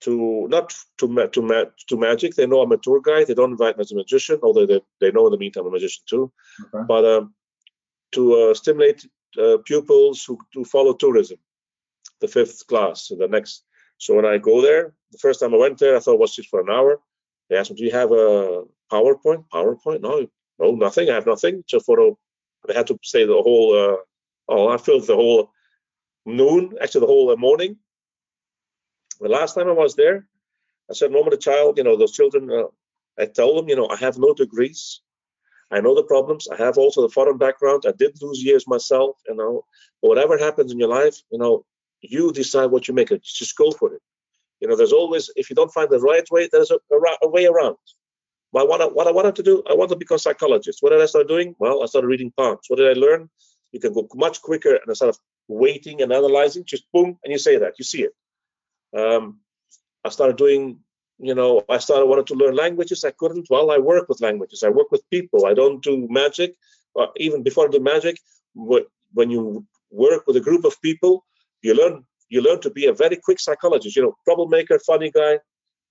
[0.00, 2.34] to not to ma- to ma- to magic.
[2.34, 3.26] They know I'm a tour guide.
[3.26, 5.68] They don't invite me as a magician, although they, they know in the meantime I'm
[5.68, 6.32] a magician too.
[6.74, 6.84] Okay.
[6.86, 7.34] But um,
[8.12, 9.06] to uh, stimulate
[9.38, 11.38] uh, pupils who to follow tourism,
[12.20, 13.64] the fifth class, so the next.
[13.98, 16.34] So when I go there, the first time I went there, I thought it was
[16.34, 17.00] just for an hour.
[17.48, 20.00] They asked me, "Do you have a PowerPoint?" PowerPoint?
[20.02, 20.26] No,
[20.58, 21.10] no, nothing.
[21.10, 21.64] I have nothing.
[21.66, 22.18] Just photo.
[22.66, 23.74] They had to say the whole.
[23.74, 23.96] Uh,
[24.48, 25.50] oh, I filled the whole
[26.26, 27.76] noon, actually the whole uh, morning.
[29.20, 30.26] The last time I was there,
[30.90, 32.68] I said, "Moment, a child, you know, those children." Uh,
[33.18, 35.00] I tell them, you know, I have no degrees.
[35.70, 36.48] I know the problems.
[36.48, 37.84] I have also the foreign background.
[37.86, 39.16] I did lose years myself.
[39.28, 39.64] You know,
[40.00, 41.64] whatever happens in your life, you know,
[42.00, 43.22] you decide what you make it.
[43.22, 44.02] Just go for it.
[44.60, 47.28] You know, there's always if you don't find the right way, there's a, a, a
[47.28, 47.76] way around.
[48.52, 50.78] But what I, what I wanted to do, I wanted to become a psychologist.
[50.80, 51.54] What did I start doing?
[51.58, 52.60] Well, I started reading palms.
[52.68, 53.28] What did I learn?
[53.72, 55.18] You can go much quicker and instead of
[55.48, 58.12] waiting and analyzing, just boom, and you say that, you see it.
[58.98, 59.40] Um,
[60.04, 60.80] I started doing,
[61.18, 63.04] you know, I started wanted to learn languages.
[63.04, 63.48] I couldn't.
[63.50, 64.62] Well, I work with languages.
[64.62, 65.46] I work with people.
[65.46, 66.54] I don't do magic.
[66.94, 68.18] Or even before I do magic,
[68.54, 71.24] when you work with a group of people,
[71.62, 73.96] you learn you learn to be a very quick psychologist.
[73.96, 75.38] You know, troublemaker, funny guy,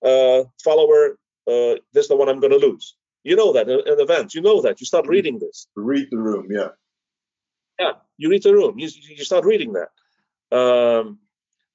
[0.04, 1.18] uh, follower.
[1.46, 2.96] Uh, this is the one I'm going to lose.
[3.24, 4.34] You know that in, in events.
[4.34, 4.80] You know that.
[4.80, 5.66] You start reading this.
[5.76, 6.68] Read the room, yeah.
[7.78, 8.78] Yeah, you read the room.
[8.78, 9.90] You you start reading that.
[10.56, 11.18] Um,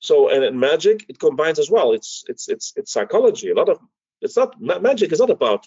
[0.03, 1.93] so and in magic, it combines as well.
[1.93, 3.49] It's it's it's it's psychology.
[3.49, 3.79] A lot of
[4.21, 5.65] it's not ma- magic is not about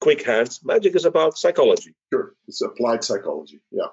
[0.00, 0.64] quick hands.
[0.64, 1.94] Magic is about psychology.
[2.12, 2.34] Sure.
[2.48, 3.60] It's applied psychology.
[3.70, 3.92] Yeah.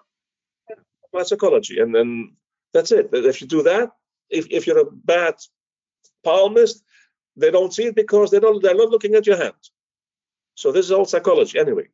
[1.14, 2.36] About psychology, and then
[2.74, 3.10] that's it.
[3.14, 3.92] If you do that,
[4.32, 5.36] if if you're a bad
[6.24, 6.84] palmist,
[7.38, 9.62] they don't see it because they don't they're not looking at your hand.
[10.56, 11.90] So this is all psychology anyway.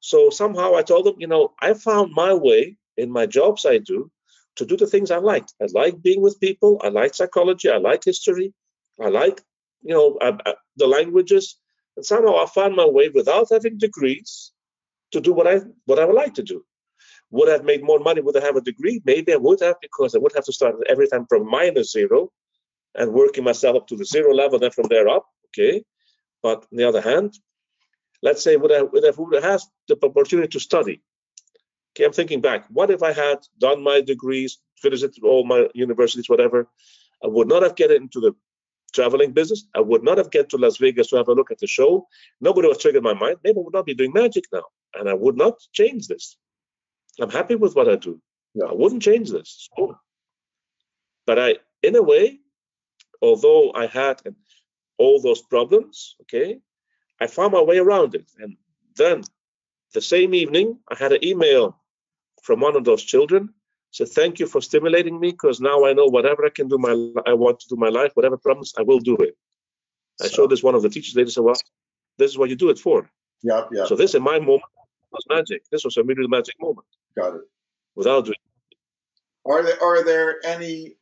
[0.00, 3.78] So somehow I told them, you know, I found my way in my jobs I
[3.78, 4.10] do
[4.56, 5.54] to do the things I liked.
[5.60, 6.80] I like being with people.
[6.82, 7.68] I like psychology.
[7.70, 8.52] I like history.
[9.00, 9.40] I like,
[9.82, 11.58] you know, uh, uh, the languages.
[11.96, 14.52] And somehow I found my way without having degrees
[15.12, 16.64] to do what I what I would like to do.
[17.30, 18.20] Would I have made more money?
[18.20, 19.02] Would I have a degree?
[19.04, 22.30] Maybe I would have because I would have to start every time from minus zero
[22.94, 25.26] and working myself up to the zero level, then from there up.
[25.48, 25.84] Okay.
[26.42, 27.34] But on the other hand,
[28.22, 31.02] let's say would I would I would have had the opportunity to study?
[31.94, 32.66] Okay, I'm thinking back.
[32.70, 36.68] What if I had done my degrees, visited all my universities, whatever?
[37.22, 38.32] I would not have get into the
[38.92, 39.64] traveling business.
[39.74, 42.06] I would not have get to Las Vegas to have a look at the show.
[42.40, 43.36] Nobody would have triggered my mind.
[43.44, 44.64] Maybe I would not be doing magic now,
[44.94, 46.36] and I would not change this.
[47.20, 48.20] I'm happy with what I do.
[48.54, 48.66] Yeah.
[48.66, 49.68] I wouldn't change this.
[49.76, 49.96] So-
[51.26, 52.40] But I, in a way,
[53.22, 54.20] although I had
[54.98, 56.60] all those problems, okay,
[57.20, 58.30] I found my way around it.
[58.38, 58.56] And
[58.96, 59.22] then
[59.92, 61.80] the same evening, I had an email
[62.44, 63.42] from one of those children.
[63.90, 66.92] Said, thank you for stimulating me because now I know whatever I can do my
[67.30, 69.34] I want to do my life, whatever problems, I will do it.
[70.20, 71.14] I So- showed this one of the teachers.
[71.14, 71.56] They said, well,
[72.18, 73.08] this is what you do it for.
[73.42, 73.84] Yeah, yeah.
[73.86, 74.72] So this in my moment
[75.12, 75.62] was magic.
[75.70, 77.42] This was a really magic moment Got it.
[77.94, 78.42] without doing
[79.46, 80.96] Are there are there any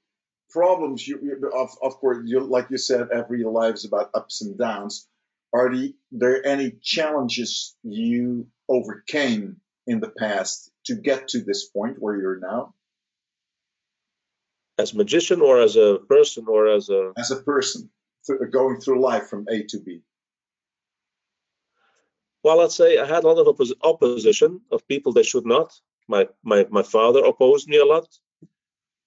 [0.50, 1.06] problems?
[1.08, 4.58] You, you of of course, you like you said, every life is about ups and
[4.58, 5.08] downs.
[5.54, 9.44] Are the, there any challenges you overcame
[9.86, 12.74] in the past to get to this point where you're now?
[14.78, 17.90] As magician or as a person or as a as a person,
[18.50, 20.02] going through life from A to B?
[22.44, 25.72] well let's say i had a lot of oppos- opposition of people that should not.
[26.08, 28.08] My my my father opposed me a lot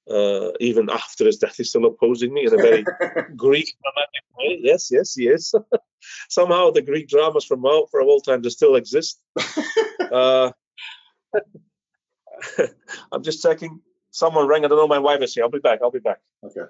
[0.10, 2.86] uh, even after his death he's still opposing me in a very
[3.36, 4.60] greek dramatic way.
[4.62, 5.54] Yes yes he is.
[6.30, 9.20] Somehow the greek dramas from all from all time they still exist.
[10.12, 10.52] Uh,
[13.12, 13.80] i'm just checking
[14.12, 16.20] someone rang i don't know my wife is here i'll be back i'll be back
[16.44, 16.62] okay.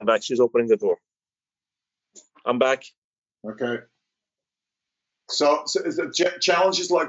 [0.00, 0.96] i'm back she's opening the door
[2.44, 2.84] i'm back
[3.46, 3.78] Okay.
[5.30, 7.08] So, so is it ch- challenges like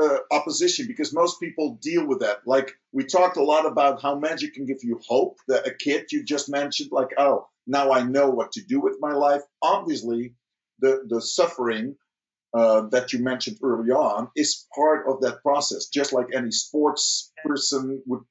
[0.00, 2.38] uh, opposition because most people deal with that.
[2.44, 5.38] Like we talked a lot about how magic can give you hope.
[5.46, 8.96] That a kid you just mentioned, like oh, now I know what to do with
[9.00, 9.42] my life.
[9.62, 10.34] Obviously,
[10.80, 11.94] the the suffering
[12.52, 15.86] uh, that you mentioned early on is part of that process.
[15.86, 18.22] Just like any sports person would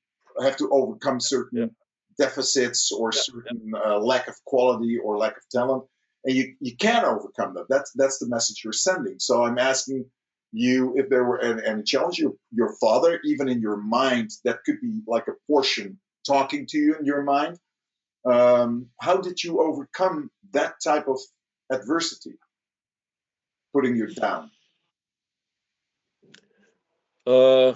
[0.41, 1.75] have to overcome certain
[2.17, 5.83] deficits or Yeah, certain uh, lack of quality or lack of talent
[6.25, 7.65] and you, you can overcome that.
[7.69, 9.19] That's that's the message you're sending.
[9.19, 10.05] So I'm asking
[10.51, 12.19] you if there were any, any challenge.
[12.19, 16.77] Your your father, even in your mind, that could be like a portion talking to
[16.77, 17.57] you in your mind.
[18.25, 21.19] Um, how did you overcome that type of
[21.71, 22.33] adversity,
[23.73, 24.51] putting you down?
[27.25, 27.73] Uh,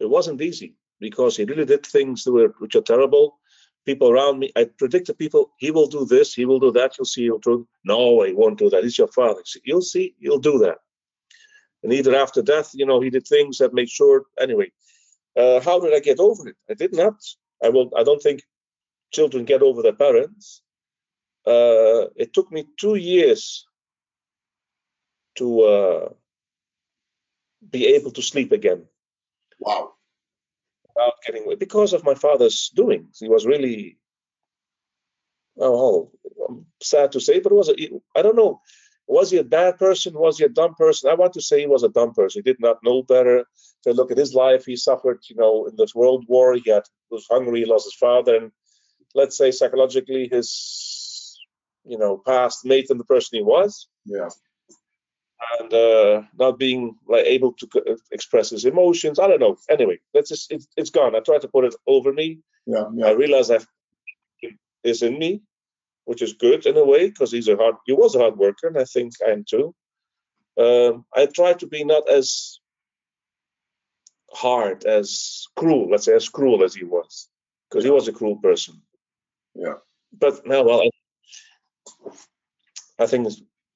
[0.00, 3.38] it wasn't easy because he really did things that were which are terrible.
[3.86, 6.98] People around me, I predicted people, he will do this, he will do that.
[6.98, 7.66] You'll see, he'll do.
[7.84, 8.82] No, he won't do that.
[8.82, 9.42] He's your father.
[9.64, 10.78] You'll see, he'll do that.
[11.82, 14.24] And either after death, you know, he did things that made sure.
[14.38, 14.70] Anyway,
[15.36, 16.56] uh, how did I get over it?
[16.68, 17.14] I did not.
[17.64, 17.90] I will.
[17.96, 18.42] I don't think
[19.12, 20.62] children get over their parents.
[21.46, 23.66] Uh, it took me two years
[25.36, 26.08] to uh,
[27.70, 28.84] be able to sleep again
[29.58, 29.92] Wow.
[30.88, 33.18] without getting because of my father's doings.
[33.18, 33.98] He was really
[35.58, 36.10] oh,
[36.48, 37.74] um, sad to say, but it was a,
[38.16, 38.60] I don't know.
[39.06, 40.14] Was he a bad person?
[40.14, 41.10] Was he a dumb person?
[41.10, 42.42] I want to say he was a dumb person.
[42.44, 43.44] He did not know better.
[43.84, 46.54] To look at his life, he suffered, you know, in this world war.
[46.54, 48.52] He had was hungry, he lost his father, and
[49.14, 50.48] let's say psychologically, his,
[51.90, 53.88] you know, past made him the person he was.
[54.04, 54.28] Yeah.
[55.58, 59.18] And uh, not being like able to c- express his emotions.
[59.18, 59.56] I don't know.
[59.68, 61.16] Anyway, that's just it's, it's gone.
[61.16, 62.38] I tried to put it over me.
[62.66, 62.84] Yeah.
[62.84, 63.12] I Yeah.
[63.22, 63.66] realize I've
[64.84, 65.42] is in me,
[66.04, 68.68] which is good in a way because he's a hard he was a hard worker,
[68.68, 69.74] and I think I am too.
[70.56, 72.60] Um, I try to be not as
[74.32, 77.28] hard as cruel, let's say as cruel as he was,
[77.68, 78.74] because he was a cruel person.
[79.54, 79.78] Yeah.
[80.18, 80.89] But now, well,
[83.00, 83.28] I, think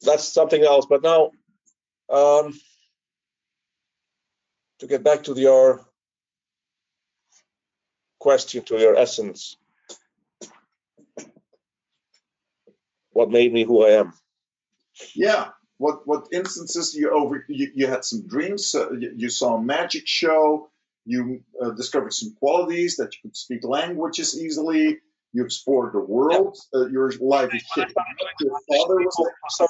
[0.03, 0.87] that's something else.
[0.89, 1.31] But now,
[2.11, 2.53] um,
[4.81, 5.85] to get back to your
[8.19, 9.57] question, to your essence,
[13.13, 14.13] what made me who I am?
[15.15, 15.49] Yeah.
[15.79, 18.75] What what instances you over you, you had some dreams?
[18.75, 20.71] Uh, you, you saw a magic show.
[21.05, 25.01] You uh, discovered some qualities that you could speak languages easily.
[25.35, 26.57] You explored the world.
[26.73, 27.93] Uh, your life is shaping.
[28.41, 29.69] Your father was People for some,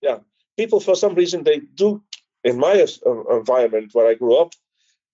[0.00, 0.18] yeah,
[0.56, 2.02] people for some reason they do.
[2.42, 4.52] In my uh, environment where I grew up,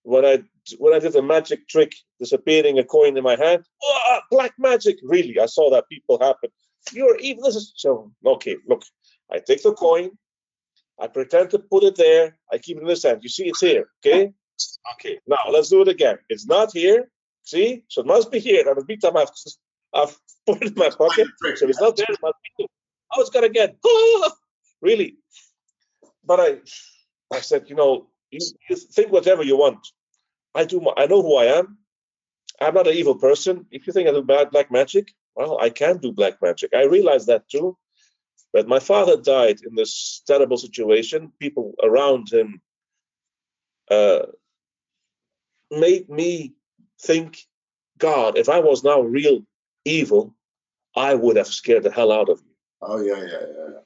[0.02, 0.42] when I
[0.78, 4.98] when I did a magic trick, disappearing a coin in my hand, oh, black magic.
[5.02, 6.50] Really, I saw that people happen.
[6.92, 7.44] You're evil.
[7.44, 8.56] This is so okay.
[8.68, 8.82] Look,
[9.32, 10.10] I take the coin,
[11.00, 13.20] I pretend to put it there, I keep it in the hand.
[13.22, 13.86] You see, it's here.
[14.04, 14.32] Okay.
[14.94, 15.18] Okay.
[15.26, 16.18] Now let's do it again.
[16.28, 17.10] It's not here.
[17.44, 18.68] See, so it must be here.
[18.68, 19.30] And every time I've
[19.94, 20.16] I've
[20.46, 22.06] put it in my pocket, so it's not there.
[22.08, 22.68] It must be here.
[23.14, 23.76] Oh, it's gonna get.
[24.82, 25.16] really.
[26.24, 26.56] But I,
[27.36, 28.40] I said, you know, you,
[28.70, 29.86] you think whatever you want.
[30.54, 30.80] I do.
[30.80, 31.78] my- I know who I am.
[32.60, 33.66] I'm not an evil person.
[33.70, 36.72] If you think I do bad black magic, well, I can do black magic.
[36.74, 37.76] I realize that too.
[38.52, 41.32] But my father died in this terrible situation.
[41.40, 42.60] People around him
[43.90, 44.26] uh,
[45.70, 46.54] made me
[47.02, 47.38] think,
[47.98, 49.42] God, if I was now real
[49.84, 50.34] evil,
[50.96, 52.54] I would have scared the hell out of you.
[52.80, 53.78] Oh yeah, yeah, yeah.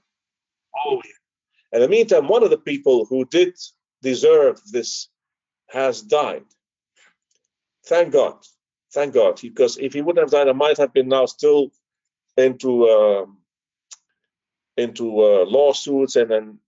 [0.84, 1.76] Oh, yeah.
[1.76, 3.56] In the meantime, one of the people who did
[4.02, 5.08] deserve this
[5.68, 6.44] has died.
[7.86, 8.36] Thank God.
[8.92, 9.40] Thank God.
[9.40, 11.70] Because if he wouldn't have died, I might have been now still
[12.36, 13.38] into um,
[14.76, 16.58] into uh, lawsuits, and then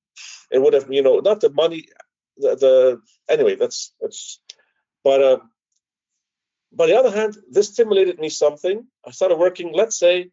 [0.50, 1.86] it would have, you know, not the money.
[2.36, 4.40] The, the anyway, that's that's.
[5.04, 5.38] But uh,
[6.72, 8.86] but on the other hand, this stimulated me something.
[9.06, 9.72] I started working.
[9.72, 10.30] Let's say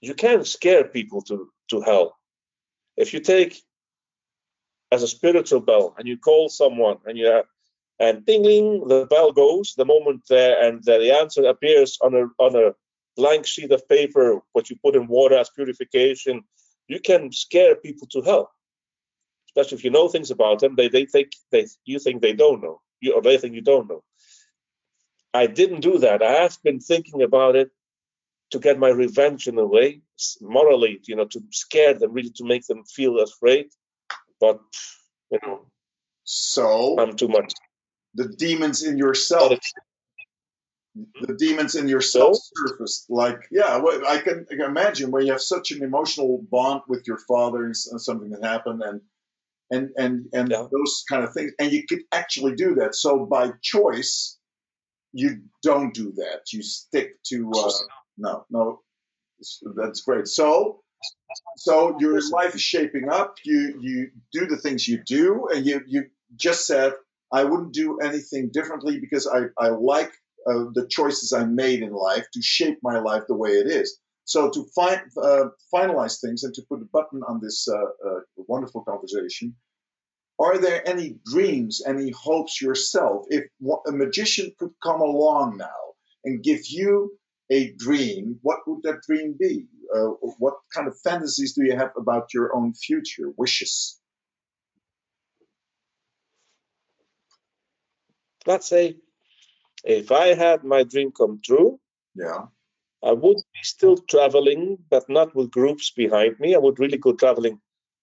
[0.00, 2.16] you can scare people to to hell
[2.96, 3.62] if you take
[4.90, 7.42] as a spiritual bell and you call someone and you
[8.00, 12.24] and ding ding the bell goes the moment there and the answer appears on a
[12.42, 12.72] on a
[13.16, 16.42] blank sheet of paper what you put in water as purification
[16.86, 18.50] you can scare people to hell
[19.48, 22.62] especially if you know things about them they they think they you think they don't
[22.62, 24.02] know you or they think you don't know
[25.34, 27.70] i didn't do that i have been thinking about it
[28.50, 30.00] to get my revenge in a way,
[30.40, 33.68] morally, you know, to scare them, really to make them feel afraid.
[34.40, 34.60] But
[35.30, 35.66] you know,
[36.24, 37.52] So I'm too much.
[38.14, 39.58] the demons in yourself,
[41.20, 43.10] the demons in yourself surfaced.
[43.10, 46.82] Like, yeah, well, I can, I can imagine where you have such an emotional bond
[46.88, 49.00] with your father and and something that happened, and
[49.70, 50.66] and and and Yeah.
[50.72, 52.94] those kind of things, and you could actually do that.
[52.94, 54.37] So by choice,
[55.12, 56.52] you don't do that.
[56.52, 57.70] You stick to uh,
[58.16, 58.80] no, no.
[59.76, 60.26] That's great.
[60.26, 60.82] So,
[61.56, 63.36] so your life is shaping up.
[63.44, 66.06] You you do the things you do, and you you
[66.36, 66.92] just said
[67.32, 70.12] I wouldn't do anything differently because I I like
[70.46, 73.98] uh, the choices I made in life to shape my life the way it is.
[74.24, 78.20] So to fi- uh, finalize things and to put a button on this uh, uh,
[78.36, 79.56] wonderful conversation,
[80.38, 83.26] are there any dreams, any hopes yourself?
[83.30, 83.44] If
[83.86, 85.80] a magician could come along now
[86.24, 87.18] and give you
[87.50, 89.66] a dream, what would that dream be?
[89.94, 94.00] Uh, what kind of fantasies do you have about your own future, wishes?
[98.46, 98.96] Let's say
[99.84, 101.80] if I had my dream come true,
[102.14, 102.46] Yeah,
[103.02, 106.54] I would be still traveling, but not with groups behind me.
[106.54, 107.60] I would really go traveling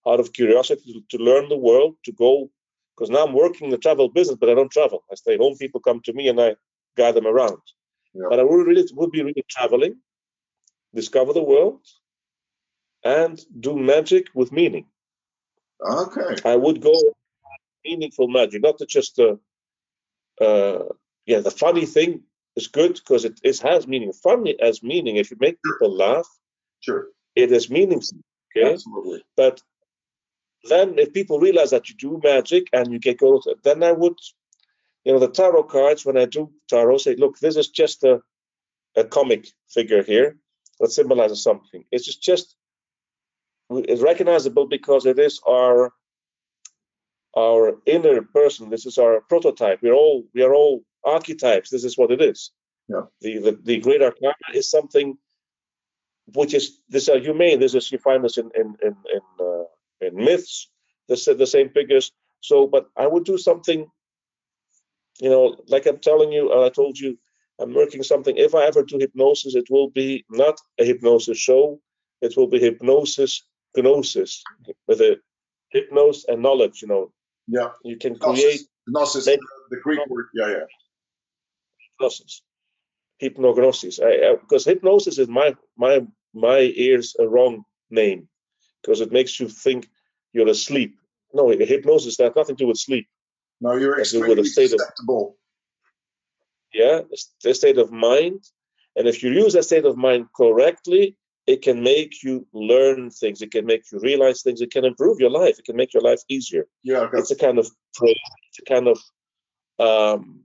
[0.07, 2.49] out of curiosity to, to learn the world, to go,
[2.95, 5.03] because now I'm working in the travel business, but I don't travel.
[5.11, 5.55] I stay home.
[5.57, 6.55] People come to me and I
[6.97, 7.61] guide them around.
[8.13, 8.27] Yeah.
[8.29, 9.95] But I would really would be really traveling,
[10.93, 11.81] discover the world,
[13.03, 14.85] and do magic with meaning.
[15.85, 16.35] okay.
[16.45, 16.93] I would go
[17.83, 19.35] meaningful magic, not to just uh,
[20.41, 20.85] uh,
[21.25, 21.41] yeah.
[21.41, 22.23] The funny thing
[22.55, 24.13] is good because it, it has meaning.
[24.13, 25.17] Funny as meaning.
[25.17, 26.27] If you make people laugh,
[26.85, 27.07] Sure.
[27.35, 28.19] It is meaningful.
[28.55, 28.73] Okay.
[28.73, 29.23] Absolutely.
[29.35, 29.61] But
[30.69, 34.17] then if people realize that you do magic and you get gold, then I would,
[35.03, 38.21] you know, the tarot cards, when I do tarot, say, look, this is just a,
[38.95, 40.37] a comic figure here
[40.79, 41.83] that symbolizes something.
[41.91, 42.55] It's just, just
[43.69, 45.91] it's recognizable because it is our
[47.37, 48.69] our inner person.
[48.69, 49.79] This is our prototype.
[49.81, 51.69] We're all we are all archetypes.
[51.69, 52.51] This is what it is.
[52.87, 53.03] Yeah.
[53.21, 55.17] The the, the great arcana is something
[56.33, 57.59] which is this are humane.
[57.59, 59.63] This is you find this in in in in, uh,
[60.01, 60.69] in myths.
[61.07, 62.11] This the same figures.
[62.41, 63.87] So, but I would do something.
[65.21, 67.17] You know, like I'm telling you, uh, I told you,
[67.59, 68.35] I'm working something.
[68.37, 71.79] If I ever do hypnosis, it will be not a hypnosis show.
[72.21, 73.43] It will be hypnosis
[73.77, 74.43] gnosis
[74.87, 75.17] with a
[75.71, 76.81] hypnosis and knowledge.
[76.81, 77.11] You know,
[77.47, 77.69] Yeah.
[77.83, 78.43] you can Gnosis.
[78.43, 79.39] create Gnosis, Make-
[79.69, 80.27] the Greek word.
[80.33, 80.65] Yeah, yeah.
[81.99, 82.41] hypnosis,
[83.21, 83.99] hypnognosis.
[84.41, 86.01] Because hypnosis is my my
[86.33, 88.27] my ears a wrong name
[88.85, 89.89] because it makes you think
[90.33, 90.97] you're asleep.
[91.33, 93.07] No, hypnosis has nothing to do with sleep.
[93.59, 95.37] No, you're As it would extremely susceptible.
[96.73, 97.01] Yeah,
[97.43, 98.43] the state of mind,
[98.95, 101.15] and if you use that state of mind correctly,
[101.47, 103.41] it can make you learn things.
[103.41, 104.61] It can make you realize things.
[104.61, 105.59] It can improve your life.
[105.59, 106.67] It can make your life easier.
[106.83, 107.19] Yeah, okay.
[107.19, 108.13] it's a kind of prayer,
[108.49, 108.99] it's a kind of
[109.79, 110.41] um,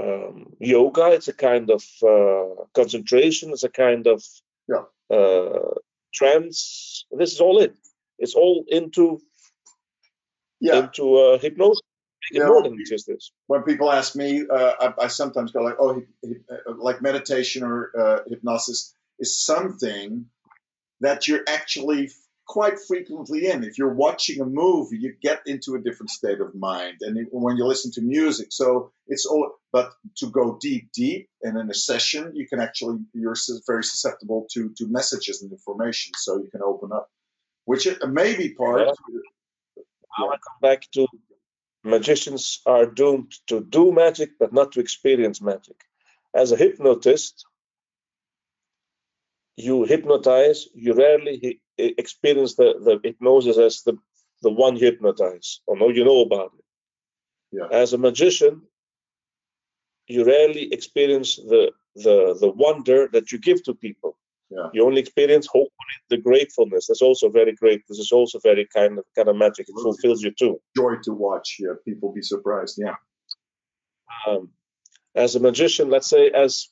[0.00, 4.22] um, yoga, it's a kind of uh, concentration, it's a kind of
[4.68, 4.84] Yeah.
[5.10, 5.74] uh,
[6.14, 7.06] trance.
[7.12, 7.76] This is all it.
[8.18, 9.20] It's all into
[10.60, 10.78] yeah.
[10.80, 11.82] into uh, hypnosis.
[12.32, 13.32] Make it Yeah, more well, than just this.
[13.46, 16.06] when people ask me, uh, I, I sometimes go like, "Oh, hy-
[16.50, 20.26] hy- uh, like meditation or uh, hypnosis is something
[21.00, 22.10] that you're actually
[22.48, 23.62] quite frequently in.
[23.62, 27.28] If you're watching a movie, you get into a different state of mind, and it-
[27.30, 29.46] when you listen to music, so it's all.
[29.70, 34.46] But to go deep, deep, and in a session, you can actually you're very susceptible
[34.52, 37.06] to to messages and information, so you can open up,
[37.66, 38.86] which it may be part.
[40.18, 41.06] Now I come back to
[41.84, 45.78] magicians are doomed to do magic, but not to experience magic.
[46.34, 47.44] As a hypnotist,
[49.56, 53.94] you hypnotize, you rarely experience the, the hypnosis as the,
[54.42, 56.64] the one you hypnotize, or no, you know about it.
[57.50, 57.68] Yeah.
[57.70, 58.62] As a magician,
[60.06, 64.16] you rarely experience the, the, the wonder that you give to people.
[64.50, 64.68] Yeah.
[64.72, 66.86] You only experience hopefully the gratefulness.
[66.86, 67.82] That's also very great.
[67.86, 69.66] This is also very kind of kind of magic.
[69.68, 70.58] It fulfills you too.
[70.74, 71.56] Joy to watch.
[71.58, 72.78] Yeah, people be surprised.
[72.82, 72.94] Yeah.
[74.26, 74.50] um,
[75.14, 76.68] as a magician, let's say, as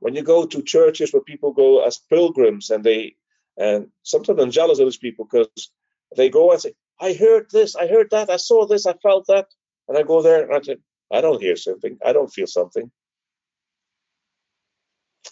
[0.00, 3.16] when you go to churches where people go as pilgrims, and they
[3.60, 5.70] and sometimes I'm jealous of those people because
[6.16, 9.26] they go and say, "I heard this, I heard that, I saw this, I felt
[9.28, 9.46] that,"
[9.88, 10.76] and I go there and I say,
[11.12, 12.90] "I don't hear something, I don't feel something."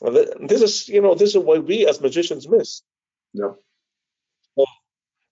[0.02, 2.82] And This is, you know, this is what we as magicians miss.
[3.34, 3.56] Yep.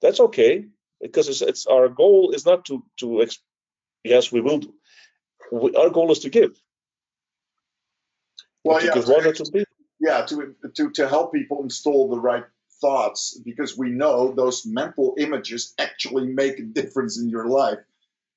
[0.03, 0.67] That's okay
[1.01, 3.39] because it's, it's our goal is not to to ex-
[4.05, 4.75] yes we will do.
[5.53, 6.61] We, our goal is to give.
[8.65, 8.93] Well, to yeah.
[9.33, 9.67] to
[10.01, 12.45] yeah to, to to help people install the right
[12.81, 17.79] thoughts because we know those mental images actually make a difference in your life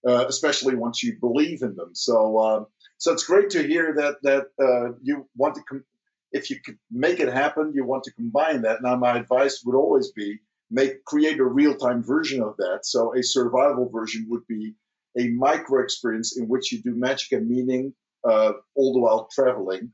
[0.07, 2.63] uh, especially once you believe in them so uh,
[2.97, 5.83] so it's great to hear that that uh, you want to com-
[6.31, 9.75] if you could make it happen you want to combine that now my advice would
[9.75, 10.37] always be
[10.71, 14.73] make create a real-time version of that so a survival version would be
[15.17, 17.93] a micro experience in which you do magic and meaning
[18.23, 19.91] uh, all the while traveling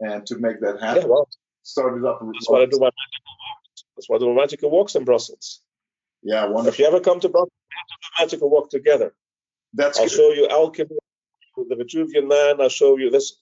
[0.00, 1.28] and to make that happen Yeah, well,
[1.62, 2.20] started up.
[2.22, 3.21] that's why I do my magical walks.
[3.96, 5.60] That's why the magical walks in Brussels.
[6.22, 6.66] Yeah, one.
[6.66, 9.14] If you ever come to Brussels, we have to do a magical walk together.
[9.74, 10.12] That's I'll good.
[10.12, 10.96] show you alchemy,
[11.56, 12.60] the Vitruvian Man.
[12.60, 13.38] I'll show you this.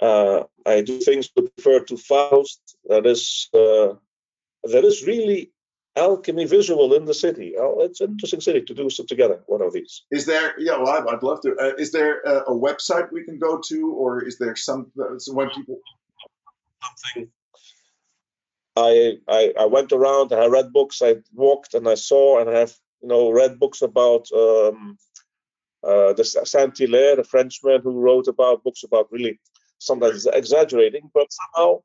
[0.00, 2.76] Uh, I do things to refer to Faust.
[2.84, 3.94] That is, uh,
[4.64, 5.52] there is really
[5.96, 7.54] alchemy visual in the city.
[7.58, 9.42] Oh, it's an interesting city to do so together.
[9.46, 10.02] One of these.
[10.10, 10.54] Is there?
[10.58, 11.56] Yeah, well, I'd, I'd love to.
[11.56, 15.16] Uh, is there a, a website we can go to, or is there some uh,
[15.28, 15.80] when people?
[16.82, 17.30] something.
[18.76, 21.02] I, I I went around and I read books.
[21.02, 24.98] I walked and I saw and I have you know read books about um,
[25.82, 29.40] uh, the Saint Hilaire, the Frenchman who wrote about books about really
[29.78, 31.80] sometimes exaggerating, but somehow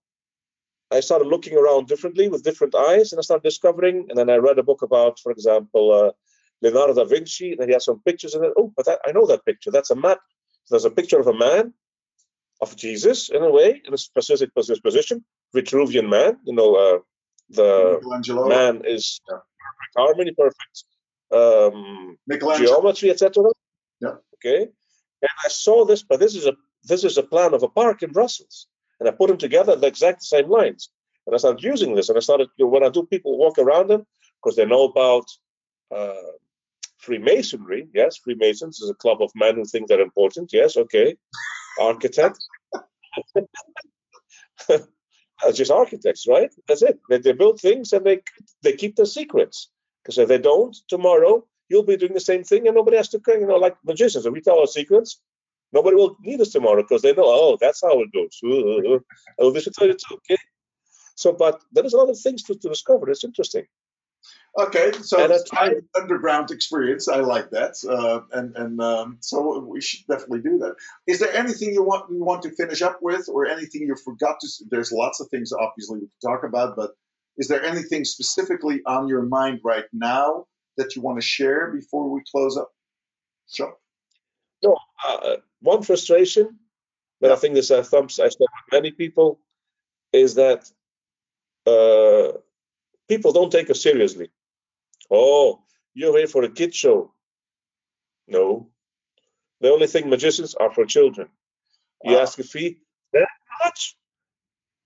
[0.92, 4.08] I started looking around differently with different eyes, and I started discovering.
[4.10, 6.12] And then I read a book about, for example, uh,
[6.62, 8.54] Leonardo da Vinci, and he has some pictures in it.
[8.58, 9.72] Oh, but that, I know that picture.
[9.72, 10.20] That's a map.
[10.70, 11.74] There's a picture of a man,
[12.62, 15.24] of Jesus in a way, in a specific position,
[15.56, 16.38] Vitruvian man.
[16.46, 17.00] You know, uh,
[17.50, 18.48] the Michelangelo.
[18.48, 19.38] man is Yeah.
[19.38, 20.84] perfect harmony, perfect
[21.32, 22.18] um,
[22.58, 23.44] geometry, etc.
[24.02, 24.16] Yeah.
[24.36, 24.62] Okay.
[24.64, 26.54] And I saw this, but this is a
[26.84, 28.68] this is a plan of a park in Brussels,
[29.00, 30.90] and I put them together the exact same lines.
[31.28, 33.60] And I started using this, and I started you know, when I do people walk
[33.60, 34.06] around them
[34.42, 35.26] because they know about
[35.96, 36.32] uh,
[36.98, 37.88] Freemasonry.
[37.94, 40.52] Yes, Freemasons is a club of men who think they're important.
[40.52, 41.16] Yes, okay.
[41.80, 42.40] Architect.
[45.44, 46.52] That's just architects, right?
[46.68, 47.00] That's it.
[47.10, 48.22] They, they build things and they
[48.64, 49.70] they keep their secrets.
[50.04, 53.22] Because if they don't, tomorrow you'll be doing the same thing and nobody has to,
[53.28, 54.26] you know, like magicians.
[54.26, 55.22] If we tell our secrets,
[55.72, 58.40] nobody will need us tomorrow because they know, oh, that's how it goes.
[59.40, 60.38] oh, this will tell you too, okay?
[61.16, 63.10] So, but there is a lot of things to, to discover.
[63.10, 63.66] It's interesting.
[64.60, 67.08] Okay, so it's I- underground experience.
[67.08, 70.76] I like that, uh, and and um, so we should definitely do that.
[71.08, 74.42] Is there anything you want you want to finish up with, or anything you forgot
[74.42, 74.48] to?
[74.70, 76.92] There's lots of things obviously we can talk about, but
[77.38, 82.10] is there anything specifically on your mind right now that you want to share before
[82.10, 82.72] we close up?
[83.50, 83.76] Sure.
[85.08, 86.60] uh, one frustration
[87.22, 89.40] that I think this uh, thumps I share many people
[90.12, 90.70] is that
[91.66, 92.38] uh,
[93.08, 94.30] people don't take us seriously.
[95.12, 95.64] Oh,
[95.94, 97.14] you're here for a kid show.
[98.28, 98.70] No.
[99.62, 101.30] The only thing magicians are for children.
[102.04, 102.22] You Wow.
[102.22, 102.80] ask a fee,
[103.14, 103.28] that
[103.64, 103.98] much?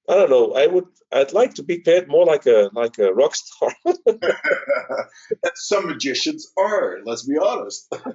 [0.10, 0.54] I don't know.
[0.54, 3.72] I would I'd like to be paid more like a like a rock star.
[5.56, 7.00] Some magicians are.
[7.06, 7.88] Let's be honest.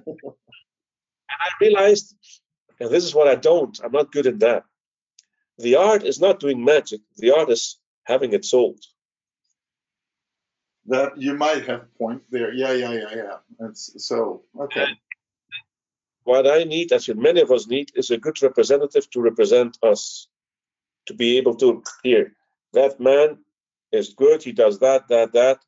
[1.32, 2.14] And I realized,
[2.80, 4.64] and this is what I don't, I'm not good at that.
[5.58, 8.80] The art is not doing magic, the art is having it sold.
[10.90, 12.52] That you might have point there.
[12.52, 13.36] Yeah, yeah, yeah, yeah.
[13.58, 14.86] That's so okay.
[16.24, 20.28] What I need, as many of us need, is a good representative to represent us,
[21.06, 22.36] to be able to hear
[22.72, 23.38] that man
[23.92, 25.58] is good, he does that, that, that.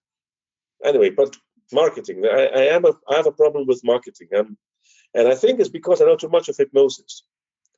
[0.84, 1.36] Anyway, but
[1.72, 4.56] marketing, I, I am a, I have a problem with marketing, um,
[5.14, 7.24] and I think it's because I know too much of hypnosis.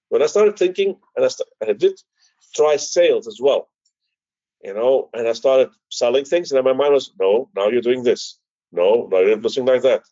[0.09, 1.29] When I started thinking, and I,
[1.67, 2.01] I did
[2.55, 3.69] try sales as well,
[4.65, 7.83] you know, and I started selling things, and then my mind was, no, now you're
[7.83, 8.39] doing this.
[8.73, 10.03] No, now you're nothing like that.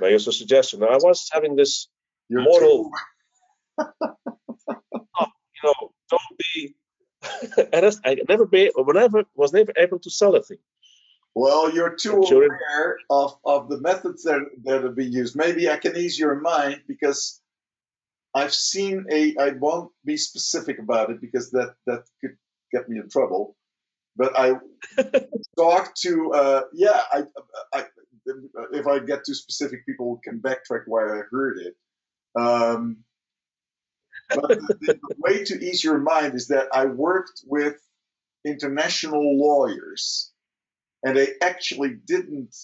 [0.00, 0.80] Now here's a suggestion.
[0.80, 1.88] Now I was having this,
[2.28, 2.84] You're Moral.
[2.84, 2.90] too-
[5.20, 6.74] oh, you know, don't be.
[7.72, 10.58] and I, I never be, whenever was never able to sell a thing.
[11.34, 15.36] Well, you're too aware of, of the methods that, that are being used.
[15.36, 17.40] Maybe I can ease your mind because
[18.34, 19.36] I've seen a.
[19.38, 22.36] I won't be specific about it because that that could
[22.72, 23.56] get me in trouble.
[24.18, 24.54] But I
[25.58, 26.32] talked to.
[26.34, 27.22] Uh, yeah, I,
[27.74, 27.84] I.
[28.72, 31.76] If I get too specific, people can backtrack where I heard it.
[32.40, 32.98] Um,
[34.30, 37.76] but the, the way to ease your mind is that I worked with
[38.44, 40.32] international lawyers
[41.04, 42.54] and they actually didn't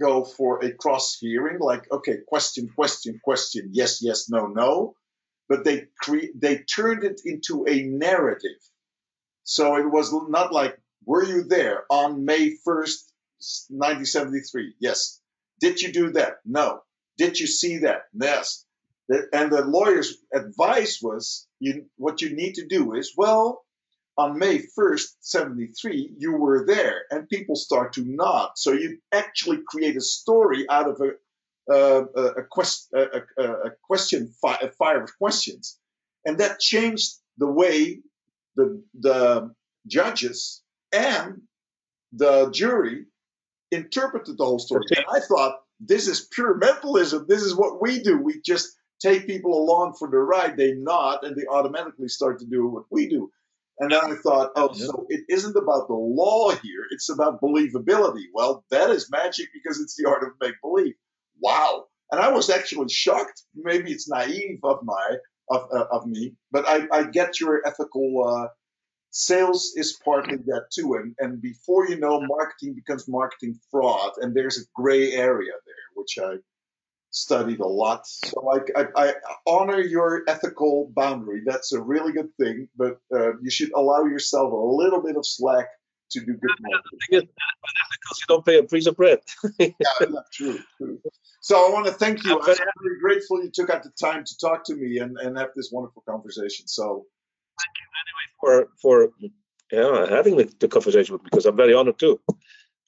[0.00, 4.94] go for a cross hearing like okay question question question yes yes no no
[5.48, 8.60] but they cre- they turned it into a narrative
[9.44, 13.10] so it was not like were you there on may 1st
[13.70, 15.20] 1973 yes.
[15.60, 16.38] Did you do that?
[16.44, 16.82] No.
[17.18, 18.02] Did you see that?
[18.14, 18.64] Yes.
[19.32, 23.64] And the lawyer's advice was you what you need to do is well
[24.16, 28.50] on May 1st, 73, you were there, and people start to nod.
[28.56, 31.12] So you actually create a story out of a
[31.72, 35.78] uh, a, a, quest, a, a, question a fire of questions,
[36.24, 38.00] and that changed the way
[38.56, 39.54] the the
[39.86, 41.42] judges and
[42.12, 43.06] the jury
[43.70, 44.84] interpreted the whole story.
[44.96, 47.26] And I thought this is pure mentalism.
[47.28, 48.18] This is what we do.
[48.18, 50.56] We just take people along for the ride.
[50.56, 53.30] They nod, and they automatically start to do what we do.
[53.78, 54.86] And then I thought, oh, Yeah.
[54.86, 56.84] so it isn't about the law here.
[56.90, 58.24] It's about believability.
[58.34, 60.94] Well, that is magic because it's the art of make believe.
[61.40, 61.86] Wow.
[62.12, 63.42] And I was actually shocked.
[63.54, 65.16] Maybe it's naive of my
[65.48, 68.48] of, uh, of me, but I, I get your ethical uh,
[69.10, 70.94] sales is partly that too.
[70.94, 74.12] And, and before you know, marketing becomes marketing fraud.
[74.18, 76.36] And there's a gray area there, which I
[77.10, 78.06] studied a lot.
[78.06, 79.14] So I, I, I
[79.46, 81.42] honor your ethical boundary.
[81.44, 85.26] That's a really good thing, but uh, you should allow yourself a little bit of
[85.26, 85.66] slack
[86.12, 86.98] to do good marketing.
[87.10, 89.20] thing is, because you don't pay a piece of bread.
[89.58, 89.68] yeah,
[90.32, 91.00] true, true.
[91.40, 92.38] So I want to thank you.
[92.38, 95.50] I'm very grateful you took out the time to talk to me and, and have
[95.56, 96.66] this wonderful conversation.
[96.66, 97.06] So
[98.40, 99.10] for for
[99.70, 102.20] yeah having the, the conversation with me because I'm very honored too.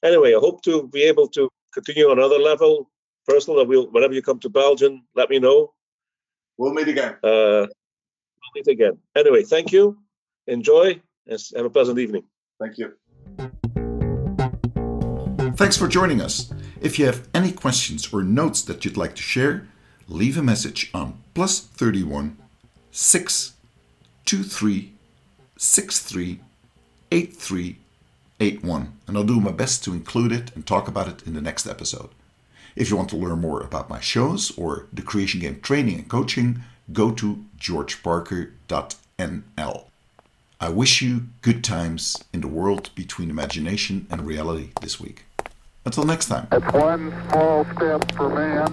[0.03, 2.89] Anyway, I hope to be able to continue on another level,
[3.25, 3.59] personal.
[3.61, 5.73] And we'll whenever you come to Belgium, let me know.
[6.57, 7.13] we'll meet again.
[7.23, 7.67] Uh,
[8.39, 8.97] we'll meet again.
[9.15, 9.97] Anyway, thank you.
[10.47, 12.23] Enjoy and have a pleasant evening.
[12.59, 12.93] Thank you.
[15.55, 16.51] Thanks for joining us.
[16.81, 19.67] If you have any questions or notes that you'd like to share,
[20.07, 22.37] leave a message on plus 31
[22.91, 23.52] 6
[24.25, 24.93] 23
[25.57, 26.39] 63
[27.11, 27.77] 83
[28.39, 31.41] 81, and I'll do my best to include it and talk about it in the
[31.41, 32.09] next episode.
[32.75, 36.09] If you want to learn more about my shows or the Creation Game training and
[36.09, 39.85] coaching, go to georgeparker.nl.
[40.59, 45.25] I wish you good times in the world between imagination and reality this week.
[45.85, 46.47] Until next time.
[46.51, 48.71] It's one small step for man,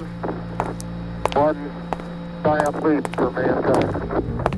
[1.35, 1.71] one
[2.43, 4.50] giant leap for mankind.